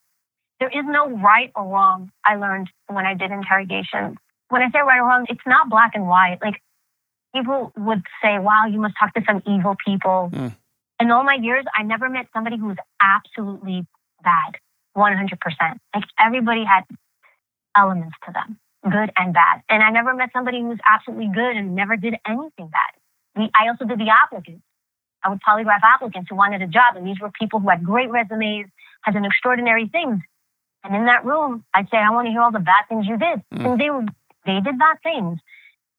there 0.63 0.71
is 0.71 0.87
no 0.87 1.11
right 1.19 1.51
or 1.57 1.65
wrong. 1.65 2.13
I 2.25 2.37
learned 2.37 2.71
when 2.87 3.05
I 3.05 3.15
did 3.15 3.33
interrogation. 3.33 4.17
When 4.49 4.63
I 4.63 4.71
say 4.71 4.79
right 4.79 5.01
or 5.01 5.09
wrong, 5.09 5.27
it's 5.29 5.43
not 5.45 5.69
black 5.69 5.97
and 5.97 6.07
white. 6.07 6.39
Like 6.41 6.63
people 7.35 7.73
would 7.77 8.03
say, 8.23 8.39
wow, 8.39 8.67
you 8.71 8.81
must 8.81 8.95
talk 8.97 9.13
to 9.15 9.23
some 9.27 9.43
evil 9.45 9.75
people. 9.85 10.31
Mm. 10.33 10.55
In 11.01 11.11
all 11.11 11.25
my 11.25 11.35
years, 11.35 11.65
I 11.77 11.83
never 11.83 12.09
met 12.09 12.27
somebody 12.33 12.59
who 12.59 12.67
was 12.67 12.77
absolutely 13.01 13.85
bad, 14.23 14.55
100%. 14.97 15.35
Like 15.93 16.05
everybody 16.17 16.63
had 16.65 16.85
elements 17.77 18.15
to 18.27 18.33
them, 18.33 18.61
good 18.85 19.11
and 19.17 19.35
bad. 19.35 19.63
And 19.69 19.83
I 19.83 19.91
never 19.91 20.15
met 20.15 20.31
somebody 20.33 20.61
who 20.61 20.69
was 20.69 20.79
absolutely 20.87 21.31
good 21.35 21.57
and 21.57 21.75
never 21.75 21.97
did 21.97 22.15
anything 22.25 22.69
bad. 22.69 22.93
We, 23.35 23.51
I 23.53 23.67
also 23.67 23.85
did 23.85 23.99
the 23.99 24.11
applicants. 24.11 24.63
I 25.25 25.29
would 25.29 25.41
polygraph 25.41 25.83
applicants 25.83 26.29
who 26.31 26.37
wanted 26.37 26.63
a 26.63 26.69
job, 26.69 26.95
and 26.95 27.05
these 27.05 27.19
were 27.21 27.33
people 27.37 27.59
who 27.59 27.69
had 27.69 27.83
great 27.83 28.11
resumes, 28.11 28.67
had 29.03 29.15
done 29.15 29.25
extraordinary 29.25 29.89
things. 29.89 30.21
And 30.85 30.97
in 30.97 31.05
that 31.07 31.25
room, 31.25 31.65
I'd 31.75 31.89
say, 31.91 31.97
I 31.97 32.11
want 32.11 32.27
to 32.27 32.33
hear 32.33 32.41
all 32.41 32.51
the 32.51 32.59
bad 32.59 32.85
things 32.89 33.07
you 33.07 33.17
did. 33.17 33.43
Mm. 33.55 33.73
And 33.73 33.81
they 33.81 33.91
were, 33.91 34.05
they 34.47 34.61
did 34.61 34.79
bad 34.79 34.99
things. 35.03 35.39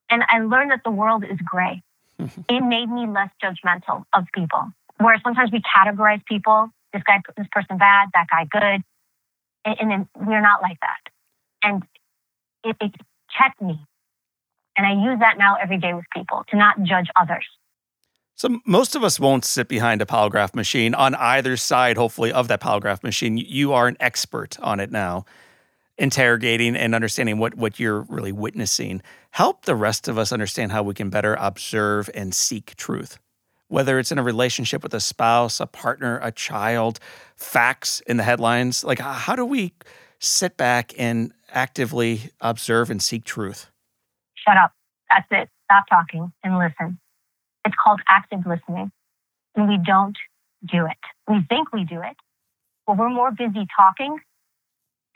And 0.10 0.24
I 0.30 0.40
learned 0.40 0.72
that 0.72 0.82
the 0.84 0.92
world 0.92 1.24
is 1.24 1.40
gray. 1.44 1.82
it 2.20 2.62
made 2.62 2.90
me 2.90 3.08
less 3.08 3.30
judgmental 3.42 4.04
of 4.14 4.26
people. 4.34 4.72
Where 5.00 5.20
sometimes 5.24 5.52
we 5.52 5.62
categorize 5.62 6.24
people, 6.26 6.70
this 6.92 7.02
guy, 7.04 7.22
this 7.38 7.48
person 7.52 7.78
bad, 7.78 8.10
that 8.14 8.28
guy 8.30 8.46
good, 8.46 8.84
and, 9.66 9.76
and 9.80 9.92
then 9.92 10.10
we're 10.16 10.42
not 10.42 10.62
like 10.62 10.80
that. 10.82 11.12
And 11.64 11.84
it, 12.64 12.76
it 12.80 12.96
checked 13.30 13.62
me. 13.62 13.80
And 14.76 14.86
I 14.86 14.94
use 14.94 15.20
that 15.20 15.38
now 15.38 15.56
every 15.62 15.78
day 15.78 15.94
with 15.94 16.06
people 16.14 16.44
to 16.50 16.58
not 16.58 16.82
judge 16.84 17.08
others. 17.16 17.46
So 18.36 18.60
most 18.66 18.96
of 18.96 19.04
us 19.04 19.20
won't 19.20 19.46
sit 19.46 19.68
behind 19.68 20.02
a 20.02 20.06
polygraph 20.06 20.56
machine 20.56 20.96
on 20.96 21.14
either 21.16 21.56
side, 21.56 21.98
hopefully, 21.98 22.32
of 22.32 22.48
that 22.48 22.62
polygraph 22.62 23.04
machine. 23.04 23.38
You 23.38 23.74
are 23.74 23.88
an 23.88 23.96
expert 24.00 24.60
on 24.60 24.80
it 24.80 24.92
now, 24.92 25.26
interrogating 25.98 26.76
and 26.76 26.96
understanding 26.96 27.38
what, 27.38 27.56
what 27.56 27.80
you're 27.80 28.02
really 28.02 28.32
witnessing. 28.32 29.02
Help 29.32 29.66
the 29.66 29.76
rest 29.76 30.08
of 30.08 30.18
us 30.18 30.32
understand 30.32 30.72
how 30.72 30.82
we 30.82 30.94
can 30.96 31.10
better 31.10 31.36
observe 31.40 32.10
and 32.16 32.34
seek 32.34 32.76
truth. 32.76 33.20
Whether 33.68 34.00
it's 34.00 34.12
in 34.12 34.18
a 34.18 34.24
relationship 34.24 34.84
with 34.84 34.94
a 34.94 35.00
spouse, 35.00 35.60
a 35.60 35.68
partner, 35.68 36.20
a 36.22 36.32
child, 36.32 37.00
facts 37.36 38.02
in 38.08 38.18
the 38.18 38.24
headlines. 38.24 38.84
Like, 38.84 39.00
how 39.00 39.36
do 39.36 39.46
we 39.46 39.74
sit 40.20 40.58
back 40.58 40.94
and 40.98 41.34
actively 41.52 42.32
observe 42.42 42.90
and 42.90 43.02
seek 43.02 43.26
truth? 43.26 43.70
Shut 44.36 44.58
up. 44.58 44.74
That's 45.10 45.28
it. 45.32 45.50
Stop 45.66 45.86
talking 45.90 46.32
and 46.44 46.58
listen. 46.58 47.00
It's 47.66 47.76
called 47.82 48.02
active 48.08 48.46
listening. 48.46 48.92
And 49.56 49.70
we 49.70 49.78
don't 49.78 50.18
do 50.66 50.86
it. 50.86 50.98
We 51.28 51.42
think 51.48 51.72
we 51.72 51.84
do 51.84 52.02
it, 52.02 52.16
but 52.88 52.98
we're 52.98 53.10
more 53.10 53.32
busy 53.32 53.68
talking 53.76 54.18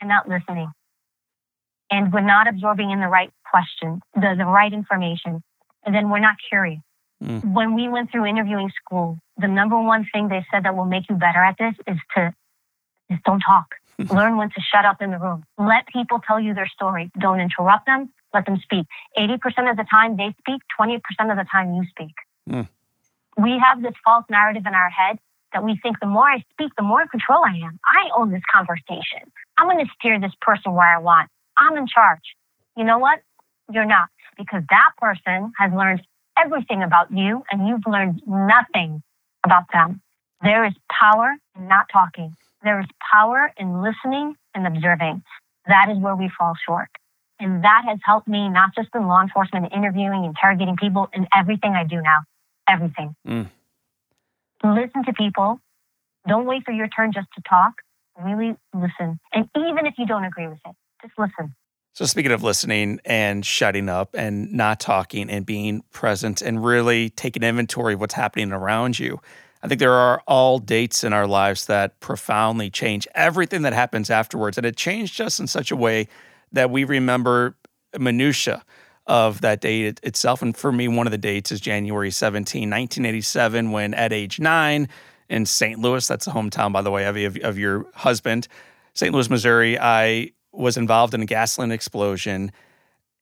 and 0.00 0.08
not 0.08 0.28
listening. 0.28 0.70
And 1.90 2.12
we're 2.12 2.20
not 2.20 2.46
absorbing 2.46 2.90
in 2.90 3.00
the 3.00 3.08
right 3.08 3.30
questions, 3.50 4.02
the, 4.14 4.34
the 4.36 4.44
right 4.44 4.72
information. 4.72 5.42
And 5.84 5.94
then 5.94 6.10
we're 6.10 6.20
not 6.20 6.36
curious. 6.48 6.80
Mm. 7.22 7.52
When 7.52 7.74
we 7.74 7.88
went 7.88 8.12
through 8.12 8.26
interviewing 8.26 8.70
school, 8.84 9.18
the 9.38 9.48
number 9.48 9.80
one 9.80 10.06
thing 10.12 10.28
they 10.28 10.46
said 10.52 10.64
that 10.64 10.76
will 10.76 10.84
make 10.84 11.08
you 11.08 11.16
better 11.16 11.42
at 11.42 11.56
this 11.58 11.74
is 11.86 11.96
to 12.14 12.34
is 13.10 13.18
don't 13.24 13.40
talk. 13.40 13.74
Learn 14.14 14.36
when 14.36 14.50
to 14.50 14.60
shut 14.60 14.84
up 14.84 15.02
in 15.02 15.10
the 15.10 15.18
room. 15.18 15.44
Let 15.56 15.86
people 15.88 16.20
tell 16.24 16.38
you 16.38 16.54
their 16.54 16.68
story. 16.68 17.10
Don't 17.18 17.40
interrupt 17.40 17.86
them. 17.86 18.10
Let 18.32 18.46
them 18.46 18.58
speak. 18.62 18.86
80% 19.16 19.70
of 19.70 19.76
the 19.76 19.86
time 19.90 20.16
they 20.16 20.34
speak, 20.38 20.60
20% 20.78 20.96
of 21.30 21.36
the 21.36 21.46
time 21.50 21.74
you 21.74 21.84
speak. 21.90 22.14
Mm. 22.48 22.68
We 23.36 23.60
have 23.62 23.82
this 23.82 23.94
false 24.04 24.24
narrative 24.28 24.64
in 24.66 24.74
our 24.74 24.90
head 24.90 25.18
that 25.52 25.64
we 25.64 25.78
think 25.82 26.00
the 26.00 26.06
more 26.06 26.28
I 26.28 26.44
speak, 26.52 26.72
the 26.76 26.82
more 26.82 27.06
control 27.06 27.42
I 27.44 27.56
am. 27.64 27.78
I 27.84 28.10
own 28.16 28.30
this 28.30 28.42
conversation. 28.52 29.30
I'm 29.56 29.66
going 29.66 29.84
to 29.84 29.90
steer 29.98 30.20
this 30.20 30.32
person 30.40 30.74
where 30.74 30.86
I 30.86 30.98
want. 30.98 31.30
I'm 31.56 31.76
in 31.76 31.86
charge. 31.86 32.34
You 32.76 32.84
know 32.84 32.98
what? 32.98 33.20
You're 33.72 33.86
not, 33.86 34.08
because 34.36 34.62
that 34.70 34.90
person 34.98 35.52
has 35.58 35.72
learned 35.72 36.02
everything 36.38 36.82
about 36.82 37.10
you 37.10 37.42
and 37.50 37.66
you've 37.66 37.86
learned 37.86 38.22
nothing 38.26 39.02
about 39.44 39.64
them. 39.72 40.00
There 40.42 40.64
is 40.64 40.74
power 40.90 41.34
in 41.56 41.68
not 41.68 41.86
talking. 41.92 42.34
There 42.62 42.80
is 42.80 42.86
power 43.12 43.52
in 43.56 43.82
listening 43.82 44.36
and 44.54 44.66
observing. 44.66 45.22
That 45.66 45.88
is 45.90 45.98
where 45.98 46.16
we 46.16 46.30
fall 46.38 46.54
short. 46.66 46.88
And 47.40 47.62
that 47.64 47.82
has 47.86 47.98
helped 48.04 48.28
me 48.28 48.48
not 48.48 48.74
just 48.74 48.88
in 48.94 49.06
law 49.06 49.22
enforcement, 49.22 49.72
interviewing, 49.72 50.24
interrogating 50.24 50.76
people, 50.76 51.08
in 51.12 51.26
everything 51.36 51.72
I 51.72 51.84
do 51.84 52.00
now 52.00 52.20
everything. 52.68 53.14
Mm. 53.26 53.50
Listen 54.64 55.04
to 55.04 55.12
people. 55.12 55.60
Don't 56.26 56.46
wait 56.46 56.64
for 56.64 56.72
your 56.72 56.88
turn 56.88 57.12
just 57.12 57.28
to 57.36 57.42
talk. 57.48 57.74
Really 58.20 58.56
listen. 58.74 59.20
And 59.32 59.48
even 59.56 59.86
if 59.86 59.94
you 59.98 60.06
don't 60.06 60.24
agree 60.24 60.48
with 60.48 60.58
it, 60.66 60.74
just 61.02 61.14
listen. 61.18 61.54
So, 61.94 62.04
speaking 62.04 62.32
of 62.32 62.42
listening 62.42 63.00
and 63.04 63.44
shutting 63.44 63.88
up 63.88 64.14
and 64.14 64.52
not 64.52 64.78
talking 64.78 65.30
and 65.30 65.44
being 65.44 65.82
present 65.92 66.42
and 66.42 66.64
really 66.64 67.10
taking 67.10 67.42
inventory 67.42 67.94
of 67.94 68.00
what's 68.00 68.14
happening 68.14 68.52
around 68.52 68.98
you, 68.98 69.20
I 69.62 69.68
think 69.68 69.80
there 69.80 69.92
are 69.92 70.22
all 70.26 70.58
dates 70.58 71.02
in 71.02 71.12
our 71.12 71.26
lives 71.26 71.66
that 71.66 71.98
profoundly 72.00 72.70
change 72.70 73.08
everything 73.14 73.62
that 73.62 73.72
happens 73.72 74.10
afterwards. 74.10 74.56
And 74.56 74.66
it 74.66 74.76
changed 74.76 75.20
us 75.20 75.40
in 75.40 75.46
such 75.46 75.70
a 75.70 75.76
way 75.76 76.06
that 76.52 76.70
we 76.70 76.84
remember 76.84 77.56
minutia 77.98 78.64
of 79.08 79.40
that 79.40 79.60
date 79.60 79.98
itself. 80.02 80.42
And 80.42 80.56
for 80.56 80.70
me, 80.70 80.86
one 80.86 81.06
of 81.06 81.10
the 81.10 81.18
dates 81.18 81.50
is 81.50 81.60
January 81.60 82.10
17, 82.10 82.62
1987, 82.62 83.72
when 83.72 83.94
at 83.94 84.12
age 84.12 84.38
nine 84.38 84.88
in 85.28 85.46
St. 85.46 85.80
Louis, 85.80 86.06
that's 86.06 86.26
the 86.26 86.30
hometown, 86.30 86.72
by 86.72 86.82
the 86.82 86.90
way, 86.90 87.04
of, 87.04 87.36
of 87.42 87.58
your 87.58 87.86
husband, 87.94 88.46
St. 88.94 89.12
Louis, 89.12 89.30
Missouri, 89.30 89.78
I 89.78 90.32
was 90.52 90.76
involved 90.76 91.14
in 91.14 91.22
a 91.22 91.26
gasoline 91.26 91.70
explosion. 91.70 92.50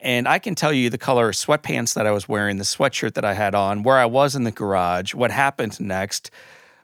And 0.00 0.26
I 0.28 0.38
can 0.38 0.54
tell 0.54 0.72
you 0.72 0.88
the 0.88 0.98
color 0.98 1.28
of 1.28 1.34
sweatpants 1.34 1.94
that 1.94 2.06
I 2.06 2.12
was 2.12 2.28
wearing, 2.28 2.56
the 2.56 2.64
sweatshirt 2.64 3.14
that 3.14 3.24
I 3.24 3.34
had 3.34 3.54
on, 3.54 3.82
where 3.82 3.98
I 3.98 4.06
was 4.06 4.34
in 4.34 4.44
the 4.44 4.50
garage, 4.50 5.14
what 5.14 5.30
happened 5.30 5.78
next, 5.80 6.30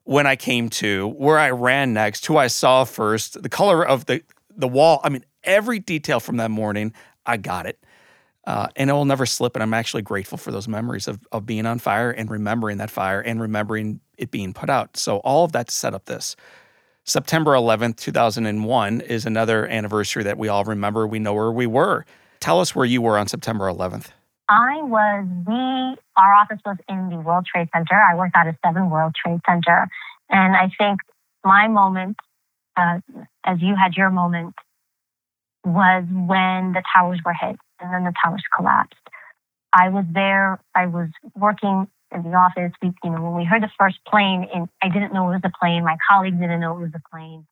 when 0.05 0.27
I 0.27 0.37
came 0.37 0.69
to, 0.71 1.09
where 1.09 1.39
I 1.39 1.51
ran 1.51 1.93
next, 1.93 2.27
who 2.27 2.37
I 2.37 2.49
saw 2.49 2.85
first, 2.85 3.43
the 3.43 3.49
color 3.49 3.87
of 3.87 4.07
the 4.07 4.23
the 4.55 4.69
wall. 4.69 5.01
I 5.03 5.09
mean, 5.09 5.25
every 5.45 5.79
detail 5.79 6.21
from 6.21 6.37
that 6.37 6.51
morning, 6.51 6.93
I 7.25 7.39
got 7.39 7.65
it. 7.65 7.79
Uh, 8.45 8.67
and 8.75 8.91
it 8.91 8.93
will 8.93 9.05
never 9.05 9.25
slip. 9.25 9.55
And 9.55 9.63
I'm 9.63 9.75
actually 9.75 10.03
grateful 10.03 10.37
for 10.37 10.51
those 10.51 10.67
memories 10.67 11.07
of, 11.07 11.21
of 11.31 11.47
being 11.47 11.65
on 11.65 11.79
fire 11.79 12.11
and 12.11 12.31
remembering 12.31 12.79
that 12.79 12.91
fire 12.91 13.21
and 13.21 13.41
remembering 13.41 14.01
it 14.19 14.31
being 14.31 14.53
put 14.53 14.69
out. 14.69 14.97
So, 14.97 15.19
all 15.19 15.45
of 15.45 15.53
that 15.53 15.69
to 15.69 15.75
set 15.75 15.95
up 15.95 16.07
this. 16.07 16.35
September 17.05 17.53
11th, 17.53 17.97
2001 17.97 19.01
is 19.03 19.27
another 19.27 19.67
anniversary 19.67 20.23
that 20.23 20.39
we 20.39 20.49
all 20.49 20.65
remember. 20.65 21.07
We 21.07 21.19
know 21.19 21.35
where 21.35 21.51
we 21.51 21.67
were. 21.67 22.05
Tell 22.41 22.61
us 22.61 22.75
where 22.77 22.87
you 22.87 23.03
were 23.03 23.19
on 23.19 23.27
September 23.27 23.65
11th. 23.67 24.09
I 24.49 24.83
was, 24.83 25.27
the, 25.47 25.97
our 26.17 26.35
office 26.35 26.61
was 26.65 26.77
in 26.89 27.11
the 27.11 27.17
World 27.17 27.47
Trade 27.47 27.69
Center. 27.75 27.95
I 27.95 28.15
worked 28.15 28.37
at 28.37 28.47
a 28.47 28.57
seven 28.65 28.91
World 28.91 29.15
Trade 29.15 29.41
Center. 29.49 29.89
And 30.31 30.55
I 30.55 30.71
think 30.79 31.01
my 31.45 31.69
moment, 31.69 32.17
uh, 32.77 33.01
as 33.45 33.61
you 33.61 33.75
had 33.75 33.95
your 33.95 34.11
moment, 34.11 34.55
was 35.65 36.05
when 36.09 36.73
the 36.73 36.83
towers 36.95 37.21
were 37.25 37.35
hit 37.35 37.57
and 37.83 37.93
then 37.93 38.05
the 38.05 38.15
towers 38.23 38.43
collapsed. 38.57 38.95
I 39.73 39.89
was 39.89 40.05
there. 40.13 40.61
I 40.75 40.87
was 40.87 41.09
working 41.35 41.89
in 42.15 42.23
the 42.23 42.35
office. 42.37 42.73
We, 42.83 42.93
you 43.03 43.11
know, 43.11 43.23
when 43.23 43.37
we 43.37 43.45
heard 43.45 43.63
the 43.63 43.71
first 43.79 43.99
plane, 44.07 44.47
and 44.55 44.69
I 44.83 44.89
didn't 44.89 45.13
know 45.13 45.29
it 45.31 45.35
was 45.35 45.41
a 45.45 45.53
plane. 45.59 45.85
My 45.85 45.97
colleagues 46.09 46.39
didn't 46.39 46.61
know 46.61 46.77
it 46.77 46.81
was 46.81 46.93
a 46.95 47.03
plane. 47.11 47.47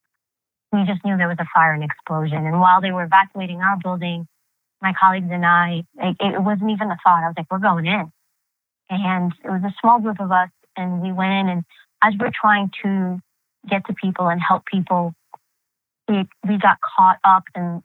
We 0.72 0.84
just 0.84 1.04
knew 1.04 1.16
there 1.16 1.28
was 1.28 1.40
a 1.40 1.48
fire 1.52 1.72
and 1.72 1.82
explosion. 1.82 2.46
And 2.46 2.60
while 2.60 2.80
they 2.80 2.92
were 2.92 3.04
evacuating 3.04 3.60
our 3.60 3.76
building, 3.82 4.28
my 4.80 4.92
colleagues 4.98 5.28
and 5.30 5.44
I, 5.44 5.84
it, 5.98 6.16
it 6.20 6.42
wasn't 6.42 6.70
even 6.70 6.90
a 6.90 6.96
thought. 7.04 7.24
I 7.24 7.28
was 7.28 7.34
like, 7.36 7.50
we're 7.50 7.58
going 7.58 7.86
in. 7.86 8.12
And 8.88 9.32
it 9.44 9.50
was 9.50 9.62
a 9.64 9.74
small 9.80 10.00
group 10.00 10.20
of 10.20 10.30
us, 10.30 10.50
and 10.76 11.00
we 11.00 11.12
went 11.12 11.32
in. 11.32 11.48
And 11.48 11.64
as 12.02 12.14
we're 12.18 12.32
trying 12.38 12.70
to 12.82 13.20
get 13.68 13.86
to 13.86 13.94
people 13.94 14.28
and 14.28 14.40
help 14.40 14.64
people, 14.66 15.14
we, 16.08 16.28
we 16.46 16.58
got 16.58 16.78
caught 16.80 17.18
up 17.24 17.44
in 17.54 17.82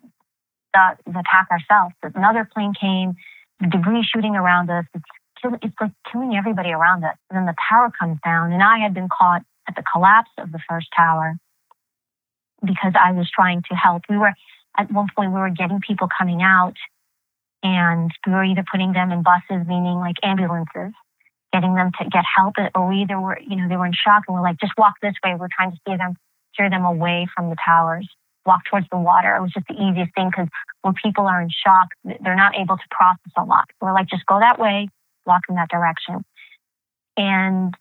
the, 0.76 1.12
the 1.12 1.20
attack 1.20 1.48
ourselves. 1.50 1.96
Another 2.04 2.48
plane 2.52 2.74
came, 2.80 3.16
debris 3.62 4.08
shooting 4.14 4.36
around 4.36 4.70
us. 4.70 4.86
It's, 4.94 5.06
kill, 5.42 5.52
it's 5.62 5.76
like 5.80 5.92
killing 6.12 6.36
everybody 6.36 6.72
around 6.72 7.04
us. 7.04 7.16
And 7.30 7.38
then 7.38 7.46
the 7.46 7.56
tower 7.70 7.92
comes 7.98 8.20
down, 8.24 8.52
and 8.52 8.62
I 8.62 8.80
had 8.80 8.94
been 8.94 9.08
caught 9.08 9.44
at 9.68 9.76
the 9.76 9.84
collapse 9.84 10.30
of 10.38 10.52
the 10.52 10.60
first 10.70 10.88
tower 10.96 11.38
because 12.64 12.94
I 13.00 13.12
was 13.14 13.30
trying 13.34 13.64
to 13.70 13.76
help. 13.76 14.04
We 14.10 14.18
were 14.18 14.34
at 14.78 14.92
one 14.92 15.08
point 15.16 15.32
we 15.32 15.40
were 15.40 15.50
getting 15.50 15.80
people 15.80 16.10
coming 16.16 16.42
out, 16.42 16.76
and 17.64 18.12
we 18.28 18.34
were 18.34 18.44
either 18.44 18.66
putting 18.70 18.92
them 18.94 19.12
in 19.12 19.24
buses, 19.24 19.66
meaning 19.68 19.98
like 19.98 20.16
ambulances, 20.24 20.94
getting 21.54 21.76
them 21.76 21.92
to 22.00 22.10
get 22.10 22.26
help, 22.36 22.56
or 22.76 22.90
we 22.90 23.04
either 23.04 23.20
were 23.20 23.40
you 23.40 23.56
know 23.56 23.70
they 23.70 23.78
were 23.78 23.86
in 23.86 23.94
shock 23.94 24.24
and 24.28 24.36
we're 24.36 24.44
like 24.44 24.60
just 24.60 24.74
walk 24.78 24.96
this 25.02 25.16
way. 25.24 25.36
We're 25.40 25.48
trying 25.56 25.72
to 25.72 25.78
steer 25.82 25.98
them 25.98 26.16
steer 26.54 26.70
them 26.70 26.86
away 26.86 27.28
from 27.36 27.50
the 27.50 27.56
towers 27.64 28.08
walk 28.46 28.62
towards 28.70 28.88
the 28.92 28.98
water. 28.98 29.36
It 29.36 29.42
was 29.42 29.52
just 29.52 29.68
the 29.68 29.76
easiest 29.76 30.14
thing 30.16 30.30
because 30.30 30.48
when 30.82 30.94
people 31.02 31.26
are 31.28 31.42
in 31.42 31.50
shock, 31.50 31.90
they're 32.04 32.36
not 32.36 32.56
able 32.56 32.78
to 32.78 32.84
process 32.92 33.34
a 33.38 33.44
lot. 33.44 33.66
We're 33.82 33.94
like, 33.94 34.08
just 34.08 34.26
go 34.26 34.40
that 34.40 34.60
way, 34.60 34.90
walk 35.26 35.44
in 35.50 35.56
that 35.56 35.70
direction. 35.70 36.24
And, 37.18 37.74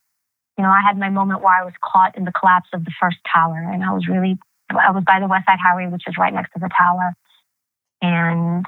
you 0.57 0.65
know, 0.65 0.71
I 0.71 0.81
had 0.81 0.99
my 0.99 1.11
moment 1.11 1.43
where 1.43 1.55
I 1.55 1.65
was 1.65 1.75
caught 1.83 2.17
in 2.17 2.25
the 2.25 2.33
collapse 2.33 2.69
of 2.73 2.85
the 2.85 2.93
first 3.01 3.19
tower. 3.31 3.57
And 3.57 3.85
I 3.85 3.93
was 3.93 4.09
really, 4.09 4.39
I 4.71 4.91
was 4.91 5.05
by 5.07 5.21
the 5.21 5.29
West 5.29 5.47
Side 5.47 5.59
Highway, 5.63 5.89
which 5.91 6.05
is 6.07 6.17
right 6.19 6.33
next 6.33 6.53
to 6.55 6.61
the 6.61 6.71
tower. 6.77 7.15
And 8.01 8.65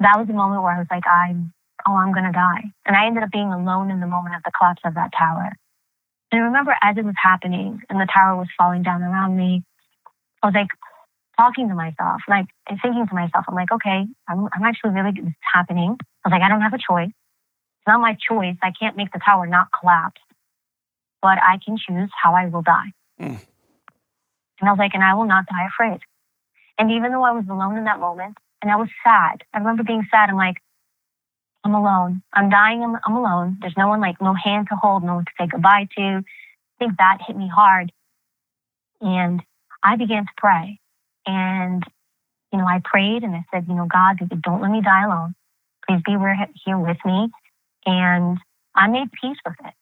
that 0.00 0.18
was 0.18 0.26
the 0.26 0.34
moment 0.34 0.62
where 0.62 0.72
I 0.72 0.78
was 0.78 0.88
like, 0.90 1.04
I'm, 1.06 1.52
oh, 1.86 1.94
I'm 1.94 2.12
going 2.12 2.26
to 2.26 2.32
die. 2.32 2.64
And 2.86 2.96
I 2.96 3.06
ended 3.06 3.22
up 3.22 3.30
being 3.30 3.52
alone 3.52 3.90
in 3.90 4.00
the 4.00 4.06
moment 4.06 4.34
of 4.34 4.42
the 4.44 4.52
collapse 4.56 4.82
of 4.84 4.94
that 4.94 5.12
tower. 5.16 5.52
And 6.30 6.40
I 6.40 6.44
remember 6.44 6.74
as 6.82 6.96
it 6.96 7.04
was 7.04 7.14
happening 7.22 7.82
and 7.90 8.00
the 8.00 8.08
tower 8.12 8.36
was 8.36 8.48
falling 8.56 8.82
down 8.82 9.02
around 9.02 9.36
me, 9.36 9.62
I 10.42 10.46
was 10.46 10.54
like, 10.54 10.68
talking 11.38 11.68
to 11.68 11.74
myself, 11.74 12.22
like 12.28 12.46
and 12.68 12.78
thinking 12.82 13.06
to 13.06 13.14
myself, 13.14 13.44
I'm 13.48 13.54
like, 13.54 13.72
okay, 13.72 14.04
I'm, 14.28 14.48
I'm 14.52 14.64
actually 14.64 14.90
really, 14.90 15.12
this 15.12 15.26
is 15.26 15.34
happening. 15.52 15.96
I 16.24 16.28
was 16.28 16.32
like, 16.32 16.42
I 16.42 16.48
don't 16.48 16.60
have 16.60 16.74
a 16.74 16.78
choice. 16.78 17.08
It's 17.08 17.88
not 17.88 18.00
my 18.00 18.16
choice. 18.28 18.56
I 18.62 18.72
can't 18.78 18.96
make 18.96 19.12
the 19.12 19.20
tower 19.24 19.46
not 19.46 19.68
collapse, 19.78 20.20
but 21.20 21.38
I 21.42 21.58
can 21.64 21.76
choose 21.76 22.10
how 22.22 22.34
I 22.34 22.46
will 22.46 22.62
die. 22.62 22.92
Mm. 23.20 23.40
And 24.60 24.68
I 24.68 24.72
was 24.72 24.78
like, 24.78 24.94
and 24.94 25.02
I 25.02 25.14
will 25.14 25.26
not 25.26 25.46
die 25.46 25.66
afraid. 25.66 26.00
And 26.78 26.90
even 26.92 27.10
though 27.12 27.24
I 27.24 27.32
was 27.32 27.44
alone 27.50 27.76
in 27.76 27.84
that 27.84 27.98
moment 27.98 28.36
and 28.62 28.70
I 28.70 28.76
was 28.76 28.88
sad, 29.04 29.42
I 29.52 29.58
remember 29.58 29.82
being 29.82 30.06
sad. 30.10 30.30
I'm 30.30 30.36
like, 30.36 30.56
I'm 31.64 31.74
alone. 31.74 32.22
I'm 32.32 32.50
dying. 32.50 32.82
I'm, 32.82 32.96
I'm 33.06 33.16
alone. 33.16 33.58
There's 33.60 33.76
no 33.76 33.88
one 33.88 34.00
like, 34.00 34.20
no 34.20 34.34
hand 34.34 34.68
to 34.70 34.76
hold, 34.76 35.02
no 35.02 35.16
one 35.16 35.24
to 35.24 35.30
say 35.38 35.46
goodbye 35.46 35.88
to. 35.96 36.02
I 36.02 36.22
think 36.78 36.98
that 36.98 37.18
hit 37.26 37.36
me 37.36 37.50
hard. 37.52 37.92
And 39.00 39.42
I 39.82 39.96
began 39.96 40.24
to 40.24 40.32
pray. 40.36 40.78
And, 41.26 41.82
you 42.52 42.58
know, 42.58 42.66
I 42.66 42.80
prayed 42.84 43.22
and 43.22 43.34
I 43.34 43.44
said, 43.52 43.66
you 43.68 43.74
know, 43.74 43.86
God, 43.86 44.18
don't 44.42 44.62
let 44.62 44.70
me 44.70 44.80
die 44.80 45.04
alone. 45.04 45.34
Please 45.88 46.02
be 46.04 46.16
here 46.64 46.78
with 46.78 46.98
me. 47.04 47.28
And 47.86 48.38
I 48.74 48.88
made 48.88 49.10
peace 49.12 49.38
with 49.44 49.56
it. 49.64 49.74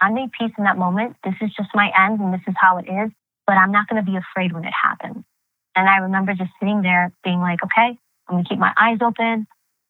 I 0.00 0.10
made 0.10 0.30
peace 0.32 0.52
in 0.56 0.64
that 0.64 0.78
moment. 0.78 1.16
This 1.24 1.34
is 1.40 1.50
just 1.56 1.70
my 1.74 1.90
end 1.96 2.20
and 2.20 2.32
this 2.32 2.40
is 2.46 2.54
how 2.56 2.78
it 2.78 2.86
is, 2.88 3.10
but 3.46 3.56
I'm 3.56 3.72
not 3.72 3.88
going 3.88 4.04
to 4.04 4.08
be 4.08 4.16
afraid 4.16 4.52
when 4.52 4.64
it 4.64 4.72
happens. 4.72 5.24
And 5.74 5.88
I 5.88 5.98
remember 5.98 6.34
just 6.34 6.50
sitting 6.60 6.82
there 6.82 7.12
being 7.24 7.40
like, 7.40 7.62
okay, 7.64 7.98
I'm 8.28 8.34
going 8.34 8.44
to 8.44 8.48
keep 8.48 8.58
my 8.58 8.72
eyes 8.76 8.98
open. 9.00 9.46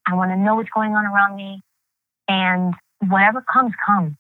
I 0.06 0.14
want 0.14 0.30
to 0.30 0.36
know 0.36 0.54
what's 0.56 0.70
going 0.70 0.92
on 0.92 1.04
around 1.04 1.36
me. 1.36 1.62
And 2.26 2.74
whatever 3.06 3.42
comes, 3.52 3.72
comes. 3.86 4.14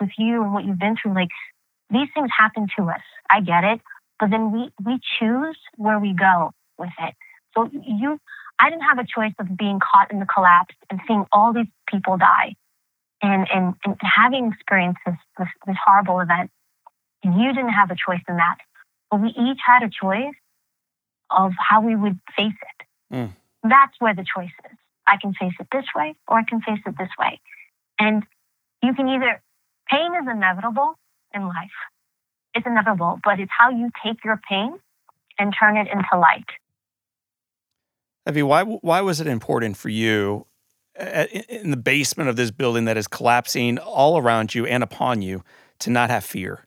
With 0.00 0.10
you 0.18 0.42
and 0.42 0.52
what 0.52 0.64
you've 0.64 0.78
been 0.78 0.96
through, 1.00 1.14
like 1.14 1.30
these 1.90 2.08
things 2.14 2.30
happen 2.36 2.66
to 2.76 2.90
us. 2.90 3.00
I 3.30 3.40
get 3.40 3.64
it. 3.64 3.80
But 4.18 4.30
then 4.30 4.52
we, 4.52 4.70
we 4.84 4.98
choose 5.18 5.56
where 5.76 5.98
we 5.98 6.14
go 6.14 6.52
with 6.78 6.90
it. 7.00 7.14
So 7.54 7.70
you, 7.72 8.18
I 8.58 8.70
didn't 8.70 8.82
have 8.82 8.98
a 8.98 9.06
choice 9.06 9.34
of 9.38 9.56
being 9.56 9.80
caught 9.80 10.10
in 10.10 10.20
the 10.20 10.26
collapse 10.26 10.74
and 10.90 11.00
seeing 11.06 11.24
all 11.32 11.52
these 11.52 11.70
people 11.88 12.16
die 12.16 12.54
and, 13.22 13.46
and, 13.52 13.74
and 13.84 13.96
having 14.02 14.52
experienced 14.52 15.00
this, 15.06 15.16
this, 15.38 15.48
this 15.66 15.76
horrible 15.84 16.20
event. 16.20 16.50
You 17.24 17.52
didn't 17.52 17.72
have 17.72 17.90
a 17.90 17.96
choice 17.96 18.22
in 18.28 18.36
that. 18.36 18.58
But 19.10 19.20
we 19.22 19.28
each 19.28 19.60
had 19.64 19.82
a 19.82 19.90
choice 19.90 20.34
of 21.30 21.52
how 21.58 21.80
we 21.80 21.96
would 21.96 22.18
face 22.36 22.52
it. 22.52 23.14
Mm. 23.14 23.30
That's 23.62 23.94
where 23.98 24.14
the 24.14 24.24
choice 24.24 24.52
is. 24.70 24.78
I 25.06 25.16
can 25.16 25.32
face 25.34 25.54
it 25.58 25.66
this 25.72 25.86
way 25.96 26.14
or 26.26 26.38
I 26.38 26.44
can 26.44 26.60
face 26.60 26.80
it 26.86 26.94
this 26.98 27.08
way. 27.18 27.40
And 27.98 28.22
you 28.82 28.94
can 28.94 29.08
either, 29.08 29.42
pain 29.88 30.12
is 30.14 30.28
inevitable 30.30 30.98
in 31.34 31.46
life. 31.46 31.70
It's 32.58 32.66
inevitable, 32.66 33.20
but 33.22 33.38
it's 33.38 33.52
how 33.56 33.70
you 33.70 33.88
take 34.04 34.24
your 34.24 34.40
pain 34.48 34.80
and 35.38 35.54
turn 35.58 35.76
it 35.76 35.86
into 35.86 36.18
light. 36.18 36.46
Evie, 38.28 38.42
why, 38.42 38.64
why 38.64 39.00
was 39.00 39.20
it 39.20 39.28
important 39.28 39.76
for 39.76 39.88
you 39.88 40.44
uh, 40.98 41.26
in 41.48 41.70
the 41.70 41.76
basement 41.76 42.28
of 42.28 42.34
this 42.34 42.50
building 42.50 42.84
that 42.86 42.96
is 42.96 43.06
collapsing 43.06 43.78
all 43.78 44.18
around 44.18 44.56
you 44.56 44.66
and 44.66 44.82
upon 44.82 45.22
you 45.22 45.44
to 45.78 45.90
not 45.90 46.10
have 46.10 46.24
fear? 46.24 46.66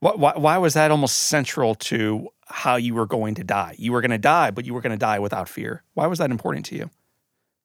Why, 0.00 0.12
why, 0.12 0.32
why 0.36 0.56
was 0.56 0.72
that 0.72 0.90
almost 0.90 1.16
central 1.16 1.74
to 1.74 2.30
how 2.46 2.76
you 2.76 2.94
were 2.94 3.06
going 3.06 3.34
to 3.34 3.44
die. 3.44 3.74
You 3.76 3.92
were 3.92 4.00
going 4.00 4.12
to 4.12 4.18
die, 4.18 4.50
but 4.50 4.64
you 4.64 4.72
were 4.72 4.80
going 4.80 4.92
to 4.92 4.96
die 4.96 5.18
without 5.18 5.48
fear. 5.50 5.82
Why 5.92 6.06
was 6.06 6.18
that 6.18 6.30
important 6.30 6.64
to 6.66 6.76
you? 6.76 6.88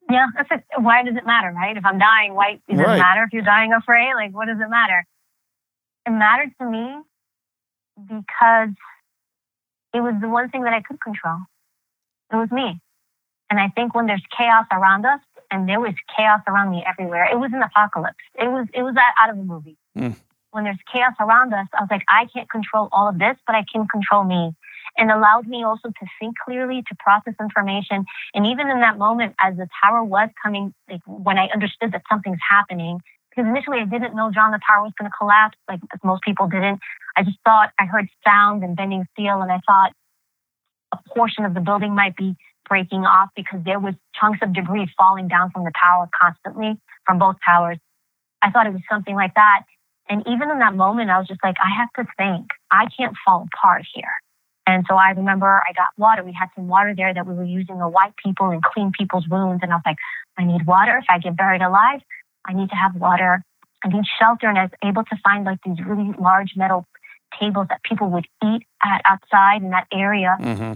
Yeah, 0.10 0.26
that's 0.36 0.50
why 0.78 1.04
does 1.04 1.16
it 1.16 1.26
matter, 1.26 1.54
right? 1.56 1.78
If 1.78 1.86
I'm 1.86 2.00
dying, 2.00 2.34
why 2.34 2.60
does 2.68 2.78
right. 2.78 2.98
it 2.98 3.00
matter 3.00 3.24
if 3.24 3.32
you're 3.32 3.44
dying 3.44 3.72
afraid? 3.72 4.14
Like, 4.16 4.34
what 4.34 4.48
does 4.48 4.58
it 4.60 4.70
matter? 4.70 5.06
It 6.06 6.10
mattered 6.10 6.52
to 6.60 6.70
me 6.70 6.96
because 8.08 8.70
it 9.93 10.02
was 10.02 10.16
the 10.22 10.30
one 10.30 10.49
thing 10.49 10.64
that 10.64 10.74
I 10.74 10.82
could 10.82 10.99
control. 11.02 11.38
It 12.32 12.36
was 12.36 12.52
me. 12.52 12.80
And 13.49 13.60
I 13.60 13.68
think 13.68 13.93
when 13.93 14.08
there's 14.08 14.24
chaos 14.38 14.66
around 14.72 15.06
us, 15.06 15.20
and 15.52 15.68
there 15.68 15.82
was 15.82 15.93
chaos 16.16 16.39
around 16.47 16.72
me 16.72 16.84
everywhere, 16.88 17.28
it 17.30 17.38
was 17.38 17.52
an 17.54 17.62
apocalypse. 17.62 18.24
It 18.36 18.47
was 18.47 18.68
it 18.74 18.82
was 18.84 18.95
that 18.95 19.14
out 19.22 19.30
of 19.30 19.38
a 19.38 19.43
movie. 19.43 19.78
Mm. 19.97 20.16
When 20.52 20.64
there's 20.64 20.80
chaos 20.91 21.14
around 21.20 21.54
us, 21.54 21.68
I 21.74 21.82
was 21.82 21.89
like, 21.91 22.04
I 22.10 22.28
can't 22.34 22.49
control 22.49 22.89
all 22.91 23.10
of 23.10 23.20
this, 23.20 23.38
but 23.45 23.56
I 23.56 23.64
can 23.72 23.88
control 23.88 24.24
me 24.24 24.52
and 24.97 25.12
allowed 25.12 25.47
me 25.47 25.64
also 25.64 25.89
to 25.89 26.06
think 26.20 26.36
clearly, 26.43 26.84
to 26.88 26.95
process 26.99 27.34
information. 27.39 28.06
And 28.34 28.45
even 28.45 28.70
in 28.70 28.80
that 28.82 28.97
moment, 28.97 29.36
as 29.39 29.56
the 29.58 29.68
tower 29.82 30.04
was 30.04 30.30
coming, 30.43 30.74
like 30.89 31.02
when 31.06 31.38
I 31.38 31.47
understood 31.54 31.93
that 31.93 32.04
something's 32.10 32.39
happening, 32.49 32.99
because 33.32 33.48
initially 33.50 33.80
I 33.80 33.86
didn't 33.86 34.16
know 34.16 34.30
John 34.32 34.52
the 34.52 34.60
tower 34.60 34.84
was 34.84 34.94
going 35.00 35.10
to 35.10 35.18
collapse, 35.18 35.58
like 35.68 35.80
most 36.04 36.22
people 36.22 36.48
didn't. 36.48 36.80
I 37.16 37.24
just 37.24 37.38
thought 37.44 37.72
I 37.80 37.86
heard 37.86 38.08
sound 38.24 38.64
and 38.64 38.76
bending 38.76 39.06
steel, 39.14 39.42
and 39.42 39.52
I 39.52 39.60
thought 39.66 39.92
a 40.94 40.98
portion 41.16 41.46
of 41.46 41.54
the 41.54 41.62
building 41.62 41.96
might 41.96 42.16
be 42.16 42.36
breaking 42.68 43.04
off 43.06 43.30
because 43.36 43.60
there 43.66 43.80
was 43.80 43.96
chunks 44.20 44.40
of 44.42 44.54
debris 44.54 44.92
falling 44.98 45.28
down 45.28 45.52
from 45.52 45.64
the 45.64 45.72
tower 45.80 46.10
constantly 46.20 46.80
from 47.06 47.20
both 47.20 47.36
towers. 47.46 47.78
I 48.42 48.52
thought 48.52 48.68
it 48.68 48.74
was 48.74 48.82
something 48.90 49.16
like 49.16 49.34
that. 49.36 49.64
And 50.10 50.24
even 50.28 50.50
in 50.50 50.60
that 50.60 50.76
moment, 50.76 51.10
I 51.10 51.20
was 51.20 51.28
just 51.28 51.44
like, 51.44 51.56
I 51.60 51.70
have 51.78 51.90
to 51.96 52.12
think. 52.18 52.48
I 52.70 52.88
can't 52.98 53.16
fall 53.26 53.48
apart 53.54 53.84
here. 53.94 54.12
And 54.68 54.86
so 54.88 54.96
I 54.96 55.12
remember 55.12 55.62
I 55.68 55.74
got 55.74 55.88
water. 55.98 56.24
We 56.24 56.34
had 56.34 56.50
some 56.56 56.68
water 56.68 56.94
there 56.96 57.14
that 57.14 57.26
we 57.26 57.34
were 57.34 57.46
using 57.46 57.80
to 57.80 57.88
wipe 57.88 58.14
people 58.24 58.50
and 58.50 58.62
clean 58.64 58.92
people's 58.98 59.28
wounds. 59.28 59.62
And 59.64 59.72
I 59.72 59.76
was 59.76 59.84
like, 59.86 59.98
I 60.38 60.44
need 60.44 60.66
water. 60.66 60.98
If 60.98 61.06
I 61.10 61.20
get 61.20 61.36
buried 61.36 61.62
alive, 61.62 62.02
I 62.48 62.54
need 62.54 62.70
to 62.70 62.76
have 62.76 62.96
water. 62.96 63.44
I 63.84 63.88
need 63.88 64.04
shelter. 64.20 64.48
And 64.48 64.58
I 64.58 64.64
was 64.64 64.72
able 64.84 65.04
to 65.04 65.16
find 65.24 65.46
like 65.46 65.60
these 65.66 65.78
really 65.86 66.14
large 66.20 66.54
metal 66.56 66.86
tables 67.39 67.68
that 67.70 67.84
people 67.84 68.10
would 68.10 68.28
eat 68.44 68.64
at 68.84 69.02
outside 69.06 69.62
in 69.62 69.70
that 69.72 69.88
area. 69.94 70.36
Mm-hmm. 70.39 70.74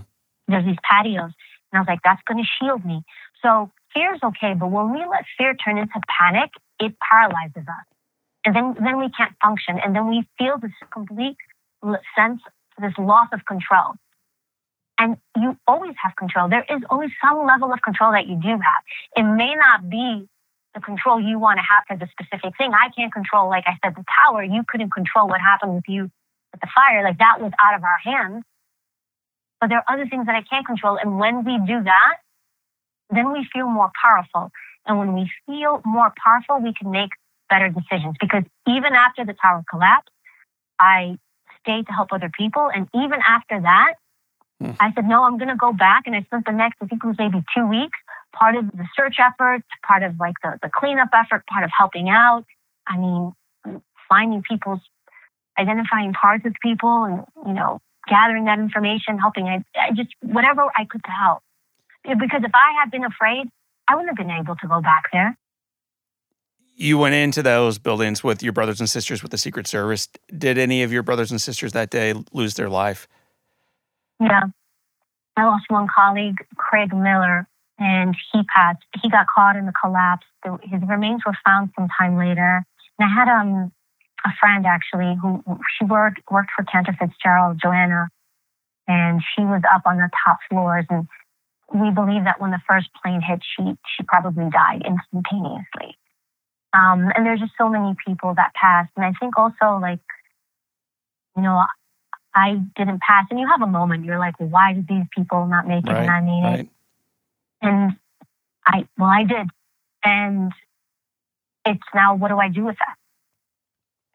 There's 0.47 0.65
these 0.65 0.77
patios. 0.89 1.31
And 1.71 1.73
I 1.73 1.79
was 1.79 1.87
like, 1.87 1.99
that's 2.03 2.21
going 2.27 2.43
to 2.43 2.49
shield 2.59 2.85
me. 2.85 3.03
So 3.41 3.71
fear 3.93 4.13
is 4.13 4.21
okay. 4.23 4.53
But 4.53 4.71
when 4.71 4.91
we 4.91 4.99
let 4.99 5.25
fear 5.37 5.55
turn 5.55 5.77
into 5.77 5.99
panic, 6.07 6.51
it 6.79 6.95
paralyzes 6.99 7.67
us. 7.67 7.85
And 8.45 8.55
then, 8.55 8.75
then 8.83 8.97
we 8.97 9.09
can't 9.09 9.33
function. 9.41 9.79
And 9.83 9.95
then 9.95 10.07
we 10.07 10.27
feel 10.37 10.57
this 10.61 10.71
complete 10.93 11.37
sense 12.17 12.41
this 12.81 12.93
loss 12.97 13.27
of 13.33 13.45
control. 13.45 13.93
And 14.97 15.17
you 15.35 15.57
always 15.67 15.93
have 16.01 16.15
control. 16.15 16.49
There 16.49 16.65
is 16.69 16.81
always 16.89 17.11
some 17.23 17.45
level 17.45 17.73
of 17.73 17.81
control 17.81 18.11
that 18.13 18.27
you 18.27 18.35
do 18.35 18.49
have. 18.49 18.81
It 19.15 19.23
may 19.23 19.55
not 19.55 19.89
be 19.89 20.27
the 20.75 20.81
control 20.81 21.19
you 21.19 21.39
want 21.39 21.57
to 21.57 21.63
have 21.63 21.83
for 21.87 21.97
the 21.97 22.11
specific 22.11 22.53
thing. 22.57 22.71
I 22.73 22.89
can't 22.95 23.11
control, 23.11 23.49
like 23.49 23.63
I 23.65 23.79
said, 23.83 23.95
the 23.95 24.03
tower. 24.05 24.43
You 24.43 24.63
couldn't 24.67 24.91
control 24.91 25.27
what 25.27 25.41
happened 25.41 25.73
with 25.73 25.87
you 25.87 26.03
with 26.51 26.61
the 26.61 26.67
fire. 26.75 27.03
Like 27.03 27.17
that 27.17 27.41
was 27.41 27.51
out 27.63 27.75
of 27.75 27.83
our 27.83 27.97
hands. 28.03 28.43
But 29.59 29.69
there 29.69 29.79
are 29.79 29.85
other 29.87 30.05
things 30.05 30.27
that 30.27 30.35
I 30.35 30.43
can't 30.43 30.65
control. 30.67 30.97
And 31.01 31.17
when 31.17 31.45
we 31.45 31.57
do 31.65 31.81
that, 31.83 32.15
then 33.09 33.31
we 33.31 33.47
feel 33.51 33.67
more 33.67 33.89
powerful. 34.03 34.51
And 34.85 34.99
when 34.99 35.13
we 35.13 35.31
feel 35.45 35.81
more 35.85 36.13
powerful, 36.23 36.59
we 36.61 36.73
can 36.73 36.91
make 36.91 37.09
better 37.49 37.69
decisions. 37.69 38.15
Because 38.19 38.43
even 38.67 38.93
after 38.93 39.25
the 39.25 39.33
tower 39.33 39.63
collapsed, 39.69 40.11
I 40.77 41.17
stayed 41.61 41.87
to 41.87 41.93
help 41.93 42.09
other 42.11 42.29
people. 42.37 42.69
And 42.73 42.87
even 42.93 43.19
after 43.25 43.61
that, 43.61 43.93
hmm. 44.59 44.71
I 44.79 44.91
said, 44.93 45.07
no, 45.07 45.23
I'm 45.23 45.37
going 45.37 45.49
to 45.49 45.55
go 45.55 45.71
back. 45.71 46.03
And 46.05 46.15
I 46.15 46.23
spent 46.23 46.45
the 46.45 46.51
next, 46.51 46.77
I 46.81 46.87
think 46.87 47.03
it 47.03 47.07
was 47.07 47.15
maybe 47.17 47.43
two 47.55 47.65
weeks, 47.65 47.97
part 48.37 48.55
of 48.55 48.71
the 48.71 48.85
search 48.95 49.15
effort, 49.19 49.63
part 49.85 50.03
of 50.03 50.19
like 50.19 50.35
the, 50.43 50.59
the 50.61 50.69
cleanup 50.73 51.09
effort, 51.13 51.45
part 51.47 51.63
of 51.63 51.71
helping 51.77 52.09
out. 52.09 52.45
I 52.87 52.97
mean, 52.97 53.33
finding 54.09 54.43
people's, 54.43 54.81
identifying 55.57 56.13
parts 56.13 56.45
of 56.45 56.53
people 56.61 57.05
and, 57.05 57.23
you 57.47 57.53
know, 57.53 57.79
gathering 58.07 58.45
that 58.45 58.59
information, 58.59 59.17
helping. 59.17 59.47
I, 59.47 59.63
I 59.79 59.91
just, 59.95 60.09
whatever 60.21 60.63
I 60.75 60.85
could 60.85 61.03
to 61.03 61.11
help. 61.11 61.41
Because 62.03 62.41
if 62.43 62.51
I 62.53 62.73
had 62.79 62.91
been 62.91 63.05
afraid, 63.05 63.47
I 63.87 63.95
wouldn't 63.95 64.09
have 64.09 64.27
been 64.27 64.35
able 64.35 64.55
to 64.57 64.67
go 64.67 64.81
back 64.81 65.05
there 65.11 65.37
you 66.75 66.97
went 66.97 67.15
into 67.15 67.41
those 67.41 67.77
buildings 67.77 68.23
with 68.23 68.43
your 68.43 68.51
brothers 68.51 68.79
and 68.79 68.89
sisters 68.89 69.21
with 69.21 69.31
the 69.31 69.37
Secret 69.37 69.65
Service. 69.67 70.09
Did 70.37 70.57
any 70.57 70.83
of 70.83 70.91
your 70.91 71.03
brothers 71.03 71.31
and 71.31 71.41
sisters 71.41 71.71
that 71.71 71.89
day 71.89 72.13
lose 72.33 72.55
their 72.55 72.69
life? 72.69 73.07
Yeah. 74.19 74.43
I 75.37 75.45
lost 75.45 75.65
one 75.69 75.87
colleague, 75.93 76.37
Craig 76.57 76.93
Miller, 76.93 77.47
and 77.77 78.15
he 78.31 78.43
passed. 78.43 78.83
He 79.01 79.09
got 79.09 79.27
caught 79.33 79.55
in 79.55 79.65
the 79.65 79.73
collapse. 79.73 80.25
His 80.63 80.81
remains 80.87 81.21
were 81.25 81.37
found 81.45 81.71
some 81.75 81.87
time 81.99 82.17
later. 82.17 82.63
And 82.97 83.09
I 83.09 83.13
had 83.13 83.27
um, 83.27 83.71
a 84.25 84.29
friend 84.39 84.65
actually 84.65 85.17
who 85.21 85.43
she 85.77 85.85
worked 85.85 86.21
worked 86.31 86.51
for 86.55 86.63
Cantor 86.63 86.95
Fitzgerald, 86.99 87.59
Joanna, 87.61 88.09
and 88.87 89.21
she 89.35 89.41
was 89.41 89.61
up 89.73 89.81
on 89.85 89.97
the 89.97 90.09
top 90.25 90.37
floors. 90.49 90.85
And 90.89 91.07
we 91.73 91.91
believe 91.91 92.23
that 92.23 92.39
when 92.39 92.51
the 92.51 92.61
first 92.67 92.89
plane 93.01 93.21
hit, 93.21 93.41
she 93.43 93.75
she 93.95 94.03
probably 94.03 94.49
died 94.49 94.83
instantaneously. 94.85 95.97
Um, 96.73 97.11
and 97.15 97.25
there's 97.25 97.39
just 97.39 97.53
so 97.57 97.69
many 97.69 97.95
people 98.05 98.33
that 98.35 98.53
passed. 98.53 98.91
And 98.97 99.05
I 99.05 99.13
think 99.19 99.37
also, 99.37 99.79
like, 99.79 99.99
you 101.35 101.41
know, 101.41 101.63
I 102.33 102.61
didn't 102.75 102.99
pass. 102.99 103.25
And 103.31 103.39
you 103.39 103.47
have 103.47 103.61
a 103.61 103.67
moment, 103.67 104.03
you're 104.03 104.19
like, 104.19 104.35
why 104.39 104.73
did 104.73 104.87
these 104.87 105.05
people 105.15 105.45
not 105.47 105.67
make 105.67 105.85
it 105.85 105.91
right, 105.91 106.01
and 106.01 106.11
I 106.11 106.21
made 106.21 106.43
right. 106.43 106.59
it? 106.61 106.69
And 107.65 107.97
I, 108.65 108.87
well, 108.97 109.09
I 109.09 109.23
did. 109.23 109.47
And 110.03 110.51
it's 111.65 111.83
now, 111.93 112.15
what 112.15 112.29
do 112.29 112.37
I 112.37 112.49
do 112.49 112.65
with 112.65 112.77
that? 112.79 112.95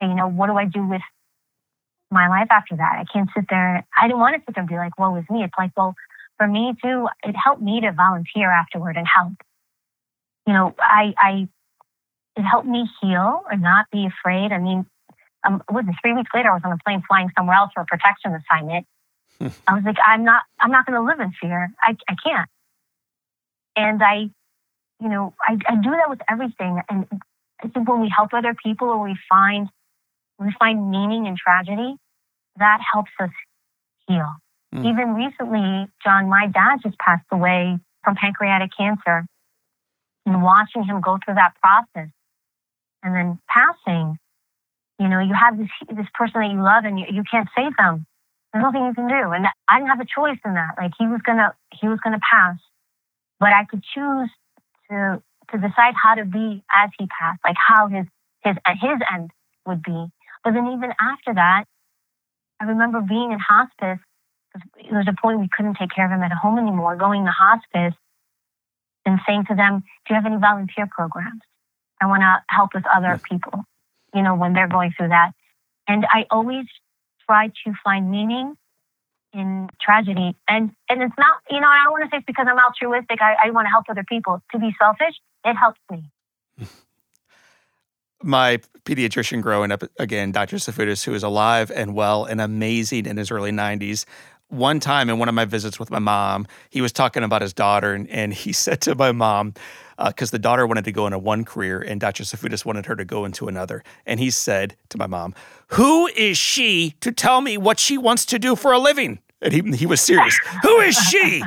And, 0.00 0.12
you 0.12 0.16
know, 0.16 0.28
what 0.28 0.46
do 0.46 0.54
I 0.56 0.64
do 0.64 0.86
with 0.86 1.02
my 2.10 2.28
life 2.28 2.48
after 2.50 2.76
that? 2.76 2.98
I 2.98 3.04
can't 3.12 3.28
sit 3.36 3.46
there. 3.50 3.86
I 3.96 4.06
didn't 4.06 4.20
want 4.20 4.36
to 4.36 4.42
sit 4.46 4.54
there 4.54 4.62
and 4.62 4.68
be 4.68 4.76
like, 4.76 4.98
woe 4.98 5.16
is 5.16 5.24
me. 5.30 5.42
It's 5.42 5.54
like, 5.58 5.72
well, 5.76 5.94
for 6.38 6.46
me 6.46 6.74
too, 6.82 7.06
it 7.22 7.34
helped 7.36 7.60
me 7.60 7.80
to 7.82 7.92
volunteer 7.92 8.50
afterward 8.50 8.96
and 8.96 9.06
help. 9.06 9.34
You 10.46 10.54
know, 10.54 10.74
I, 10.80 11.14
I 11.18 11.48
it 12.36 12.42
helped 12.42 12.66
me 12.66 12.88
heal 13.00 13.42
and 13.50 13.62
not 13.62 13.86
be 13.92 14.06
afraid. 14.06 14.52
I 14.52 14.58
mean, 14.58 14.86
um, 15.44 15.62
it 15.68 15.72
wasn't 15.72 15.96
three 16.00 16.14
weeks 16.14 16.30
later. 16.34 16.50
I 16.50 16.54
was 16.54 16.62
on 16.64 16.72
a 16.72 16.78
plane 16.84 17.02
flying 17.06 17.30
somewhere 17.36 17.56
else 17.56 17.70
for 17.74 17.82
a 17.82 17.86
protection 17.86 18.34
assignment. 18.34 18.86
Hmm. 19.38 19.48
I 19.66 19.74
was 19.74 19.84
like, 19.84 19.96
I'm 20.04 20.24
not, 20.24 20.42
I'm 20.60 20.70
not 20.70 20.86
going 20.86 20.96
to 20.96 21.04
live 21.04 21.20
in 21.20 21.32
fear. 21.40 21.70
I, 21.82 21.96
I 22.08 22.14
can't. 22.24 22.48
And 23.76 24.02
I, 24.02 24.30
you 25.00 25.08
know, 25.08 25.34
I, 25.40 25.58
I 25.68 25.76
do 25.76 25.90
that 25.90 26.08
with 26.08 26.20
everything. 26.28 26.80
And 26.88 27.06
I 27.62 27.68
think 27.68 27.88
when 27.88 28.00
we 28.00 28.12
help 28.14 28.30
other 28.32 28.54
people 28.54 28.88
or 28.88 29.02
we 29.02 29.16
find 29.28 29.68
we 30.38 30.54
find 30.58 30.90
meaning 30.90 31.26
in 31.26 31.36
tragedy, 31.36 31.96
that 32.58 32.80
helps 32.92 33.10
us 33.20 33.30
heal. 34.08 34.32
Mm. 34.74 34.86
Even 34.88 35.14
recently, 35.14 35.88
John, 36.02 36.28
my 36.28 36.46
dad 36.46 36.78
just 36.82 36.98
passed 36.98 37.26
away 37.30 37.78
from 38.02 38.16
pancreatic 38.16 38.70
cancer. 38.76 39.26
And 40.26 40.42
watching 40.42 40.84
him 40.84 41.00
go 41.00 41.18
through 41.24 41.34
that 41.34 41.54
process 41.62 42.10
and 43.02 43.14
then 43.14 43.38
passing, 43.48 44.18
you 44.98 45.08
know, 45.08 45.18
you 45.18 45.34
have 45.34 45.58
this 45.58 45.70
this 45.88 46.06
person 46.14 46.42
that 46.42 46.50
you 46.52 46.62
love 46.62 46.84
and 46.84 47.00
you, 47.00 47.06
you 47.10 47.24
can't 47.28 47.48
save 47.56 47.76
them. 47.76 48.06
There's 48.52 48.62
nothing 48.62 48.84
you 48.84 48.94
can 48.94 49.08
do. 49.08 49.32
And 49.32 49.46
I 49.68 49.78
didn't 49.78 49.88
have 49.88 50.00
a 50.00 50.04
choice 50.04 50.38
in 50.44 50.54
that. 50.54 50.74
Like 50.76 50.92
he 50.98 51.06
was 51.06 51.20
gonna 51.24 51.54
he 51.80 51.88
was 51.88 51.98
gonna 52.04 52.20
pass. 52.20 52.56
But 53.40 53.52
I 53.52 53.64
could 53.64 53.82
choose 53.82 54.30
to 54.90 55.22
to 55.50 55.58
decide 55.58 55.94
how 56.00 56.14
to 56.14 56.24
be 56.24 56.62
as 56.72 56.90
he 56.98 57.06
passed, 57.06 57.40
like 57.44 57.56
how 57.56 57.88
his 57.88 58.06
his 58.44 58.56
uh, 58.64 58.74
his 58.80 58.98
end 59.12 59.30
would 59.66 59.82
be. 59.82 60.06
But 60.44 60.54
then 60.54 60.68
even 60.68 60.92
after 61.00 61.34
that, 61.34 61.64
I 62.60 62.64
remember 62.64 63.00
being 63.00 63.32
in 63.32 63.38
hospice. 63.38 63.98
There 64.54 64.98
was 64.98 65.06
a 65.08 65.14
point 65.20 65.40
we 65.40 65.48
couldn't 65.56 65.76
take 65.76 65.90
care 65.94 66.06
of 66.06 66.10
him 66.10 66.22
at 66.22 66.32
home 66.32 66.58
anymore, 66.58 66.96
going 66.96 67.24
to 67.24 67.30
hospice 67.30 67.94
and 69.06 69.20
saying 69.26 69.44
to 69.48 69.54
them, 69.54 69.80
Do 69.80 70.14
you 70.14 70.16
have 70.16 70.26
any 70.26 70.36
volunteer 70.36 70.88
programs? 70.90 71.40
I 72.00 72.06
want 72.06 72.22
to 72.22 72.42
help 72.48 72.70
with 72.74 72.84
other 72.86 73.20
people, 73.30 73.64
you 74.14 74.22
know, 74.22 74.34
when 74.34 74.52
they're 74.52 74.68
going 74.68 74.92
through 74.96 75.08
that. 75.08 75.32
And 75.86 76.06
I 76.10 76.26
always 76.30 76.64
try 77.26 77.48
to 77.48 77.72
find 77.84 78.10
meaning 78.10 78.56
in 79.32 79.68
tragedy. 79.80 80.36
And 80.48 80.70
and 80.88 81.02
it's 81.02 81.14
not, 81.18 81.38
you 81.50 81.60
know, 81.60 81.68
I 81.68 81.84
don't 81.84 81.92
want 81.92 82.04
to 82.04 82.10
say 82.10 82.18
it's 82.18 82.26
because 82.26 82.46
I'm 82.48 82.58
altruistic. 82.58 83.20
I, 83.20 83.46
I 83.46 83.50
want 83.50 83.66
to 83.66 83.70
help 83.70 83.84
other 83.88 84.04
people. 84.08 84.42
To 84.52 84.58
be 84.58 84.74
selfish, 84.78 85.14
it 85.44 85.54
helps 85.54 85.80
me. 85.90 86.10
My 88.22 88.58
pediatrician 88.84 89.40
growing 89.40 89.72
up, 89.72 89.82
again, 89.98 90.30
Dr. 90.30 90.56
Safudis, 90.56 91.04
who 91.04 91.14
is 91.14 91.22
alive 91.22 91.70
and 91.74 91.94
well 91.94 92.26
and 92.26 92.38
amazing 92.38 93.06
in 93.06 93.16
his 93.16 93.30
early 93.30 93.50
90s, 93.50 94.04
one 94.50 94.80
time 94.80 95.08
in 95.08 95.18
one 95.18 95.28
of 95.28 95.34
my 95.34 95.44
visits 95.44 95.78
with 95.78 95.90
my 95.90 95.98
mom, 95.98 96.46
he 96.68 96.80
was 96.80 96.92
talking 96.92 97.22
about 97.22 97.42
his 97.42 97.52
daughter, 97.52 97.94
and, 97.94 98.08
and 98.10 98.34
he 98.34 98.52
said 98.52 98.80
to 98.82 98.94
my 98.94 99.12
mom, 99.12 99.54
because 100.06 100.30
uh, 100.30 100.36
the 100.36 100.38
daughter 100.38 100.66
wanted 100.66 100.84
to 100.84 100.92
go 100.92 101.06
into 101.06 101.18
one 101.18 101.44
career 101.44 101.80
and 101.80 102.00
Dr. 102.00 102.24
Safudis 102.24 102.64
wanted 102.64 102.86
her 102.86 102.96
to 102.96 103.04
go 103.04 103.24
into 103.24 103.48
another. 103.48 103.84
And 104.06 104.18
he 104.18 104.30
said 104.30 104.76
to 104.88 104.98
my 104.98 105.06
mom, 105.06 105.34
Who 105.68 106.06
is 106.08 106.38
she 106.38 106.94
to 107.00 107.12
tell 107.12 107.42
me 107.42 107.58
what 107.58 107.78
she 107.78 107.98
wants 107.98 108.24
to 108.26 108.38
do 108.38 108.56
for 108.56 108.72
a 108.72 108.78
living? 108.78 109.18
And 109.42 109.52
he, 109.52 109.60
he 109.76 109.86
was 109.86 110.00
serious. 110.00 110.38
Who 110.62 110.80
is 110.80 110.96
she? 110.96 111.42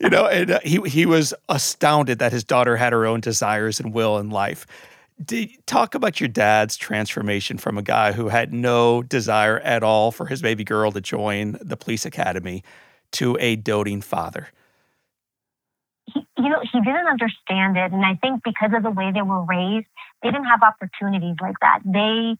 You 0.00 0.10
know, 0.10 0.26
and 0.26 0.52
uh, 0.52 0.60
he, 0.62 0.80
he 0.86 1.06
was 1.06 1.32
astounded 1.48 2.18
that 2.18 2.32
his 2.32 2.44
daughter 2.44 2.76
had 2.76 2.92
her 2.92 3.06
own 3.06 3.20
desires 3.20 3.80
and 3.80 3.92
will 3.92 4.18
in 4.18 4.30
life. 4.30 4.66
Talk 5.66 5.94
about 5.94 6.20
your 6.20 6.28
dad's 6.28 6.76
transformation 6.76 7.58
from 7.58 7.78
a 7.78 7.82
guy 7.82 8.12
who 8.12 8.28
had 8.28 8.52
no 8.52 9.02
desire 9.02 9.60
at 9.60 9.82
all 9.82 10.10
for 10.10 10.26
his 10.26 10.42
baby 10.42 10.64
girl 10.64 10.90
to 10.92 11.00
join 11.00 11.58
the 11.60 11.76
police 11.76 12.04
academy 12.04 12.64
to 13.12 13.36
a 13.40 13.56
doting 13.56 14.00
father 14.00 14.48
he, 16.06 16.26
you 16.38 16.48
know, 16.48 16.60
he 16.60 16.80
didn't 16.80 17.06
understand 17.06 17.76
it. 17.76 17.92
And 17.92 18.04
I 18.04 18.14
think 18.16 18.42
because 18.44 18.70
of 18.74 18.82
the 18.82 18.90
way 18.90 19.12
they 19.12 19.22
were 19.22 19.42
raised, 19.44 19.86
they 20.22 20.30
didn't 20.30 20.46
have 20.46 20.62
opportunities 20.62 21.36
like 21.40 21.56
that. 21.60 21.80
They 21.84 22.36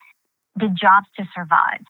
did 0.59 0.77
jobs 0.77 1.07
to 1.19 1.25
survive. 1.35 1.81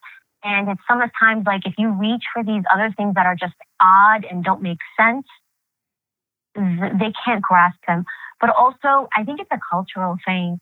And 0.44 0.68
it's 0.68 0.80
sometimes 0.88 1.46
like 1.46 1.66
if 1.66 1.74
you 1.78 1.90
reach 1.90 2.24
for 2.32 2.42
these 2.42 2.62
other 2.72 2.92
things 2.96 3.14
that 3.14 3.26
are 3.26 3.36
just 3.36 3.54
odd 3.80 4.24
and 4.24 4.44
don't 4.44 4.62
make 4.62 4.78
sense, 4.98 5.26
they 6.54 7.12
can't 7.24 7.42
grasp 7.42 7.78
them. 7.86 8.04
But 8.40 8.50
also, 8.50 9.08
I 9.16 9.24
think 9.24 9.40
it's 9.40 9.50
a 9.52 9.60
cultural 9.70 10.16
thing. 10.26 10.60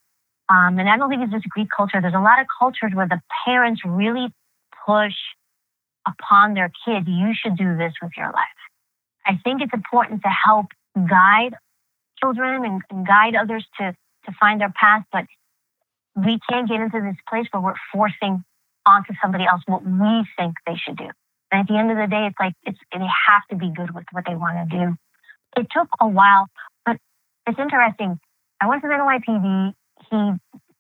Um, 0.51 0.79
and 0.79 0.89
I 0.89 0.97
don't 0.97 1.09
think 1.09 1.23
it's 1.23 1.33
just 1.33 1.49
Greek 1.49 1.69
culture. 1.75 2.01
There's 2.01 2.15
a 2.15 2.21
lot 2.21 2.41
of 2.41 2.47
cultures 2.59 2.91
where 2.93 3.07
the 3.07 3.21
parents 3.47 3.83
really 3.85 4.35
push 4.85 5.15
upon 6.07 6.55
their 6.55 6.73
kids, 6.85 7.07
you 7.09 7.33
should 7.35 7.57
do 7.57 7.77
this 7.77 7.93
with 8.03 8.13
your 8.17 8.27
life. 8.27 8.61
I 9.27 9.39
think 9.45 9.63
it's 9.63 9.73
important 9.73 10.23
to 10.23 10.29
help 10.29 10.67
guide 10.95 11.55
children 12.21 12.65
and, 12.65 12.83
and 12.91 13.07
guide 13.07 13.35
others 13.35 13.65
to, 13.79 13.95
to 14.27 14.33
find 14.41 14.61
their 14.61 14.73
path, 14.75 15.05
but 15.13 15.25
we 16.17 16.39
can't 16.49 16.69
get 16.69 16.81
into 16.81 17.01
this 17.01 17.17
place 17.29 17.47
where 17.53 17.63
we're 17.63 17.81
forcing 17.93 18.43
onto 18.87 19.13
somebody 19.23 19.45
else 19.45 19.63
what 19.67 19.85
we 19.85 20.27
think 20.37 20.55
they 20.67 20.75
should 20.77 20.97
do. 20.97 21.09
And 21.53 21.61
at 21.61 21.69
the 21.69 21.77
end 21.77 21.91
of 21.91 21.97
the 21.97 22.07
day, 22.07 22.27
it's 22.27 22.37
like 22.39 22.55
it's 22.65 22.79
they 22.93 22.99
have 22.99 23.43
to 23.51 23.57
be 23.57 23.73
good 23.75 23.95
with 23.95 24.05
what 24.13 24.25
they 24.27 24.35
want 24.35 24.71
to 24.71 24.77
do. 24.77 24.97
It 25.57 25.67
took 25.71 25.89
a 26.01 26.09
while, 26.09 26.47
but 26.87 26.97
it's 27.47 27.59
interesting. 27.59 28.19
I 28.61 28.69
went 28.69 28.83
to 28.83 28.89
the 28.89 28.95
NYPD. 28.95 29.75
He 30.11 30.33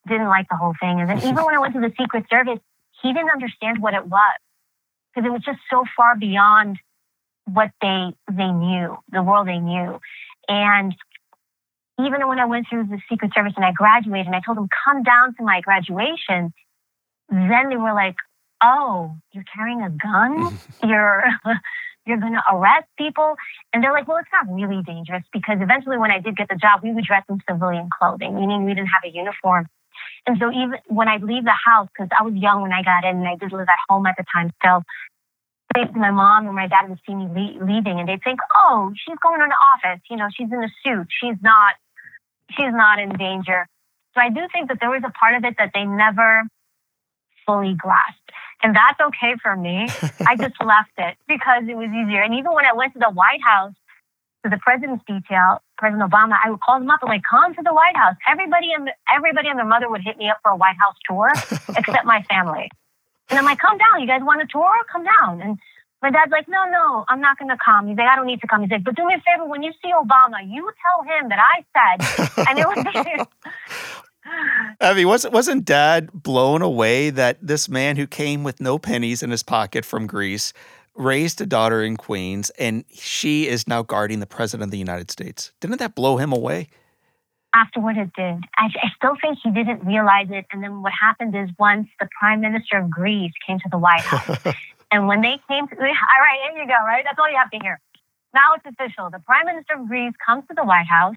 didn't 0.09 0.29
like 0.29 0.49
the 0.49 0.57
whole 0.57 0.75
thing, 0.81 1.01
and 1.01 1.09
then 1.09 1.19
even 1.19 1.45
when 1.45 1.55
I 1.55 1.59
went 1.59 1.75
to 1.75 1.81
the 1.81 1.93
Secret 1.99 2.25
Service, 2.31 2.59
he 3.03 3.13
didn't 3.13 3.31
understand 3.31 3.81
what 3.81 3.95
it 3.95 4.07
was 4.07 4.39
because 5.15 5.27
it 5.27 5.33
was 5.33 5.43
just 5.43 5.59
so 5.71 5.85
far 5.97 6.17
beyond 6.17 6.79
what 7.45 7.71
they 7.81 8.13
they 8.31 8.51
knew, 8.51 8.97
the 9.11 9.23
world 9.23 9.49
they 9.49 9.59
knew. 9.59 10.01
And 10.49 10.95
even 11.99 12.27
when 12.29 12.39
I 12.39 12.47
went 12.47 12.67
through 12.69 12.85
the 12.85 13.01
Secret 13.09 13.33
Service 13.35 13.53
and 13.57 13.65
I 13.65 13.73
graduated 13.73 14.27
and 14.27 14.37
I 14.37 14.41
told 14.45 14.57
them, 14.57 14.69
come 14.85 15.03
down 15.03 15.35
to 15.37 15.43
my 15.43 15.61
graduation, 15.61 16.53
then 17.29 17.69
they 17.69 17.77
were 17.77 17.93
like, 17.93 18.17
oh, 18.63 19.17
you're 19.33 19.45
carrying 19.55 19.83
a 19.83 19.91
gun? 19.91 20.59
you're 20.85 21.25
you're 22.07 22.19
going 22.19 22.35
to 22.35 22.43
arrest 22.53 22.87
people? 22.99 23.37
And 23.73 23.83
they're 23.83 23.93
like, 23.93 24.09
well, 24.09 24.19
it's 24.19 24.29
not 24.33 24.53
really 24.53 24.83
dangerous 24.83 25.25
because 25.33 25.59
eventually 25.61 25.99
when 25.99 26.11
I 26.11 26.21
did 26.21 26.37
get 26.37 26.49
the 26.49 26.57
job, 26.57 26.81
we 26.83 26.93
would 26.93 27.05
dress 27.05 27.25
in 27.29 27.41
civilian 27.49 27.89
clothing, 27.99 28.35
meaning 28.35 28.65
we 28.65 28.75
didn't 28.75 28.89
have 28.89 29.05
a 29.05 29.15
uniform. 29.15 29.67
And 30.27 30.39
so 30.39 30.51
even 30.51 30.77
when 30.87 31.09
I 31.09 31.17
leave 31.17 31.45
the 31.45 31.57
house, 31.65 31.89
because 31.93 32.09
I 32.19 32.23
was 32.23 32.35
young 32.35 32.63
when 32.63 32.73
I 32.73 32.83
got 32.83 33.05
in 33.05 33.17
and 33.17 33.29
I 33.29 33.37
did 33.37 33.53
live 33.53 33.69
at 33.69 33.79
home 33.89 34.07
at 34.07 34.17
the 34.17 34.25
time 34.33 34.53
still, 34.61 34.83
my 35.95 36.11
mom 36.11 36.49
or 36.49 36.53
my 36.53 36.67
dad 36.67 36.89
would 36.89 36.99
see 37.07 37.15
me 37.15 37.59
leaving 37.61 38.01
and 38.01 38.09
they'd 38.09 38.23
think, 38.23 38.41
oh, 38.57 38.93
she's 38.97 39.17
going 39.23 39.41
to 39.41 39.47
the 39.47 39.89
office. 39.89 40.03
You 40.11 40.17
know, 40.17 40.29
she's 40.35 40.49
in 40.51 40.65
a 40.65 40.69
suit. 40.85 41.07
She's 41.21 41.37
not, 41.43 41.75
she's 42.51 42.73
not 42.73 42.99
in 42.99 43.11
danger. 43.11 43.69
So 44.15 44.21
I 44.21 44.31
do 44.31 44.41
think 44.53 44.69
that 44.69 44.79
there 44.81 44.91
was 44.91 45.03
a 45.05 45.11
part 45.11 45.37
of 45.37 45.45
it 45.45 45.55
that 45.59 45.71
they 45.73 45.85
never 45.85 46.43
fully 47.47 47.75
grasped. 47.75 48.20
And 48.63 48.77
that's 48.77 49.01
okay 49.01 49.35
for 49.43 49.57
me. 49.57 49.89
I 50.27 50.37
just 50.37 50.61
left 50.61 50.93
it 50.99 51.17
because 51.27 51.65
it 51.69 51.77
was 51.77 51.89
easier. 51.89 52.23
And 52.23 52.35
even 52.35 52.53
when 52.53 52.65
I 52.65 52.73
went 52.75 52.93
to 52.95 52.99
the 52.99 53.11
White 53.11 53.43
House, 53.43 53.73
to 54.45 54.51
the 54.51 54.59
president's 54.59 55.05
detail, 55.07 55.61
President 55.77 56.11
Obama, 56.11 56.39
I 56.43 56.51
would 56.51 56.61
call 56.61 56.79
them 56.79 56.91
up 56.91 57.01
and 57.03 57.11
like, 57.11 57.23
come 57.29 57.55
to 57.55 57.63
the 57.63 57.75
White 57.75 57.97
House. 57.97 58.17
Everybody 58.29 58.73
and 58.73 58.91
everybody 59.15 59.49
and 59.49 59.59
their 59.59 59.67
mother 59.67 59.89
would 59.89 60.01
hit 60.03 60.17
me 60.17 60.29
up 60.29 60.39
for 60.43 60.53
a 60.53 60.57
White 60.57 60.77
House 60.81 60.97
tour, 61.09 61.29
except 61.77 62.05
my 62.05 62.23
family. 62.29 62.71
And 63.29 63.39
I'm 63.39 63.45
like, 63.45 63.59
come 63.59 63.79
down. 63.79 64.01
You 64.01 64.07
guys 64.07 64.23
want 64.23 64.43
a 64.43 64.47
tour? 64.47 64.73
Come 64.91 65.05
down. 65.05 65.41
And 65.41 65.59
my 66.03 66.11
dad's 66.11 66.33
like, 66.33 66.49
no, 66.49 66.65
no, 66.71 67.05
I'm 67.09 67.21
not 67.21 67.39
going 67.39 67.51
to 67.51 67.59
come. 67.63 67.89
He's 67.89 67.97
like, 67.97 68.09
I 68.09 68.17
don't 68.17 68.27
need 68.27 68.41
to 68.41 68.47
come. 68.47 68.63
He's 68.63 68.71
like, 68.71 68.85
but 68.85 68.97
do 68.97 69.07
me 69.07 69.15
a 69.15 69.21
favor. 69.21 69.47
When 69.47 69.63
you 69.63 69.73
see 69.85 69.93
Obama, 69.93 70.41
you 70.49 70.71
tell 70.81 71.05
him 71.05 71.29
that 71.29 71.39
I 71.39 71.65
said. 71.77 72.47
and 72.49 72.59
it 72.59 72.67
was. 72.67 73.27
Abby, 74.81 75.05
wasn't 75.05 75.35
wasn't 75.35 75.65
Dad 75.65 76.13
blown 76.13 76.63
away 76.63 77.11
that 77.11 77.39
this 77.41 77.69
man 77.69 77.97
who 77.97 78.07
came 78.07 78.45
with 78.45 78.61
no 78.61 78.79
pennies 78.79 79.23
in 79.23 79.31
his 79.31 79.43
pocket 79.43 79.85
from 79.85 80.07
Greece 80.07 80.53
raised 80.95 81.41
a 81.41 81.47
daughter 81.47 81.83
in 81.83 81.97
Queens, 81.97 82.51
and 82.59 82.85
she 82.93 83.47
is 83.47 83.67
now 83.69 83.83
guarding 83.83 84.21
the 84.21 84.27
president 84.27 84.69
of 84.69 84.71
the 84.71 84.79
United 84.79 85.11
States? 85.11 85.53
Didn't 85.61 85.79
that 85.79 85.95
blow 85.95 86.17
him 86.17 86.33
away? 86.33 86.69
afterward 87.55 87.97
it 87.97 88.13
did. 88.15 88.45
I, 88.57 88.67
I, 88.67 88.91
still 88.97 89.17
think 89.21 89.39
he 89.43 89.51
didn't 89.51 89.85
realize 89.85 90.29
it. 90.31 90.47
And 90.53 90.63
then 90.63 90.83
what 90.83 90.93
happened 90.93 91.35
is 91.35 91.49
once 91.59 91.89
the 91.99 92.09
prime 92.19 92.41
minister 92.41 92.79
of 92.79 92.91
Greece 92.91 93.33
came 93.47 93.59
to 93.61 93.69
the 93.71 93.79
White 93.79 94.03
House, 94.03 94.55
and 94.93 95.09
when 95.09 95.21
they 95.21 95.39
came 95.49 95.67
to, 95.69 95.75
all 95.81 95.85
right, 95.85 96.39
here 96.53 96.63
you 96.63 96.69
go, 96.69 96.85
right? 96.85 97.05
That's 97.05 97.19
all 97.19 97.31
you 97.31 97.37
have 97.37 97.51
to 97.51 97.59
hear. 97.59 97.81
Now 98.35 98.55
it's 98.55 98.67
official. 98.67 99.11
The 99.11 99.19
prime 99.21 99.47
minister 99.47 99.75
of 99.75 99.89
Greece 99.89 100.15
comes 100.25 100.45
to 100.49 100.55
the 100.55 100.65
White 100.65 100.87
House. 100.87 101.17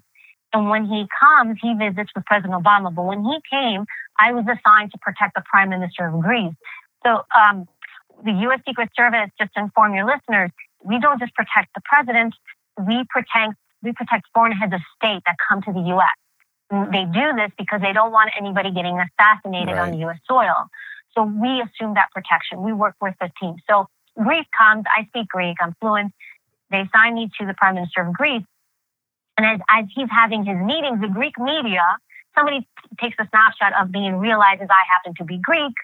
And 0.54 0.70
when 0.70 0.86
he 0.86 1.04
comes, 1.20 1.58
he 1.60 1.74
visits 1.74 2.10
with 2.14 2.24
President 2.24 2.54
Obama. 2.54 2.94
But 2.94 3.04
when 3.04 3.24
he 3.24 3.38
came, 3.50 3.84
I 4.18 4.32
was 4.32 4.44
assigned 4.44 4.92
to 4.92 4.98
protect 4.98 5.34
the 5.34 5.42
prime 5.44 5.68
minister 5.68 6.06
of 6.06 6.20
Greece. 6.22 6.54
So 7.04 7.22
um, 7.34 7.66
the 8.24 8.32
U.S. 8.46 8.60
Secret 8.66 8.88
Service, 8.96 9.30
just 9.38 9.52
to 9.54 9.60
inform 9.60 9.94
your 9.94 10.06
listeners, 10.06 10.50
we 10.82 11.00
don't 11.00 11.18
just 11.18 11.34
protect 11.34 11.74
the 11.74 11.82
president, 11.84 12.34
we 12.78 13.04
protect 13.10 13.54
we 13.82 13.92
protect 13.92 14.24
foreign 14.32 14.52
heads 14.52 14.72
of 14.72 14.80
state 14.96 15.20
that 15.26 15.36
come 15.46 15.60
to 15.60 15.72
the 15.72 15.88
U.S. 15.92 16.16
They 16.90 17.04
do 17.04 17.36
this 17.36 17.52
because 17.58 17.82
they 17.82 17.92
don't 17.92 18.12
want 18.12 18.30
anybody 18.38 18.70
getting 18.70 18.98
assassinated 18.98 19.74
right. 19.74 19.92
on 19.92 19.98
U.S. 20.00 20.18
soil. 20.26 20.70
So 21.14 21.22
we 21.22 21.60
assume 21.60 21.94
that 21.94 22.08
protection. 22.14 22.62
We 22.62 22.72
work 22.72 22.94
with 23.02 23.14
the 23.20 23.30
team. 23.38 23.56
So 23.68 23.86
Greece 24.16 24.46
comes. 24.56 24.84
I 24.88 25.04
speak 25.08 25.28
Greek. 25.28 25.58
I'm 25.60 25.74
fluent. 25.80 26.12
They 26.70 26.80
assign 26.80 27.14
me 27.14 27.30
to 27.38 27.46
the 27.46 27.54
Prime 27.54 27.74
Minister 27.74 28.00
of 28.00 28.14
Greece. 28.14 28.44
And 29.36 29.46
as, 29.46 29.60
as 29.68 29.84
he's 29.94 30.08
having 30.10 30.44
his 30.44 30.56
meetings, 30.56 31.00
the 31.00 31.08
Greek 31.08 31.38
media, 31.38 31.82
somebody 32.34 32.66
takes 33.00 33.16
a 33.18 33.26
snapshot 33.30 33.72
of 33.80 33.90
me 33.90 34.06
and 34.06 34.20
realizes 34.20 34.68
I 34.70 34.82
happen 34.90 35.14
to 35.18 35.24
be 35.24 35.38
Greek. 35.38 35.74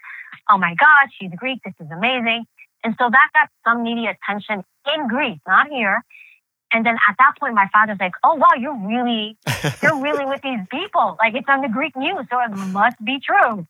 Oh 0.49 0.57
my 0.57 0.75
God, 0.75 1.09
she's 1.19 1.31
Greek. 1.35 1.59
This 1.63 1.73
is 1.79 1.91
amazing. 1.91 2.45
And 2.83 2.95
so 2.97 3.09
that 3.09 3.29
got 3.33 3.49
some 3.65 3.83
media 3.83 4.15
attention 4.15 4.63
in 4.93 5.07
Greece, 5.07 5.39
not 5.47 5.67
here. 5.67 6.03
And 6.73 6.85
then 6.85 6.95
at 7.07 7.15
that 7.19 7.33
point, 7.39 7.53
my 7.53 7.67
father's 7.73 7.97
like, 7.99 8.13
"Oh 8.23 8.35
wow, 8.35 8.55
you're 8.57 8.77
really, 8.87 9.37
you're 9.83 10.01
really 10.01 10.25
with 10.25 10.41
these 10.41 10.59
people. 10.71 11.17
Like 11.19 11.35
it's 11.35 11.47
on 11.49 11.61
the 11.61 11.67
Greek 11.67 11.95
news, 11.95 12.25
so 12.29 12.39
it 12.39 12.51
must 12.71 13.03
be 13.03 13.19
true." 13.19 13.67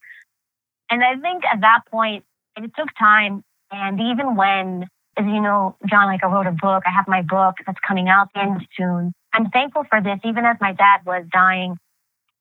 And 0.89 1.03
I 1.03 1.15
think 1.15 1.43
at 1.51 1.61
that 1.61 1.81
point, 1.89 2.23
it 2.57 2.71
took 2.77 2.89
time. 2.99 3.43
And 3.71 3.99
even 3.99 4.35
when, 4.35 4.87
as 5.17 5.25
you 5.25 5.41
know, 5.41 5.75
John, 5.89 6.07
like 6.07 6.23
I 6.23 6.27
wrote 6.27 6.47
a 6.47 6.51
book, 6.51 6.83
I 6.85 6.91
have 6.91 7.07
my 7.07 7.21
book 7.21 7.55
that's 7.65 7.79
coming 7.87 8.07
out 8.07 8.27
in 8.35 8.59
soon. 8.77 9.13
I'm 9.33 9.49
thankful 9.49 9.85
for 9.89 10.01
this. 10.01 10.19
Even 10.23 10.45
as 10.45 10.57
my 10.59 10.73
dad 10.73 11.01
was 11.05 11.25
dying, 11.31 11.77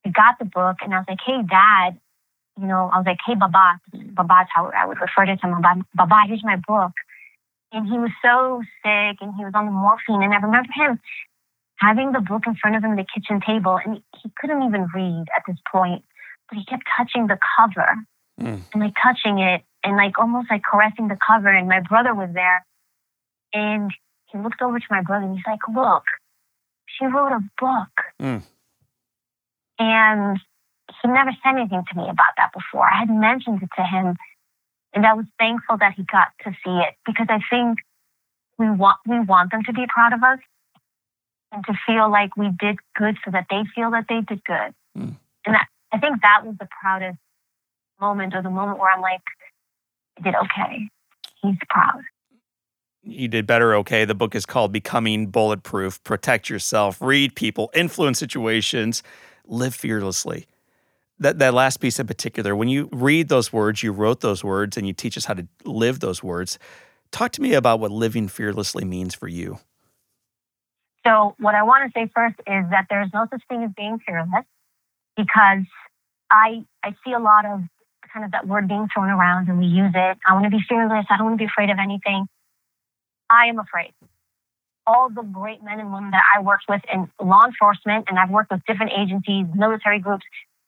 I 0.05 0.11
got 0.11 0.39
the 0.39 0.45
book 0.45 0.77
and 0.83 0.95
I 0.95 0.99
was 0.99 1.07
like, 1.09 1.21
"Hey, 1.25 1.43
Dad." 1.43 1.99
You 2.61 2.67
know, 2.67 2.91
I 2.93 2.99
was 2.99 3.07
like, 3.07 3.19
"Hey, 3.25 3.35
Baba." 3.35 3.81
Baba's 3.93 4.49
how 4.55 4.71
I 4.77 4.87
would 4.87 5.01
refer 5.01 5.25
to 5.25 5.37
him. 5.37 5.63
Baba, 5.95 6.17
here's 6.27 6.45
my 6.45 6.57
book 6.57 6.93
and 7.73 7.87
he 7.87 7.99
was 7.99 8.11
so 8.23 8.63
sick 8.83 9.19
and 9.21 9.35
he 9.37 9.45
was 9.45 9.53
on 9.55 9.67
the 9.67 9.73
morphine. 9.73 10.23
And 10.23 10.35
I 10.35 10.39
remember 10.39 10.71
him 10.75 11.01
having 11.77 12.13
the 12.13 12.21
book 12.21 12.43
in 12.47 12.55
front 12.57 12.77
of 12.77 12.85
him 12.85 12.93
at 12.93 12.97
the 12.97 13.07
kitchen 13.07 13.41
table, 13.41 13.79
and 13.85 14.03
he 14.23 14.31
couldn't 14.39 14.63
even 14.63 14.89
read 14.95 15.27
at 15.35 15.43
this 15.47 15.57
point, 15.71 16.05
but 16.49 16.59
he 16.59 16.65
kept 16.65 16.83
touching 16.97 17.27
the 17.27 17.39
cover 17.57 17.95
mm. 18.41 18.61
and 18.73 18.83
like 18.83 18.95
touching 19.03 19.39
it 19.39 19.63
and 19.83 19.97
like 19.97 20.19
almost 20.19 20.51
like 20.51 20.63
caressing 20.63 21.09
the 21.09 21.19
cover. 21.27 21.49
And 21.49 21.69
my 21.69 21.81
brother 21.81 22.15
was 22.15 22.31
there, 22.35 22.65
and 23.53 23.91
he 24.27 24.39
looked 24.39 24.63
over 24.63 24.79
to 24.79 24.87
my 24.91 25.03
brother 25.03 25.27
and 25.27 25.37
he's 25.37 25.47
like, 25.47 25.61
"Look, 25.69 26.05
she 26.99 27.07
wrote 27.07 27.33
a 27.33 27.41
book." 27.59 27.91
Mm. 28.21 28.43
And 29.79 30.39
he 31.03 31.09
never 31.09 31.31
said 31.43 31.57
anything 31.57 31.83
to 31.91 31.97
me 31.97 32.05
about 32.05 32.35
that 32.37 32.53
before. 32.53 32.87
I 32.87 32.99
had 33.01 33.11
mentioned 33.11 33.63
it 33.63 33.71
to 33.77 33.83
him 33.83 34.17
and 34.93 35.07
I 35.07 35.15
was 35.15 35.27
thankful 35.39 35.77
that 35.79 35.95
he 35.95 36.03
got 36.03 36.29
to 36.45 36.51
see 36.65 36.79
it 36.81 36.95
because 37.07 37.27
I 37.29 37.41
think 37.49 37.79
we 38.59 38.71
want 38.71 38.99
we 39.07 39.21
want 39.21 39.51
them 39.53 39.63
to 39.65 39.73
be 39.73 39.87
proud 39.89 40.13
of 40.13 40.23
us 40.23 40.39
and 41.53 41.65
to 41.67 41.75
feel 41.87 42.11
like 42.11 42.37
we 42.37 42.51
did 42.59 42.77
good 42.97 43.17
so 43.25 43.31
that 43.31 43.47
they 43.51 43.63
feel 43.75 43.91
that 43.93 44.07
they 44.09 44.21
did 44.21 44.43
good. 44.45 44.75
Mm. 44.99 45.17
And 45.47 45.55
that, 45.55 45.67
I 45.93 45.99
think 45.99 46.23
that 46.23 46.45
was 46.45 46.57
the 46.59 46.69
proudest 46.81 47.19
moment 48.01 48.35
or 48.35 48.43
the 48.43 48.51
moment 48.51 48.79
where 48.79 48.91
I'm 48.91 49.01
like, 49.01 49.23
I 50.19 50.23
did 50.23 50.35
okay. 50.35 50.89
He's 51.43 51.57
proud. 51.69 52.03
You 53.03 53.29
did 53.29 53.47
better, 53.47 53.75
okay. 53.77 54.05
The 54.05 54.15
book 54.15 54.35
is 54.35 54.45
called 54.45 54.73
Becoming 54.73 55.29
Bulletproof 55.29 56.03
Protect 56.05 56.51
Yourself, 56.51 57.01
Read 57.01 57.35
People, 57.35 57.71
Influence 57.75 58.19
Situations, 58.19 59.03
Live 59.47 59.75
Fearlessly 59.75 60.47
that, 61.21 61.39
that 61.39 61.55
last 61.55 61.79
piece 61.79 62.01
in 62.01 62.07
particular, 62.07 62.57
when 62.57 62.69
you 62.69 62.89
read 62.93 63.29
those 63.29 63.53
words, 63.53 63.83
you 63.83 63.93
wrote 63.93 64.21
those 64.21 64.43
words, 64.43 64.77
and 64.77 64.87
you 64.87 64.93
teach 64.93 65.17
us 65.17 65.27
how 65.27 65.35
to 65.35 65.47
live 65.65 66.01
those 66.01 66.23
words. 66.23 66.59
Talk 67.13 67.33
to 67.33 67.43
me 67.43 67.53
about 67.55 67.79
what 67.79 67.91
living 67.91 68.27
fearlessly 68.27 68.85
means 68.85 69.15
for 69.15 69.29
you. 69.29 69.59
So, 71.07 71.35
what 71.39 71.55
I 71.55 71.63
want 71.63 71.93
to 71.93 71.99
say 71.99 72.11
first 72.15 72.37
is 72.41 72.65
that 72.71 72.87
there's 72.91 73.11
no 73.13 73.27
such 73.31 73.43
thing 73.49 73.63
as 73.63 73.71
being 73.77 73.99
fearless 74.07 74.45
because 75.17 75.65
I 76.31 76.65
I 76.83 76.95
see 77.05 77.13
a 77.13 77.19
lot 77.19 77.45
of 77.47 77.61
kind 78.13 78.25
of 78.25 78.33
that 78.33 78.47
word 78.47 78.69
being 78.69 78.89
thrown 78.93 79.09
around 79.09 79.49
and 79.49 79.59
we 79.59 79.67
use 79.67 79.93
it. 79.95 80.19
I 80.27 80.33
want 80.35 80.45
to 80.45 80.51
be 80.51 80.61
fearless. 80.69 81.07
I 81.09 81.17
don't 81.17 81.27
want 81.27 81.39
to 81.39 81.45
be 81.45 81.51
afraid 81.51 81.71
of 81.71 81.79
anything. 81.79 82.27
I 83.31 83.47
am 83.47 83.59
afraid. 83.59 83.93
All 84.87 85.09
the 85.09 85.23
great 85.23 85.63
men 85.63 85.79
and 85.79 85.93
women 85.93 86.11
that 86.11 86.25
I 86.37 86.43
worked 86.43 86.65
with 86.69 86.83
in 86.93 87.09
law 87.25 87.45
enforcement 87.47 88.07
and 88.09 88.19
I've 88.19 88.31
worked 88.31 88.51
with 88.51 88.61
different 88.67 88.93
agencies, 88.99 89.47
military 89.55 90.01
groups, 90.01 90.25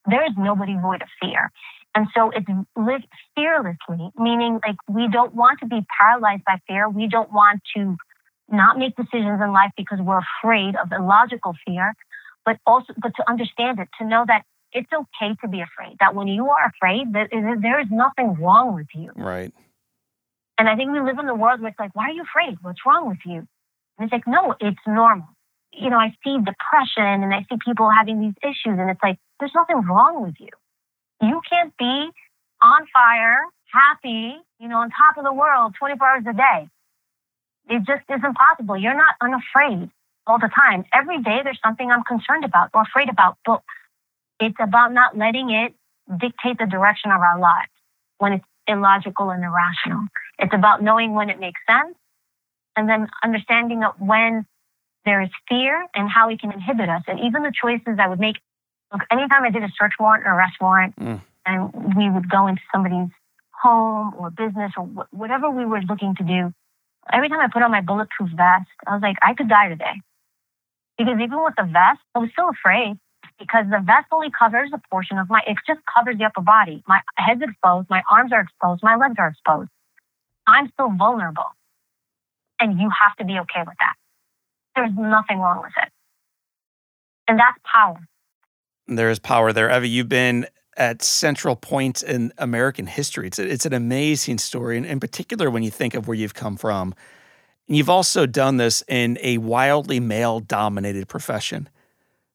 there 0.09 0.25
is 0.25 0.33
nobody 0.39 0.77
void 0.81 1.03
of 1.03 1.09
fear. 1.21 1.51
And 1.95 2.07
so 2.15 2.31
it's 2.31 2.47
live 2.77 3.03
fearlessly, 3.35 4.11
meaning 4.17 4.61
like 4.67 4.77
we 4.89 5.09
don't 5.09 5.35
want 5.35 5.61
to 5.61 5.67
be 5.67 5.85
paralyzed 5.99 6.45
by 6.45 6.59
fear. 6.67 6.89
We 6.89 7.09
don't 7.09 7.33
want 7.33 7.61
to 7.77 7.97
not 8.49 8.79
make 8.79 8.97
decisions 8.97 9.41
in 9.43 9.53
life 9.53 9.73
because 9.77 9.99
we're 10.01 10.21
afraid 10.41 10.77
of 10.77 10.91
illogical 10.93 11.55
fear, 11.67 11.95
but 12.45 12.59
also, 12.67 12.93
but 12.97 13.13
to 13.17 13.29
understand 13.29 13.79
it, 13.79 13.89
to 14.01 14.07
know 14.07 14.25
that 14.27 14.45
it's 14.73 14.91
okay 14.93 15.35
to 15.43 15.49
be 15.49 15.61
afraid, 15.61 15.97
that 16.01 16.15
when 16.15 16.29
you 16.29 16.49
are 16.49 16.73
afraid, 16.75 17.13
that 17.13 17.29
there 17.61 17.81
is 17.81 17.89
nothing 17.91 18.35
wrong 18.41 18.75
with 18.75 18.89
you. 18.95 19.11
Right. 19.15 19.53
And 20.63 20.69
I 20.69 20.77
think 20.77 20.93
we 20.93 21.01
live 21.01 21.19
in 21.19 21.29
a 21.29 21.35
world 21.35 21.61
where 21.61 21.71
it's 21.71 21.79
like, 21.81 21.91
why 21.97 22.05
are 22.05 22.13
you 22.13 22.23
afraid? 22.23 22.57
What's 22.63 22.87
wrong 22.87 23.09
with 23.09 23.19
you? 23.27 23.49
And 23.99 24.07
it's 24.07 24.13
like, 24.13 24.29
no, 24.29 24.55
it's 24.61 24.79
normal. 24.87 25.27
You 25.73 25.91
know, 25.91 25.97
I 25.99 26.15
see 26.23 26.39
depression 26.39 27.25
and 27.25 27.35
I 27.35 27.45
see 27.51 27.59
people 27.67 27.91
having 27.91 28.21
these 28.21 28.39
issues, 28.45 28.79
and 28.79 28.89
it's 28.89 29.03
like, 29.03 29.19
there's 29.41 29.51
nothing 29.57 29.83
wrong 29.83 30.23
with 30.23 30.37
you. 30.39 30.51
You 31.21 31.41
can't 31.51 31.77
be 31.77 32.11
on 32.63 32.87
fire, 32.95 33.39
happy, 33.75 34.37
you 34.61 34.69
know, 34.69 34.77
on 34.77 34.91
top 34.91 35.19
of 35.19 35.25
the 35.25 35.33
world 35.33 35.75
24 35.81 36.07
hours 36.07 36.25
a 36.31 36.33
day. 36.33 36.69
It 37.69 37.83
just 37.85 38.05
isn't 38.09 38.37
possible. 38.37 38.77
You're 38.77 38.95
not 38.95 39.17
unafraid 39.21 39.91
all 40.29 40.39
the 40.39 40.49
time. 40.55 40.85
Every 40.95 41.21
day 41.25 41.41
there's 41.43 41.59
something 41.65 41.91
I'm 41.91 42.05
concerned 42.05 42.45
about 42.45 42.71
or 42.73 42.83
afraid 42.83 43.09
about, 43.09 43.37
but 43.45 43.63
it's 44.39 44.59
about 44.61 44.93
not 44.93 45.19
letting 45.19 45.51
it 45.51 45.75
dictate 46.21 46.59
the 46.59 46.67
direction 46.67 47.11
of 47.11 47.21
our 47.21 47.41
lives 47.41 47.73
when 48.19 48.35
it's 48.35 48.45
illogical 48.69 49.31
and 49.31 49.43
irrational. 49.43 50.07
It's 50.39 50.55
about 50.55 50.83
knowing 50.83 51.15
when 51.15 51.31
it 51.31 51.39
makes 51.39 51.61
sense 51.69 51.97
and 52.77 52.89
then 52.89 53.09
understanding 53.23 53.83
when 53.99 54.47
there 55.05 55.21
is 55.21 55.31
fear 55.49 55.85
and 55.95 56.09
how 56.09 56.31
it 56.31 56.41
can 56.41 56.53
inhibit 56.53 56.89
us. 56.89 57.03
And 57.07 57.21
even 57.21 57.43
the 57.43 57.53
choices 57.53 57.99
I 57.99 58.09
would 58.09 58.21
make 58.21 58.37
Look, 58.93 59.03
anytime 59.11 59.43
I 59.43 59.51
did 59.51 59.63
a 59.63 59.73
search 59.79 59.95
warrant 59.99 60.27
or 60.27 60.35
arrest 60.35 60.57
warrant, 60.61 60.95
mm. 60.97 61.21
and 61.47 61.97
we 61.97 62.11
would 62.11 62.29
go 62.29 62.47
into 62.47 62.61
somebody's 62.71 63.09
home 63.51 64.15
or 64.19 64.31
business 64.31 64.73
or 64.77 64.85
wh- 64.85 65.15
whatever 65.15 65.51
we 65.51 65.65
were 65.65 65.81
looking 65.81 66.15
to 66.17 66.25
do, 66.25 66.53
every 67.11 67.29
time 67.29 67.41
I 67.41 67.49
put 67.51 67.63
on 67.63 67.71
my 67.71 67.81
bulletproof 67.81 68.31
vest, 68.31 68.69
I 68.87 68.93
was 68.93 69.03
like, 69.03 69.17
I 69.23 69.35
could 69.35 69.49
die 69.49 69.69
today. 69.69 69.97
Because 70.99 71.19
even 71.23 71.43
with 71.43 71.55
the 71.57 71.65
vest, 71.65 72.01
I 72.15 72.19
was 72.19 72.29
still 72.33 72.51
afraid 72.51 72.99
because 73.39 73.65
the 73.71 73.81
vest 73.81 74.07
only 74.13 74.29
covers 74.31 74.71
a 74.75 74.81
portion 74.91 75.17
of 75.17 75.31
my, 75.31 75.41
it 75.47 75.57
just 75.67 75.81
covers 75.89 76.19
the 76.19 76.25
upper 76.25 76.43
body. 76.43 76.85
My 76.87 77.01
head's 77.17 77.41
exposed, 77.41 77.89
my 77.89 78.03
arms 78.11 78.31
are 78.33 78.43
exposed, 78.43 78.83
my 78.83 78.97
legs 78.97 79.17
are 79.19 79.29
exposed. 79.29 79.71
I'm 80.47 80.69
still 80.73 80.91
vulnerable. 80.97 81.47
And 82.61 82.79
you 82.79 82.91
have 82.91 83.17
to 83.19 83.25
be 83.25 83.39
okay 83.41 83.63
with 83.67 83.77
that. 83.81 83.95
There's 84.77 84.93
nothing 84.97 85.39
wrong 85.39 85.63
with 85.63 85.73
it. 85.83 85.91
And 87.29 87.39
that's 87.39 87.59
power. 87.65 87.99
There 88.87 89.11
is 89.11 89.19
power 89.19 89.53
there. 89.53 89.71
Evie, 89.71 89.89
you've 89.89 90.09
been 90.09 90.47
at 90.77 91.03
central 91.03 91.57
points 91.57 92.03
in 92.03 92.33
American 92.39 92.87
history. 92.87 93.27
It's, 93.27 93.39
a, 93.39 93.51
it's 93.51 93.67
an 93.67 93.73
amazing 93.73 94.39
story, 94.39 94.77
and 94.77 94.87
in 94.87 95.01
particular, 95.01 95.51
when 95.51 95.63
you 95.63 95.71
think 95.71 95.95
of 95.95 96.09
where 96.09 96.17
you've 96.17 96.35
come 96.35 96.57
from. 96.57 96.95
And 97.69 97.77
you've 97.77 97.91
also 97.91 98.27
done 98.27 98.57
this 98.57 98.83
in 98.89 99.19
a 99.23 99.39
wildly 99.39 100.01
male 100.01 100.41
dominated 100.41 101.09
profession. 101.09 101.69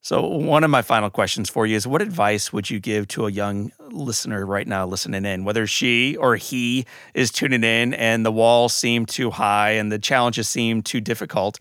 So, 0.02 0.26
one 0.26 0.64
of 0.64 0.70
my 0.70 0.82
final 0.82 1.10
questions 1.10 1.50
for 1.50 1.66
you 1.66 1.76
is 1.76 1.86
what 1.86 2.02
advice 2.02 2.54
would 2.54 2.70
you 2.70 2.80
give 2.80 3.08
to 3.10 3.26
a 3.26 3.32
young 3.32 3.72
listener 3.91 4.45
right 4.45 4.68
now 4.68 4.86
listening 4.86 5.26
in, 5.26 5.43
whether 5.43 5.68
she 5.68 6.16
or 6.16 6.36
he 6.38 6.86
is 7.14 7.32
tuning 7.32 7.64
in 7.64 7.93
and 7.93 8.26
the 8.26 8.32
walls 8.32 8.74
seem 8.74 9.06
too 9.06 9.32
high 9.32 9.72
and 9.72 9.91
the 9.91 10.00
challenges 10.00 10.48
seem 10.48 10.82
too 10.82 11.02
difficult? 11.02 11.60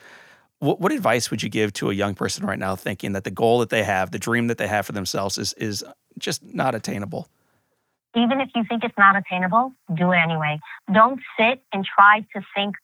what, 0.59 0.81
what 0.81 0.93
advice 0.93 1.31
would 1.31 1.43
you 1.43 1.49
give 1.49 1.73
to 1.75 1.91
a 1.91 1.95
young 1.95 2.15
person 2.15 2.47
right 2.47 2.59
now 2.59 2.77
thinking 2.77 3.13
that 3.13 3.25
the 3.25 3.31
goal 3.31 3.59
that 3.61 3.71
they 3.71 3.83
have, 3.83 4.11
the 4.11 4.19
dream 4.19 4.47
that 4.47 4.59
they 4.59 4.67
have 4.67 4.87
for 4.87 4.93
themselves 4.93 5.39
is 5.39 5.53
is 5.55 5.85
just 6.19 6.43
not 6.43 6.75
attainable? 6.75 7.29
Even 8.15 8.41
if 8.41 8.49
you 8.55 8.65
think 8.67 8.83
it's 8.83 8.97
not 8.97 9.15
attainable, 9.17 9.73
do 9.95 10.13
it 10.13 10.17
anyway. 10.17 10.59
Don't 10.93 11.21
sit 11.39 11.63
and 11.73 11.85
try 11.85 12.27
to 12.35 12.41
think. 12.55 12.77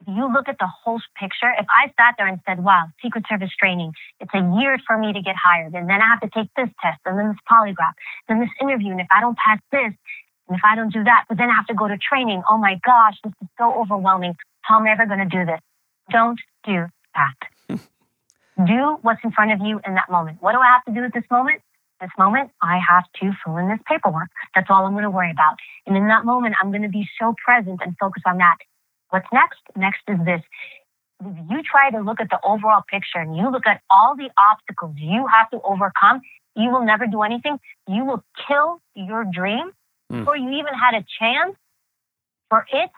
If 0.00 0.08
you 0.08 0.30
look 0.30 0.48
at 0.48 0.58
the 0.58 0.68
whole 0.68 1.00
picture, 1.18 1.50
if 1.58 1.66
I 1.70 1.88
sat 1.98 2.14
there 2.18 2.26
and 2.26 2.38
said, 2.46 2.62
wow, 2.62 2.84
Secret 3.02 3.24
Service 3.28 3.50
training, 3.58 3.92
it's 4.20 4.30
a 4.34 4.44
year 4.60 4.78
for 4.86 4.98
me 4.98 5.12
to 5.12 5.22
get 5.22 5.36
hired, 5.36 5.74
and 5.74 5.88
then 5.88 6.02
I 6.02 6.06
have 6.06 6.20
to 6.20 6.28
take 6.28 6.48
this 6.54 6.68
test, 6.82 7.00
and 7.06 7.18
then 7.18 7.28
this 7.28 7.40
polygraph, 7.50 7.94
then 8.28 8.40
this 8.40 8.50
interview, 8.60 8.92
and 8.92 9.00
if 9.00 9.06
I 9.10 9.20
don't 9.20 9.36
pass 9.38 9.58
this, 9.72 9.94
and 10.48 10.56
if 10.56 10.60
I 10.64 10.76
don't 10.76 10.92
do 10.92 11.02
that, 11.04 11.24
but 11.28 11.38
then 11.38 11.50
I 11.50 11.54
have 11.54 11.66
to 11.66 11.74
go 11.74 11.88
to 11.88 11.96
training, 11.96 12.42
oh 12.48 12.58
my 12.58 12.78
gosh, 12.84 13.16
this 13.24 13.32
is 13.42 13.48
so 13.58 13.72
overwhelming. 13.72 14.36
How 14.60 14.78
am 14.78 14.86
I 14.86 14.92
ever 14.92 15.06
going 15.06 15.18
to 15.18 15.24
do 15.24 15.44
this? 15.44 15.60
Don't 16.10 16.40
do 16.64 16.86
that. 17.14 17.78
do 18.66 18.98
what's 19.02 19.24
in 19.24 19.32
front 19.32 19.52
of 19.52 19.66
you 19.66 19.80
in 19.86 19.94
that 19.94 20.10
moment. 20.10 20.38
What 20.40 20.52
do 20.52 20.58
I 20.58 20.66
have 20.66 20.84
to 20.84 20.92
do 20.92 21.04
at 21.04 21.14
this 21.14 21.24
moment? 21.30 21.62
This 22.00 22.10
moment, 22.18 22.50
I 22.62 22.78
have 22.78 23.04
to 23.22 23.32
fill 23.42 23.56
in 23.56 23.68
this 23.68 23.80
paperwork. 23.86 24.28
That's 24.54 24.68
all 24.68 24.84
I'm 24.84 24.92
going 24.92 25.04
to 25.04 25.10
worry 25.10 25.30
about. 25.30 25.56
And 25.86 25.96
in 25.96 26.08
that 26.08 26.26
moment, 26.26 26.54
I'm 26.60 26.70
going 26.70 26.82
to 26.82 26.90
be 26.90 27.08
so 27.18 27.34
present 27.42 27.80
and 27.82 27.96
focus 27.98 28.22
on 28.26 28.36
that. 28.38 28.58
What's 29.10 29.26
next? 29.32 29.60
Next 29.76 30.02
is 30.08 30.18
this. 30.24 30.42
If 31.24 31.36
you 31.50 31.62
try 31.62 31.90
to 31.90 32.00
look 32.00 32.20
at 32.20 32.28
the 32.28 32.38
overall 32.44 32.82
picture 32.88 33.18
and 33.18 33.36
you 33.36 33.50
look 33.50 33.66
at 33.66 33.80
all 33.88 34.16
the 34.16 34.30
obstacles 34.38 34.94
you 34.98 35.26
have 35.26 35.48
to 35.50 35.60
overcome, 35.62 36.20
you 36.54 36.70
will 36.70 36.84
never 36.84 37.06
do 37.06 37.22
anything. 37.22 37.58
You 37.88 38.04
will 38.04 38.24
kill 38.46 38.80
your 38.94 39.24
dream 39.24 39.70
mm. 40.12 40.18
before 40.18 40.36
you 40.36 40.50
even 40.50 40.74
had 40.74 40.94
a 40.94 41.04
chance 41.18 41.56
for 42.50 42.66
it 42.72 42.90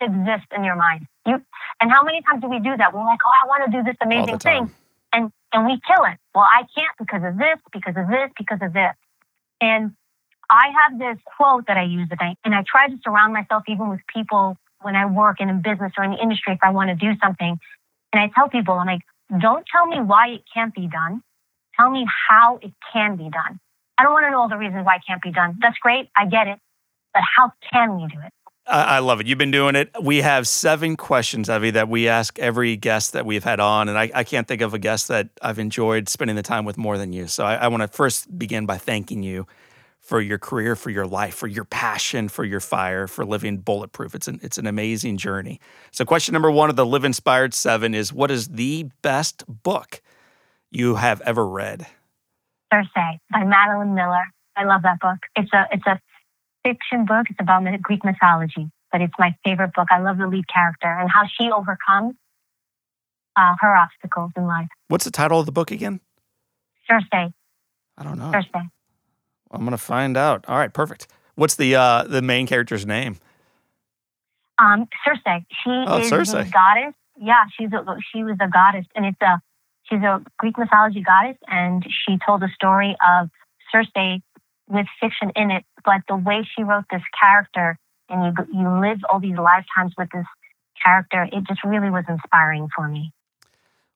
to 0.00 0.04
exist 0.06 0.46
in 0.54 0.64
your 0.64 0.76
mind. 0.76 1.06
You 1.26 1.42
and 1.80 1.90
how 1.90 2.02
many 2.02 2.22
times 2.22 2.42
do 2.42 2.48
we 2.48 2.58
do 2.60 2.76
that? 2.76 2.94
We're 2.94 3.04
like, 3.04 3.20
oh, 3.24 3.44
I 3.44 3.46
want 3.46 3.70
to 3.70 3.78
do 3.78 3.82
this 3.84 3.96
amazing 4.00 4.38
thing, 4.38 4.70
and 5.12 5.32
and 5.52 5.66
we 5.66 5.80
kill 5.86 6.04
it. 6.04 6.18
Well, 6.34 6.44
I 6.44 6.64
can't 6.74 6.96
because 6.98 7.22
of 7.24 7.38
this, 7.38 7.58
because 7.72 7.94
of 7.96 8.08
this, 8.08 8.30
because 8.38 8.58
of 8.62 8.72
this. 8.72 8.94
And 9.60 9.92
I 10.48 10.70
have 10.80 10.98
this 10.98 11.18
quote 11.36 11.66
that 11.66 11.76
I 11.76 11.84
use, 11.84 12.08
and 12.10 12.20
I 12.20 12.36
and 12.44 12.54
I 12.54 12.62
try 12.66 12.88
to 12.88 12.96
surround 13.02 13.32
myself 13.32 13.64
even 13.68 13.88
with 13.88 14.00
people 14.12 14.58
when 14.82 14.96
I 14.96 15.06
work 15.06 15.40
in 15.40 15.48
a 15.48 15.54
business 15.54 15.92
or 15.96 16.04
in 16.04 16.12
the 16.12 16.18
industry 16.18 16.52
if 16.52 16.58
I 16.62 16.70
want 16.70 16.90
to 16.90 16.94
do 16.94 17.18
something. 17.22 17.58
And 18.12 18.22
I 18.22 18.30
tell 18.34 18.48
people, 18.48 18.74
I'm 18.74 18.86
like, 18.86 19.02
don't 19.40 19.64
tell 19.70 19.86
me 19.86 20.00
why 20.00 20.28
it 20.28 20.42
can't 20.52 20.74
be 20.74 20.86
done. 20.86 21.22
Tell 21.76 21.90
me 21.90 22.06
how 22.28 22.58
it 22.62 22.72
can 22.92 23.16
be 23.16 23.28
done. 23.30 23.60
I 23.98 24.02
don't 24.02 24.12
want 24.12 24.26
to 24.26 24.30
know 24.30 24.40
all 24.40 24.48
the 24.48 24.56
reasons 24.56 24.84
why 24.84 24.96
it 24.96 25.02
can't 25.06 25.22
be 25.22 25.32
done. 25.32 25.58
That's 25.60 25.78
great. 25.78 26.08
I 26.16 26.26
get 26.26 26.46
it. 26.46 26.58
But 27.12 27.22
how 27.36 27.52
can 27.72 27.96
we 27.96 28.06
do 28.06 28.20
it? 28.24 28.32
I 28.68 28.98
love 28.98 29.20
it. 29.20 29.28
You've 29.28 29.38
been 29.38 29.52
doing 29.52 29.76
it. 29.76 29.90
We 30.02 30.22
have 30.22 30.48
seven 30.48 30.96
questions, 30.96 31.48
Evie, 31.48 31.70
that 31.70 31.88
we 31.88 32.08
ask 32.08 32.36
every 32.40 32.76
guest 32.76 33.12
that 33.12 33.24
we've 33.24 33.44
had 33.44 33.60
on. 33.60 33.88
And 33.88 33.96
I, 33.96 34.10
I 34.12 34.24
can't 34.24 34.48
think 34.48 34.60
of 34.60 34.74
a 34.74 34.78
guest 34.78 35.06
that 35.06 35.28
I've 35.40 35.60
enjoyed 35.60 36.08
spending 36.08 36.34
the 36.34 36.42
time 36.42 36.64
with 36.64 36.76
more 36.76 36.98
than 36.98 37.12
you. 37.12 37.28
So 37.28 37.44
I, 37.44 37.54
I 37.54 37.68
want 37.68 37.82
to 37.82 37.88
first 37.88 38.36
begin 38.36 38.66
by 38.66 38.76
thanking 38.76 39.22
you 39.22 39.46
for 40.06 40.20
your 40.20 40.38
career, 40.38 40.76
for 40.76 40.90
your 40.90 41.04
life, 41.04 41.34
for 41.34 41.48
your 41.48 41.64
passion, 41.64 42.28
for 42.28 42.44
your 42.44 42.60
fire, 42.60 43.08
for 43.08 43.24
living 43.24 43.58
bulletproof. 43.58 44.14
It's 44.14 44.28
an, 44.28 44.38
it's 44.40 44.56
an 44.56 44.68
amazing 44.68 45.16
journey. 45.16 45.60
So, 45.90 46.04
question 46.04 46.32
number 46.32 46.48
one 46.48 46.70
of 46.70 46.76
the 46.76 46.86
Live 46.86 47.04
Inspired 47.04 47.52
Seven 47.52 47.92
is 47.92 48.12
What 48.12 48.30
is 48.30 48.46
the 48.50 48.88
best 49.02 49.42
book 49.48 50.00
you 50.70 50.94
have 50.94 51.20
ever 51.22 51.44
read? 51.44 51.88
Circe 52.72 52.86
by 52.94 53.44
Madeline 53.44 53.96
Miller. 53.96 54.22
I 54.54 54.62
love 54.62 54.82
that 54.82 55.00
book. 55.00 55.18
It's 55.34 55.52
a, 55.52 55.66
it's 55.72 55.86
a 55.86 56.00
fiction 56.62 57.04
book. 57.04 57.26
It's 57.28 57.40
about 57.40 57.64
Greek 57.82 58.04
mythology, 58.04 58.70
but 58.92 59.00
it's 59.00 59.14
my 59.18 59.34
favorite 59.44 59.72
book. 59.74 59.88
I 59.90 59.98
love 59.98 60.18
the 60.18 60.28
lead 60.28 60.44
character 60.46 60.86
and 60.86 61.10
how 61.10 61.24
she 61.26 61.50
overcomes 61.50 62.14
uh, 63.34 63.56
her 63.58 63.74
obstacles 63.74 64.30
in 64.36 64.46
life. 64.46 64.68
What's 64.86 65.04
the 65.04 65.10
title 65.10 65.40
of 65.40 65.46
the 65.46 65.52
book 65.52 65.72
again? 65.72 66.00
Circe. 66.88 67.04
I 67.12 67.32
don't 68.04 68.18
know. 68.18 68.30
Circe. 68.30 68.46
I'm 69.58 69.64
gonna 69.64 69.78
find 69.78 70.16
out. 70.16 70.44
All 70.48 70.58
right, 70.58 70.72
perfect. 70.72 71.06
What's 71.34 71.56
the 71.56 71.74
uh, 71.74 72.04
the 72.04 72.22
main 72.22 72.46
character's 72.46 72.86
name? 72.86 73.18
Um, 74.58 74.88
Circe. 75.04 75.20
She 75.64 75.70
oh, 75.70 75.98
is 75.98 76.08
Circe. 76.08 76.32
the 76.32 76.44
goddess. 76.44 76.94
Yeah, 77.18 77.44
she's 77.58 77.72
a, 77.72 77.84
she 78.12 78.22
was 78.24 78.36
a 78.40 78.48
goddess, 78.48 78.86
and 78.94 79.06
it's 79.06 79.20
a 79.20 79.40
she's 79.84 80.00
a 80.00 80.22
Greek 80.38 80.56
mythology 80.58 81.02
goddess, 81.02 81.36
and 81.48 81.84
she 81.84 82.18
told 82.24 82.40
the 82.42 82.48
story 82.54 82.96
of 83.06 83.28
Circe 83.70 84.20
with 84.68 84.86
fiction 85.00 85.30
in 85.36 85.50
it, 85.50 85.64
but 85.84 86.02
the 86.08 86.16
way 86.16 86.46
she 86.56 86.62
wrote 86.62 86.84
this 86.90 87.02
character 87.20 87.78
and 88.08 88.36
you 88.36 88.60
you 88.60 88.80
live 88.80 88.98
all 89.10 89.20
these 89.20 89.36
lifetimes 89.36 89.92
with 89.96 90.08
this 90.12 90.26
character, 90.82 91.28
it 91.32 91.44
just 91.46 91.64
really 91.64 91.90
was 91.90 92.04
inspiring 92.08 92.68
for 92.74 92.88
me. 92.88 93.12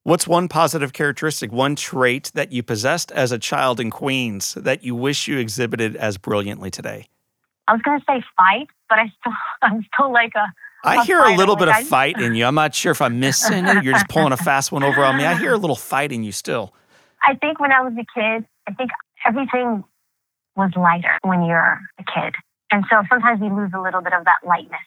What's 0.02 0.26
one 0.26 0.48
positive 0.48 0.92
characteristic, 0.94 1.52
one 1.52 1.76
trait 1.76 2.30
that 2.34 2.52
you 2.52 2.62
possessed 2.62 3.12
as 3.12 3.32
a 3.32 3.38
child 3.38 3.78
in 3.78 3.90
Queens 3.90 4.54
that 4.54 4.82
you 4.82 4.94
wish 4.94 5.28
you 5.28 5.36
exhibited 5.38 5.94
as 5.96 6.16
brilliantly 6.16 6.70
today? 6.70 7.06
I 7.68 7.72
was 7.74 7.82
going 7.82 7.98
to 8.00 8.04
say 8.08 8.22
fight, 8.36 8.68
but 8.88 8.98
I 8.98 9.12
still 9.20 9.32
I'm 9.62 9.86
still 9.94 10.10
like 10.12 10.32
a 10.34 10.46
I 10.82 10.96
a 11.02 11.04
hear 11.04 11.20
a 11.20 11.36
little 11.36 11.54
Like, 11.56 11.66
bit 11.66 11.68
I- 11.68 11.80
of 11.80 11.86
fight 11.86 12.18
in 12.20 12.34
you. 12.34 12.46
I'm 12.46 12.54
not 12.54 12.74
sure 12.74 12.92
if 12.92 13.02
I'm 13.02 13.20
missing 13.20 13.66
it. 13.66 13.84
You're 13.84 13.92
just 13.92 14.08
pulling 14.08 14.32
a 14.32 14.38
fast 14.38 14.72
one 14.72 14.82
over 14.82 15.04
on 15.04 15.18
me. 15.18 15.26
I 15.26 15.34
hear 15.36 15.52
a 15.52 15.58
little 15.58 15.76
fight 15.76 16.12
in 16.12 16.24
you 16.24 16.32
still. 16.32 16.72
I 17.22 17.34
think 17.34 17.60
when 17.60 17.70
I 17.70 17.82
was 17.82 17.92
a 17.92 18.06
kid, 18.18 18.46
I 18.66 18.72
think 18.72 18.90
everything 19.26 19.84
was 20.56 20.70
lighter 20.74 21.18
when 21.22 21.44
you're 21.44 21.78
a 21.98 22.04
kid. 22.04 22.34
And 22.72 22.84
so 22.88 23.02
sometimes 23.10 23.40
we 23.42 23.50
lose 23.50 23.70
a 23.74 23.80
little 23.80 24.00
bit 24.00 24.14
of 24.14 24.24
that 24.24 24.38
lightness. 24.46 24.80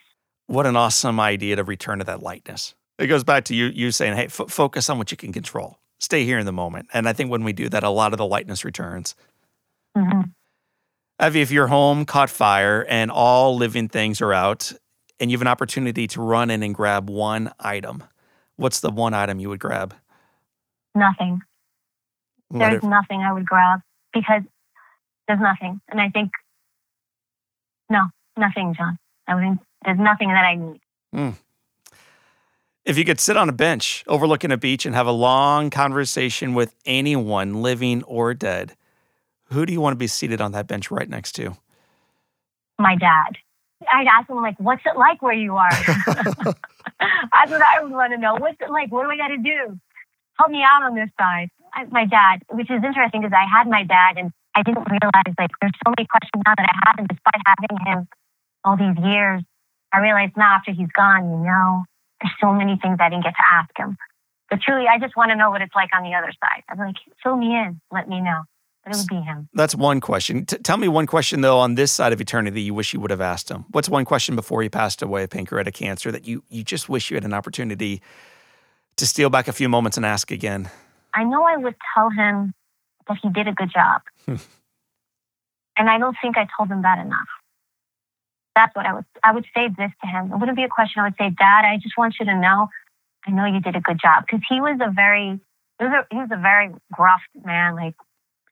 What 0.47 0.65
an 0.65 0.75
awesome 0.75 1.19
idea 1.19 1.55
to 1.57 1.63
return 1.63 1.99
to 1.99 2.05
that 2.05 2.23
lightness. 2.23 2.73
It 2.99 3.07
goes 3.07 3.23
back 3.23 3.45
to 3.45 3.55
you 3.55 3.65
you 3.67 3.91
saying, 3.91 4.15
"Hey, 4.15 4.25
f- 4.25 4.49
focus 4.49 4.89
on 4.89 4.97
what 4.97 5.11
you 5.11 5.17
can 5.17 5.33
control. 5.33 5.79
Stay 5.99 6.25
here 6.25 6.37
in 6.39 6.45
the 6.45 6.53
moment." 6.53 6.89
And 6.93 7.07
I 7.09 7.13
think 7.13 7.31
when 7.31 7.43
we 7.43 7.53
do 7.53 7.69
that, 7.69 7.83
a 7.83 7.89
lot 7.89 8.13
of 8.13 8.17
the 8.17 8.25
lightness 8.25 8.63
returns. 8.65 9.15
hmm 9.97 10.21
Evie, 11.21 11.41
if 11.41 11.51
your 11.51 11.67
home 11.67 12.05
caught 12.05 12.29
fire 12.29 12.85
and 12.89 13.11
all 13.11 13.55
living 13.55 13.87
things 13.87 14.19
are 14.19 14.33
out, 14.33 14.73
and 15.19 15.29
you 15.29 15.37
have 15.37 15.41
an 15.41 15.47
opportunity 15.47 16.07
to 16.07 16.21
run 16.21 16.49
in 16.49 16.63
and 16.63 16.73
grab 16.73 17.09
one 17.09 17.51
item, 17.59 18.03
what's 18.57 18.79
the 18.79 18.89
one 18.89 19.13
item 19.13 19.39
you 19.39 19.47
would 19.49 19.59
grab? 19.59 19.93
Nothing. 20.95 21.41
What 22.49 22.59
There's 22.59 22.83
if- 22.83 22.83
nothing 22.83 23.21
I 23.21 23.31
would 23.31 23.45
grab 23.45 23.81
because 24.11 24.41
there's 25.27 25.39
nothing. 25.39 25.79
And 25.89 26.01
I 26.01 26.09
think, 26.09 26.31
no, 27.89 28.05
nothing, 28.35 28.73
John. 28.73 28.97
I 29.27 29.35
wouldn't, 29.35 29.59
there's 29.85 29.99
nothing 29.99 30.29
that 30.29 30.43
I 30.43 30.55
need. 30.55 30.81
If 32.85 32.97
you 32.97 33.05
could 33.05 33.19
sit 33.21 33.37
on 33.37 33.47
a 33.47 33.53
bench 33.53 34.03
overlooking 34.07 34.51
a 34.51 34.57
beach 34.57 34.85
and 34.85 34.93
have 34.93 35.07
a 35.07 35.11
long 35.11 35.69
conversation 35.69 36.53
with 36.53 36.75
anyone, 36.85 37.61
living 37.61 38.03
or 38.03 38.33
dead, 38.33 38.75
who 39.45 39.65
do 39.65 39.71
you 39.71 39.79
want 39.79 39.93
to 39.93 39.97
be 39.97 40.07
seated 40.07 40.41
on 40.41 40.51
that 40.51 40.67
bench 40.67 40.91
right 40.91 41.07
next 41.07 41.31
to? 41.33 41.55
My 42.77 42.97
dad. 42.97 43.37
I'd 43.91 44.07
ask 44.07 44.29
him, 44.29 44.41
like, 44.41 44.59
what's 44.59 44.81
it 44.85 44.97
like 44.97 45.21
where 45.21 45.33
you 45.33 45.55
are? 45.55 45.69
That's 45.95 47.51
what 47.51 47.61
I 47.61 47.81
would 47.81 47.91
want 47.91 48.11
to 48.11 48.17
know. 48.17 48.35
What's 48.35 48.59
it 48.59 48.69
like? 48.69 48.91
What 48.91 49.03
do 49.03 49.09
I 49.11 49.17
got 49.17 49.29
to 49.29 49.37
do? 49.37 49.79
Help 50.37 50.51
me 50.51 50.63
out 50.63 50.83
on 50.83 50.95
this 50.95 51.09
side. 51.19 51.49
I, 51.73 51.85
my 51.85 52.05
dad, 52.05 52.43
which 52.51 52.69
is 52.69 52.83
interesting 52.83 53.21
because 53.21 53.33
I 53.33 53.45
had 53.47 53.67
my 53.67 53.83
dad 53.83 54.17
and 54.17 54.31
I 54.55 54.63
didn't 54.63 54.87
realize, 54.89 55.35
like, 55.37 55.51
there's 55.61 55.73
so 55.85 55.93
many 55.97 56.07
questions 56.07 56.43
now 56.45 56.53
that 56.57 56.67
I 56.67 56.75
have. 56.87 56.95
And 56.97 57.07
despite 57.07 57.41
having 57.45 57.85
him 57.85 58.07
all 58.63 58.75
these 58.75 59.05
years, 59.05 59.43
I 59.93 59.99
realized 59.99 60.35
now 60.35 60.55
after 60.55 60.71
he's 60.71 60.91
gone, 60.95 61.29
you 61.29 61.45
know, 61.45 61.83
there's 62.23 62.33
so 62.41 62.53
many 62.53 62.79
things 62.81 62.97
I 62.99 63.09
didn't 63.09 63.23
get 63.23 63.35
to 63.35 63.43
ask 63.53 63.69
him. 63.77 63.97
But 64.49 64.61
truly, 64.61 64.85
I 64.87 64.99
just 64.99 65.15
want 65.15 65.31
to 65.31 65.35
know 65.35 65.49
what 65.49 65.61
it's 65.61 65.75
like 65.75 65.89
on 65.95 66.03
the 66.03 66.13
other 66.15 66.31
side. 66.31 66.63
I'm 66.69 66.77
like, 66.77 66.95
fill 67.21 67.35
me 67.35 67.55
in, 67.55 67.81
let 67.91 68.07
me 68.07 68.21
know. 68.21 68.43
But 68.83 68.95
it 68.95 68.97
would 68.99 69.07
be 69.07 69.21
him. 69.21 69.47
That's 69.53 69.75
one 69.75 70.01
question. 70.01 70.45
T- 70.45 70.57
tell 70.57 70.77
me 70.77 70.89
one 70.89 71.07
question, 71.07 71.41
though, 71.41 71.59
on 71.59 71.75
this 71.75 71.91
side 71.91 72.11
of 72.11 72.19
eternity 72.19 72.61
you 72.61 72.73
wish 72.73 72.93
you 72.93 72.99
would 72.99 73.11
have 73.11 73.21
asked 73.21 73.49
him. 73.49 73.65
What's 73.71 73.87
one 73.87 74.03
question 74.03 74.35
before 74.35 74.61
he 74.61 74.69
passed 74.69 75.01
away 75.01 75.23
of 75.23 75.29
pancreatic 75.29 75.73
cancer 75.73 76.11
that 76.11 76.27
you, 76.27 76.43
you 76.49 76.63
just 76.63 76.89
wish 76.89 77.09
you 77.09 77.15
had 77.15 77.23
an 77.23 77.33
opportunity 77.33 78.01
to 78.97 79.07
steal 79.07 79.29
back 79.29 79.47
a 79.47 79.53
few 79.53 79.69
moments 79.69 79.95
and 79.95 80.05
ask 80.05 80.31
again? 80.31 80.69
I 81.13 81.23
know 81.23 81.43
I 81.43 81.57
would 81.57 81.75
tell 81.95 82.09
him 82.09 82.53
that 83.07 83.17
he 83.21 83.29
did 83.29 83.47
a 83.47 83.53
good 83.53 83.71
job. 83.73 84.01
and 84.27 85.89
I 85.89 85.97
don't 85.97 86.17
think 86.21 86.37
I 86.37 86.47
told 86.57 86.69
him 86.69 86.81
that 86.81 86.99
enough. 86.99 87.27
That's 88.55 88.75
what 88.75 88.85
I 88.85 88.93
would 88.93 89.05
I 89.23 89.33
would 89.33 89.45
say 89.55 89.67
this 89.67 89.91
to 90.01 90.07
him. 90.07 90.31
It 90.31 90.37
wouldn't 90.37 90.57
be 90.57 90.63
a 90.63 90.69
question. 90.69 91.01
I 91.01 91.05
would 91.05 91.15
say, 91.17 91.29
Dad, 91.29 91.65
I 91.65 91.77
just 91.81 91.97
want 91.97 92.15
you 92.19 92.25
to 92.25 92.39
know 92.39 92.69
I 93.25 93.31
know 93.31 93.45
you 93.45 93.61
did 93.61 93.75
a 93.75 93.81
good 93.81 93.99
job. 94.01 94.25
Because 94.25 94.45
he 94.47 94.61
was 94.61 94.79
a 94.81 94.91
very 94.91 95.39
he 95.79 95.85
was 95.85 95.93
a, 95.93 96.07
he 96.13 96.17
was 96.17 96.29
a 96.31 96.37
very 96.37 96.71
gruff 96.91 97.21
man. 97.43 97.75
Like 97.75 97.95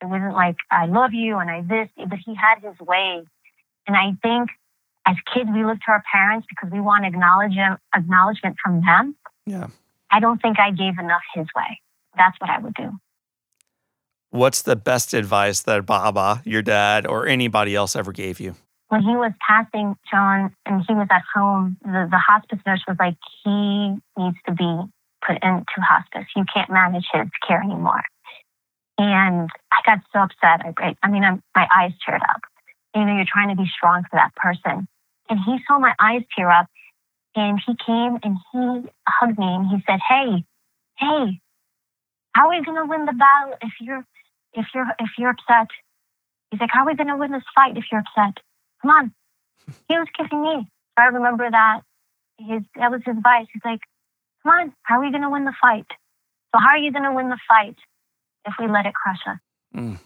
it 0.00 0.06
wasn't 0.06 0.34
like 0.34 0.56
I 0.70 0.86
love 0.86 1.12
you 1.12 1.38
and 1.38 1.50
I 1.50 1.62
this, 1.62 1.88
but 1.96 2.18
he 2.24 2.34
had 2.34 2.62
his 2.62 2.78
way. 2.80 3.22
And 3.86 3.96
I 3.96 4.14
think 4.22 4.50
as 5.06 5.16
kids 5.32 5.50
we 5.52 5.64
look 5.64 5.78
to 5.80 5.90
our 5.90 6.02
parents 6.12 6.46
because 6.48 6.70
we 6.72 6.80
want 6.80 7.04
acknowledgement 7.04 7.80
acknowledgement 7.94 8.56
from 8.62 8.80
them. 8.80 9.16
Yeah. 9.46 9.68
I 10.10 10.20
don't 10.20 10.40
think 10.42 10.58
I 10.60 10.70
gave 10.70 10.98
enough 10.98 11.22
his 11.34 11.46
way. 11.56 11.80
That's 12.16 12.38
what 12.40 12.50
I 12.50 12.58
would 12.58 12.74
do. 12.74 12.90
What's 14.30 14.62
the 14.62 14.76
best 14.76 15.14
advice 15.14 15.60
that 15.62 15.84
Baba, 15.84 16.42
your 16.44 16.62
dad, 16.62 17.06
or 17.06 17.26
anybody 17.26 17.74
else 17.74 17.94
ever 17.94 18.12
gave 18.12 18.40
you? 18.40 18.54
When 18.92 19.00
he 19.00 19.16
was 19.16 19.32
passing, 19.40 19.96
John, 20.10 20.54
and 20.66 20.84
he 20.86 20.92
was 20.92 21.08
at 21.10 21.22
home, 21.34 21.78
the, 21.80 22.08
the 22.10 22.18
hospice 22.18 22.58
nurse 22.66 22.84
was 22.86 22.98
like, 23.00 23.16
he 23.42 23.96
needs 24.20 24.36
to 24.44 24.52
be 24.52 24.68
put 25.26 25.42
into 25.42 25.80
hospice. 25.80 26.28
You 26.36 26.44
can't 26.52 26.68
manage 26.68 27.06
his 27.10 27.28
care 27.48 27.62
anymore. 27.62 28.02
And 28.98 29.48
I 29.72 29.80
got 29.86 30.00
so 30.12 30.18
upset. 30.18 30.76
I, 30.76 30.94
I 31.02 31.08
mean, 31.08 31.24
I'm, 31.24 31.42
my 31.56 31.66
eyes 31.74 31.92
teared 32.06 32.20
up. 32.20 32.42
You 32.94 33.06
know, 33.06 33.16
you're 33.16 33.24
trying 33.24 33.48
to 33.48 33.56
be 33.56 33.66
strong 33.74 34.02
for 34.10 34.16
that 34.20 34.34
person. 34.36 34.86
And 35.30 35.38
he 35.40 35.56
saw 35.66 35.78
my 35.78 35.94
eyes 35.98 36.20
tear 36.36 36.50
up 36.50 36.66
and 37.34 37.58
he 37.64 37.72
came 37.86 38.18
and 38.22 38.36
he 38.52 38.90
hugged 39.08 39.38
me 39.38 39.46
and 39.46 39.68
he 39.68 39.82
said, 39.88 40.00
Hey, 40.06 40.44
hey, 40.98 41.40
how 42.34 42.48
are 42.48 42.50
we 42.50 42.62
going 42.62 42.76
to 42.76 42.84
win 42.84 43.06
the 43.06 43.14
battle 43.14 43.56
if 43.62 43.72
you're, 43.80 44.04
if 44.52 44.66
you're, 44.74 44.92
if 44.98 45.10
you're 45.16 45.30
upset? 45.30 45.68
He's 46.50 46.60
like, 46.60 46.68
how 46.70 46.82
are 46.82 46.86
we 46.88 46.94
going 46.94 47.08
to 47.08 47.16
win 47.16 47.32
this 47.32 47.42
fight 47.54 47.78
if 47.78 47.84
you're 47.90 48.02
upset? 48.02 48.42
Come 48.82 48.90
on. 48.90 49.14
He 49.88 49.96
was 49.96 50.08
kissing 50.16 50.42
me. 50.42 50.66
So 50.98 51.02
I 51.02 51.06
remember 51.06 51.50
that. 51.50 51.80
His, 52.38 52.62
that 52.76 52.90
was 52.90 53.00
his 53.06 53.16
advice. 53.16 53.46
He's 53.52 53.62
like, 53.64 53.80
come 54.42 54.52
on, 54.52 54.72
how 54.82 54.98
are 54.98 55.00
we 55.04 55.10
going 55.10 55.22
to 55.22 55.30
win 55.30 55.44
the 55.44 55.54
fight? 55.60 55.86
So 56.54 56.60
how 56.60 56.70
are 56.70 56.78
you 56.78 56.90
going 56.92 57.04
to 57.04 57.12
win 57.12 57.28
the 57.28 57.38
fight 57.48 57.76
if 58.44 58.54
we 58.58 58.66
let 58.68 58.84
it 58.86 58.94
crush 58.94 59.20
us? 59.26 59.38
Mm. 59.76 59.98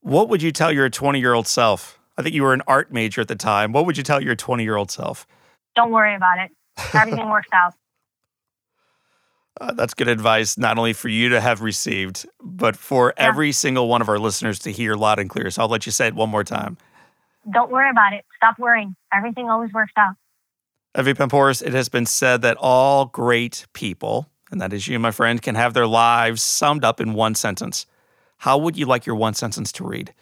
What 0.00 0.28
would 0.28 0.42
you 0.42 0.52
tell 0.52 0.70
your 0.72 0.88
20 0.88 1.18
year 1.18 1.34
old 1.34 1.46
self? 1.48 1.98
I 2.16 2.22
think 2.22 2.34
you 2.34 2.44
were 2.44 2.54
an 2.54 2.62
art 2.66 2.92
major 2.92 3.20
at 3.20 3.28
the 3.28 3.34
time. 3.36 3.72
What 3.72 3.84
would 3.86 3.96
you 3.96 4.02
tell 4.02 4.22
your 4.22 4.36
20 4.36 4.62
year 4.62 4.76
old 4.76 4.90
self? 4.90 5.26
Don't 5.74 5.90
worry 5.90 6.14
about 6.14 6.38
it. 6.38 6.50
Everything 6.94 7.28
works 7.28 7.48
out. 7.52 7.74
Uh, 9.58 9.72
that's 9.72 9.94
good 9.94 10.06
advice, 10.08 10.58
not 10.58 10.76
only 10.76 10.92
for 10.92 11.08
you 11.08 11.30
to 11.30 11.40
have 11.40 11.62
received, 11.62 12.26
but 12.42 12.76
for 12.76 13.14
Yeah. 13.16 13.24
every 13.28 13.52
single 13.52 13.88
one 13.88 14.02
of 14.02 14.08
our 14.10 14.18
listeners 14.18 14.58
to 14.58 14.70
hear 14.70 14.96
loud 14.96 15.18
and 15.18 15.30
clear. 15.30 15.50
So 15.50 15.62
I'll 15.62 15.68
let 15.68 15.86
you 15.86 15.92
say 15.92 16.08
it 16.08 16.14
one 16.14 16.28
more 16.28 16.44
time. 16.44 16.76
Don't 17.52 17.70
worry 17.70 17.90
about 17.90 18.12
it. 18.12 18.24
Stop 18.36 18.58
worrying. 18.58 18.96
Everything 19.12 19.48
always 19.48 19.72
works 19.72 19.92
out. 19.96 20.14
Evie 20.98 21.14
Poumpouras, 21.14 21.62
it 21.62 21.74
has 21.74 21.88
been 21.88 22.06
said 22.06 22.42
that 22.42 22.56
all 22.58 23.06
great 23.06 23.66
people, 23.74 24.30
and 24.50 24.60
that 24.60 24.72
is 24.72 24.88
you, 24.88 24.98
my 24.98 25.10
friend, 25.10 25.42
can 25.42 25.54
have 25.54 25.74
their 25.74 25.86
lives 25.86 26.42
summed 26.42 26.84
up 26.84 27.00
in 27.00 27.12
one 27.12 27.34
sentence. 27.34 27.86
How 28.38 28.56
would 28.58 28.76
you 28.76 28.86
like 28.86 29.06
your 29.06 29.16
one 29.16 29.34
sentence 29.34 29.72
to 29.72 29.84
read? 29.84 30.14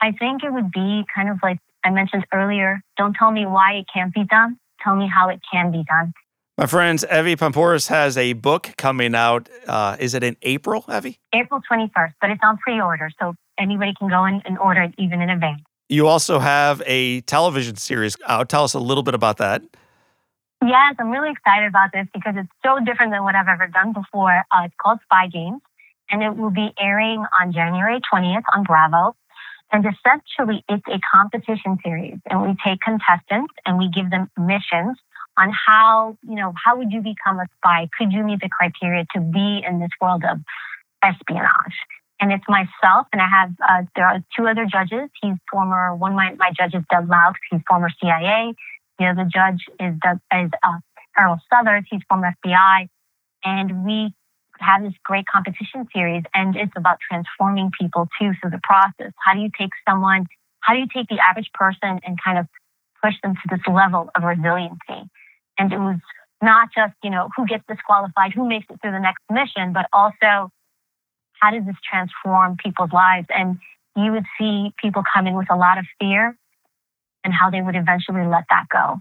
I 0.00 0.12
think 0.12 0.42
it 0.42 0.52
would 0.52 0.72
be 0.72 1.04
kind 1.14 1.28
of 1.28 1.38
like 1.42 1.58
I 1.84 1.90
mentioned 1.90 2.26
earlier 2.34 2.82
don't 2.96 3.14
tell 3.14 3.30
me 3.30 3.46
why 3.46 3.74
it 3.74 3.86
can't 3.92 4.12
be 4.12 4.24
done. 4.24 4.58
Tell 4.82 4.96
me 4.96 5.08
how 5.08 5.28
it 5.28 5.40
can 5.50 5.70
be 5.70 5.84
done. 5.88 6.12
My 6.58 6.66
friends, 6.66 7.04
Evie 7.04 7.36
Poumpouras 7.36 7.88
has 7.88 8.16
a 8.16 8.32
book 8.32 8.70
coming 8.76 9.14
out. 9.14 9.48
Uh, 9.66 9.96
is 10.00 10.14
it 10.14 10.24
in 10.24 10.36
April, 10.42 10.84
Evie? 10.88 11.18
April 11.34 11.60
21st, 11.70 12.14
but 12.20 12.30
it's 12.30 12.40
on 12.42 12.56
pre 12.58 12.80
order. 12.80 13.10
So 13.20 13.34
anybody 13.58 13.92
can 13.98 14.08
go 14.08 14.24
in 14.24 14.42
and 14.44 14.58
order 14.58 14.82
it 14.82 14.94
even 14.98 15.20
in 15.20 15.30
advance. 15.30 15.62
You 15.88 16.08
also 16.08 16.40
have 16.40 16.82
a 16.84 17.20
television 17.22 17.76
series 17.76 18.16
out. 18.26 18.48
Tell 18.48 18.64
us 18.64 18.74
a 18.74 18.80
little 18.80 19.04
bit 19.04 19.14
about 19.14 19.36
that. 19.36 19.62
Yes, 20.62 20.96
I'm 20.98 21.10
really 21.10 21.30
excited 21.30 21.68
about 21.68 21.90
this 21.92 22.06
because 22.12 22.34
it's 22.36 22.50
so 22.64 22.84
different 22.84 23.12
than 23.12 23.22
what 23.22 23.34
I've 23.36 23.46
ever 23.46 23.68
done 23.68 23.92
before. 23.92 24.42
Uh, 24.50 24.64
it's 24.64 24.74
called 24.80 24.98
Spy 25.04 25.28
Games, 25.28 25.60
and 26.10 26.22
it 26.22 26.36
will 26.36 26.50
be 26.50 26.72
airing 26.80 27.24
on 27.40 27.52
January 27.52 28.00
20th 28.12 28.42
on 28.52 28.64
Bravo. 28.64 29.14
And 29.70 29.84
essentially, 29.84 30.64
it's 30.68 30.86
a 30.88 30.98
competition 31.14 31.78
series, 31.84 32.18
and 32.30 32.42
we 32.42 32.56
take 32.64 32.80
contestants 32.80 33.54
and 33.64 33.78
we 33.78 33.88
give 33.88 34.10
them 34.10 34.30
missions 34.36 34.96
on 35.38 35.52
how, 35.66 36.16
you 36.26 36.34
know, 36.34 36.52
how 36.64 36.76
would 36.76 36.90
you 36.90 37.02
become 37.02 37.38
a 37.38 37.46
spy? 37.58 37.88
Could 37.98 38.12
you 38.12 38.24
meet 38.24 38.40
the 38.40 38.48
criteria 38.48 39.04
to 39.14 39.20
be 39.20 39.62
in 39.68 39.80
this 39.80 39.90
world 40.00 40.24
of 40.24 40.38
espionage? 41.04 41.76
And 42.18 42.32
it's 42.32 42.44
myself, 42.48 43.06
and 43.12 43.20
I 43.20 43.28
have, 43.28 43.52
uh, 43.60 43.82
there 43.94 44.06
are 44.06 44.20
two 44.34 44.46
other 44.46 44.64
judges. 44.64 45.10
He's 45.20 45.36
former, 45.50 45.94
one 45.94 46.12
of 46.12 46.16
my, 46.16 46.34
my 46.38 46.50
judges, 46.56 46.82
Doug 46.90 47.08
Laux, 47.08 47.34
he's 47.50 47.60
former 47.68 47.90
CIA. 48.00 48.54
The 48.98 49.06
other 49.06 49.28
judge 49.30 49.60
is, 49.78 49.94
Doug, 50.02 50.18
is 50.32 50.50
uh, 50.62 50.78
Earl 51.18 51.38
Southers, 51.52 51.84
he's 51.90 52.00
former 52.08 52.32
FBI. 52.42 52.88
And 53.44 53.84
we 53.84 54.14
have 54.60 54.82
this 54.82 54.94
great 55.04 55.26
competition 55.26 55.86
series, 55.94 56.22
and 56.34 56.56
it's 56.56 56.72
about 56.76 56.98
transforming 57.06 57.70
people 57.78 58.08
too 58.18 58.32
through 58.40 58.50
the 58.50 58.60
process. 58.62 59.12
How 59.22 59.34
do 59.34 59.40
you 59.40 59.50
take 59.58 59.70
someone, 59.86 60.26
how 60.60 60.72
do 60.72 60.80
you 60.80 60.88
take 60.94 61.08
the 61.08 61.18
average 61.18 61.50
person 61.52 62.00
and 62.02 62.16
kind 62.22 62.38
of 62.38 62.46
push 63.02 63.14
them 63.22 63.34
to 63.34 63.56
this 63.56 63.60
level 63.68 64.08
of 64.14 64.22
resiliency? 64.22 65.10
And 65.58 65.72
it 65.72 65.78
was 65.78 65.98
not 66.42 66.68
just, 66.74 66.94
you 67.02 67.10
know, 67.10 67.28
who 67.36 67.46
gets 67.46 67.64
disqualified, 67.68 68.32
who 68.32 68.48
makes 68.48 68.66
it 68.70 68.80
through 68.80 68.92
the 68.92 69.00
next 69.00 69.22
mission, 69.30 69.72
but 69.72 69.86
also 69.92 70.50
how 71.40 71.50
does 71.50 71.64
this 71.64 71.76
transform 71.88 72.56
people's 72.62 72.92
lives? 72.92 73.26
And 73.30 73.58
you 73.96 74.12
would 74.12 74.24
see 74.38 74.72
people 74.82 75.02
come 75.12 75.26
in 75.26 75.34
with 75.34 75.50
a 75.50 75.56
lot 75.56 75.78
of 75.78 75.86
fear 76.00 76.36
and 77.24 77.32
how 77.34 77.50
they 77.50 77.60
would 77.60 77.76
eventually 77.76 78.26
let 78.26 78.44
that 78.50 78.66
go. 78.70 79.00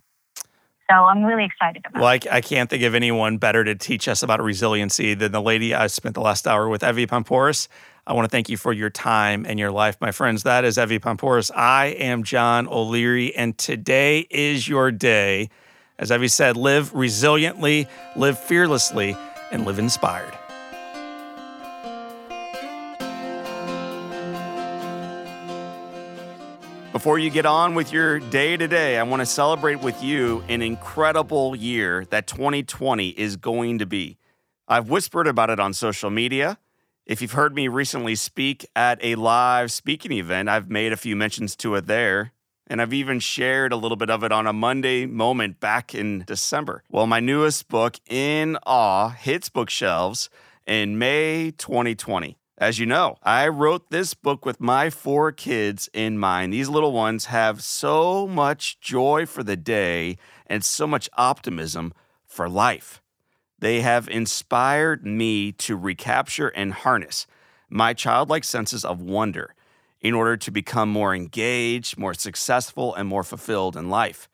So 0.90 0.96
I'm 0.96 1.24
really 1.24 1.46
excited 1.46 1.84
about 1.86 2.02
well, 2.02 2.12
it. 2.12 2.28
I, 2.28 2.38
I 2.38 2.42
can't 2.42 2.70
think 2.70 2.84
of 2.84 2.94
anyone 2.94 3.38
better 3.38 3.64
to 3.64 3.74
teach 3.74 4.08
us 4.08 4.22
about 4.22 4.42
resiliency 4.42 5.16
than 5.16 5.32
the 5.32 5.42
lady 5.42 5.74
I 5.74 5.88
spent 5.88 6.14
the 6.14 6.22
last 6.22 6.48
hour 6.48 6.70
with, 6.70 6.84
Evie 6.84 7.08
Poumpouras. 7.08 7.68
I 8.06 8.14
want 8.14 8.26
to 8.26 8.30
thank 8.30 8.50
you 8.50 8.58
for 8.58 8.72
your 8.72 8.92
time 8.92 9.46
and 9.48 9.60
your 9.60 9.72
life, 9.72 9.98
my 10.00 10.12
friends. 10.12 10.44
That 10.44 10.64
is 10.64 10.78
Evie 10.78 11.00
Poumpouras. 11.00 11.50
I 11.56 11.88
am 11.88 12.24
John 12.24 12.68
O'Leary, 12.68 13.36
and 13.36 13.58
today 13.58 14.28
is 14.30 14.68
your 14.68 14.92
day. 14.92 15.50
As 15.98 16.12
Evie 16.12 16.28
said, 16.28 16.56
live 16.56 16.94
resiliently, 16.94 17.88
live 18.16 18.38
fearlessly, 18.38 19.18
and 19.52 19.66
live 19.66 19.80
inspired. 19.80 20.38
Before 26.96 27.20
you 27.20 27.30
get 27.30 27.46
on 27.46 27.76
with 27.76 27.92
your 27.92 28.22
day 28.22 28.56
today, 28.56 28.98
I 28.98 29.04
want 29.04 29.20
to 29.20 29.26
celebrate 29.26 29.82
with 29.82 30.02
you 30.02 30.46
an 30.48 30.62
incredible 30.62 31.54
year 31.54 32.06
that 32.06 32.26
2020 32.26 33.10
is 33.10 33.36
going 33.36 33.80
to 33.80 33.86
be. 33.86 34.18
I've 34.66 34.90
whispered 34.90 35.28
about 35.28 35.50
it 35.50 35.60
on 35.60 35.74
social 35.74 36.10
media. 36.10 36.58
If 37.06 37.22
you've 37.22 37.34
heard 37.34 37.54
me 37.54 37.68
recently 37.68 38.16
speak 38.16 38.66
at 38.78 38.98
a 39.04 39.16
live 39.16 39.74
speaking 39.74 40.14
event, 40.14 40.48
I've 40.48 40.70
made 40.70 40.94
a 40.94 40.96
few 40.96 41.18
mentions 41.18 41.58
to 41.58 41.76
it 41.76 41.86
there. 41.86 42.32
And 42.66 42.82
I've 42.82 42.94
even 42.94 43.20
shared 43.20 43.74
a 43.74 43.76
little 43.76 43.98
bit 43.98 44.10
of 44.10 44.24
it 44.24 44.32
on 44.32 44.48
a 44.48 44.54
Monday 44.54 45.06
moment 45.06 45.60
back 45.60 45.94
in 45.94 46.24
December. 46.26 46.82
Well, 46.90 47.08
my 47.08 47.20
newest 47.20 47.68
book, 47.68 48.00
In 48.08 48.58
Awe, 48.66 49.10
hits 49.10 49.50
bookshelves 49.50 50.30
in 50.66 50.98
May 50.98 51.52
2020. 51.58 52.38
As 52.58 52.80
you 52.80 52.86
know, 52.86 53.18
I 53.22 53.50
wrote 53.50 53.90
this 53.90 54.14
book 54.14 54.46
with 54.46 54.62
my 54.62 54.90
four 54.90 55.34
kids 55.34 55.90
in 55.94 56.18
mind. 56.18 56.54
These 56.54 56.70
little 56.70 56.94
ones 56.94 57.26
have 57.26 57.62
so 57.62 58.28
much 58.28 58.80
joy 58.80 59.26
for 59.26 59.44
the 59.44 59.58
day 59.58 60.18
and 60.48 60.64
so 60.64 60.88
much 60.88 61.10
optimism 61.18 61.94
for 62.26 62.48
life. 62.48 63.02
They 63.60 63.82
have 63.82 64.08
inspired 64.08 65.06
me 65.06 65.52
to 65.54 65.76
recapture 65.76 66.48
and 66.48 66.72
harness 66.72 67.28
my 67.70 67.94
childlike 67.94 68.46
senses 68.46 68.86
of 68.86 69.02
wonder 69.02 69.54
in 70.00 70.14
order 70.14 70.38
to 70.38 70.52
become 70.52 70.88
more 70.88 71.14
engaged, 71.14 71.98
more 71.98 72.14
successful, 72.14 72.96
and 72.96 73.08
more 73.08 73.24
fulfilled 73.24 73.76
in 73.76 73.90
life. 73.90 74.30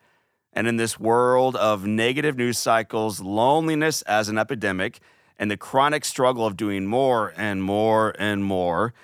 And 0.52 0.68
in 0.68 0.76
this 0.76 1.00
world 1.00 1.56
of 1.56 1.86
negative 1.86 2.36
news 2.36 2.58
cycles, 2.58 3.20
loneliness 3.20 4.02
as 4.02 4.28
an 4.28 4.38
epidemic, 4.38 5.00
and 5.42 5.50
the 5.50 5.56
chronic 5.56 6.04
struggle 6.04 6.46
of 6.46 6.56
doing 6.56 6.86
more 6.86 7.34
and 7.36 7.64
more 7.64 8.14
and 8.16 8.44
more 8.44 8.94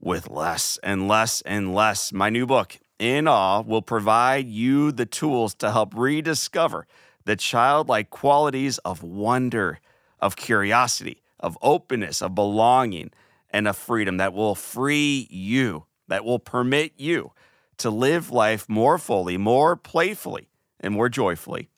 with 0.00 0.28
less 0.28 0.80
and 0.82 1.06
less 1.06 1.42
and 1.42 1.72
less, 1.76 2.12
my 2.12 2.28
new 2.28 2.44
book, 2.44 2.76
In 2.98 3.28
Awe, 3.28 3.60
will 3.60 3.82
provide 3.82 4.48
you 4.48 4.90
the 4.90 5.06
tools 5.06 5.54
to 5.54 5.70
help 5.70 5.94
rediscover 5.94 6.88
the 7.24 7.36
childlike 7.36 8.10
qualities 8.10 8.78
of 8.78 9.04
wonder, 9.04 9.78
of 10.18 10.34
curiosity, 10.34 11.22
of 11.38 11.56
openness, 11.62 12.20
of 12.20 12.34
belonging, 12.34 13.12
and 13.50 13.68
of 13.68 13.76
freedom 13.76 14.16
that 14.16 14.34
will 14.34 14.56
free 14.56 15.28
you 15.30 15.84
that 16.08 16.24
will 16.24 16.40
permit 16.40 16.94
you 16.96 17.30
to 17.78 17.90
live 17.90 18.32
life 18.32 18.68
more 18.68 18.98
fully, 18.98 19.36
more 19.36 19.76
playfully, 19.76 20.48
and 20.80 20.94
more 20.94 21.08
joyfully. 21.08 21.70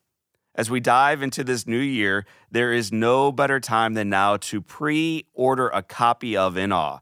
As 0.58 0.68
we 0.68 0.80
dive 0.80 1.22
into 1.22 1.42
this 1.44 1.66
new 1.68 1.78
year, 1.78 2.26
there 2.50 2.72
is 2.72 2.90
no 2.90 3.30
better 3.30 3.60
time 3.60 3.94
than 3.94 4.10
now 4.10 4.36
to 4.38 4.60
pre 4.60 5.24
order 5.32 5.68
a 5.68 5.84
copy 5.84 6.36
of 6.36 6.56
In 6.56 6.72
Awe. 6.72 6.98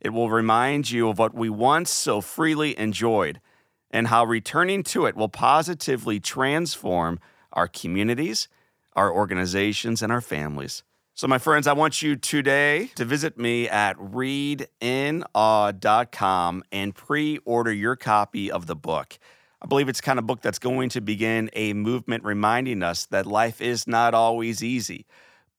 It 0.00 0.08
will 0.08 0.30
remind 0.30 0.90
you 0.90 1.10
of 1.10 1.18
what 1.18 1.34
we 1.34 1.50
once 1.50 1.90
so 1.90 2.22
freely 2.22 2.78
enjoyed 2.78 3.42
and 3.90 4.08
how 4.08 4.24
returning 4.24 4.82
to 4.84 5.04
it 5.04 5.16
will 5.16 5.28
positively 5.28 6.18
transform 6.18 7.20
our 7.52 7.68
communities, 7.68 8.48
our 8.94 9.12
organizations, 9.12 10.00
and 10.00 10.10
our 10.10 10.22
families. 10.22 10.82
So, 11.12 11.28
my 11.28 11.36
friends, 11.36 11.66
I 11.66 11.74
want 11.74 12.00
you 12.00 12.16
today 12.16 12.86
to 12.94 13.04
visit 13.04 13.36
me 13.36 13.68
at 13.68 13.98
readinawe.com 13.98 16.64
and 16.72 16.94
pre 16.94 17.38
order 17.44 17.72
your 17.72 17.96
copy 17.96 18.50
of 18.50 18.66
the 18.66 18.76
book. 18.76 19.18
I 19.64 19.66
believe 19.66 19.88
it's 19.88 20.02
kind 20.02 20.18
of 20.18 20.26
book 20.26 20.42
that's 20.42 20.58
going 20.58 20.90
to 20.90 21.00
begin 21.00 21.48
a 21.54 21.72
movement 21.72 22.22
reminding 22.22 22.82
us 22.82 23.06
that 23.06 23.24
life 23.24 23.62
is 23.62 23.86
not 23.86 24.12
always 24.12 24.62
easy, 24.62 25.06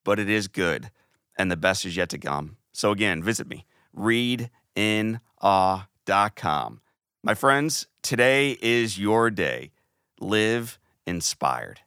but 0.03 0.19
it 0.19 0.29
is 0.29 0.47
good, 0.47 0.91
and 1.39 1.49
the 1.49 1.57
best 1.57 1.85
is 1.85 1.97
yet 1.97 2.09
to 2.09 2.19
come. 2.19 2.57
So, 2.71 2.91
again, 2.91 3.23
visit 3.23 3.47
me, 3.47 3.65
readinawe.com. 3.97 4.51
My 7.23 7.33
friends, 7.33 7.87
today 8.03 8.59
is 8.61 8.99
your 8.99 9.31
day. 9.31 9.71
Live 10.19 10.77
inspired. 11.07 11.79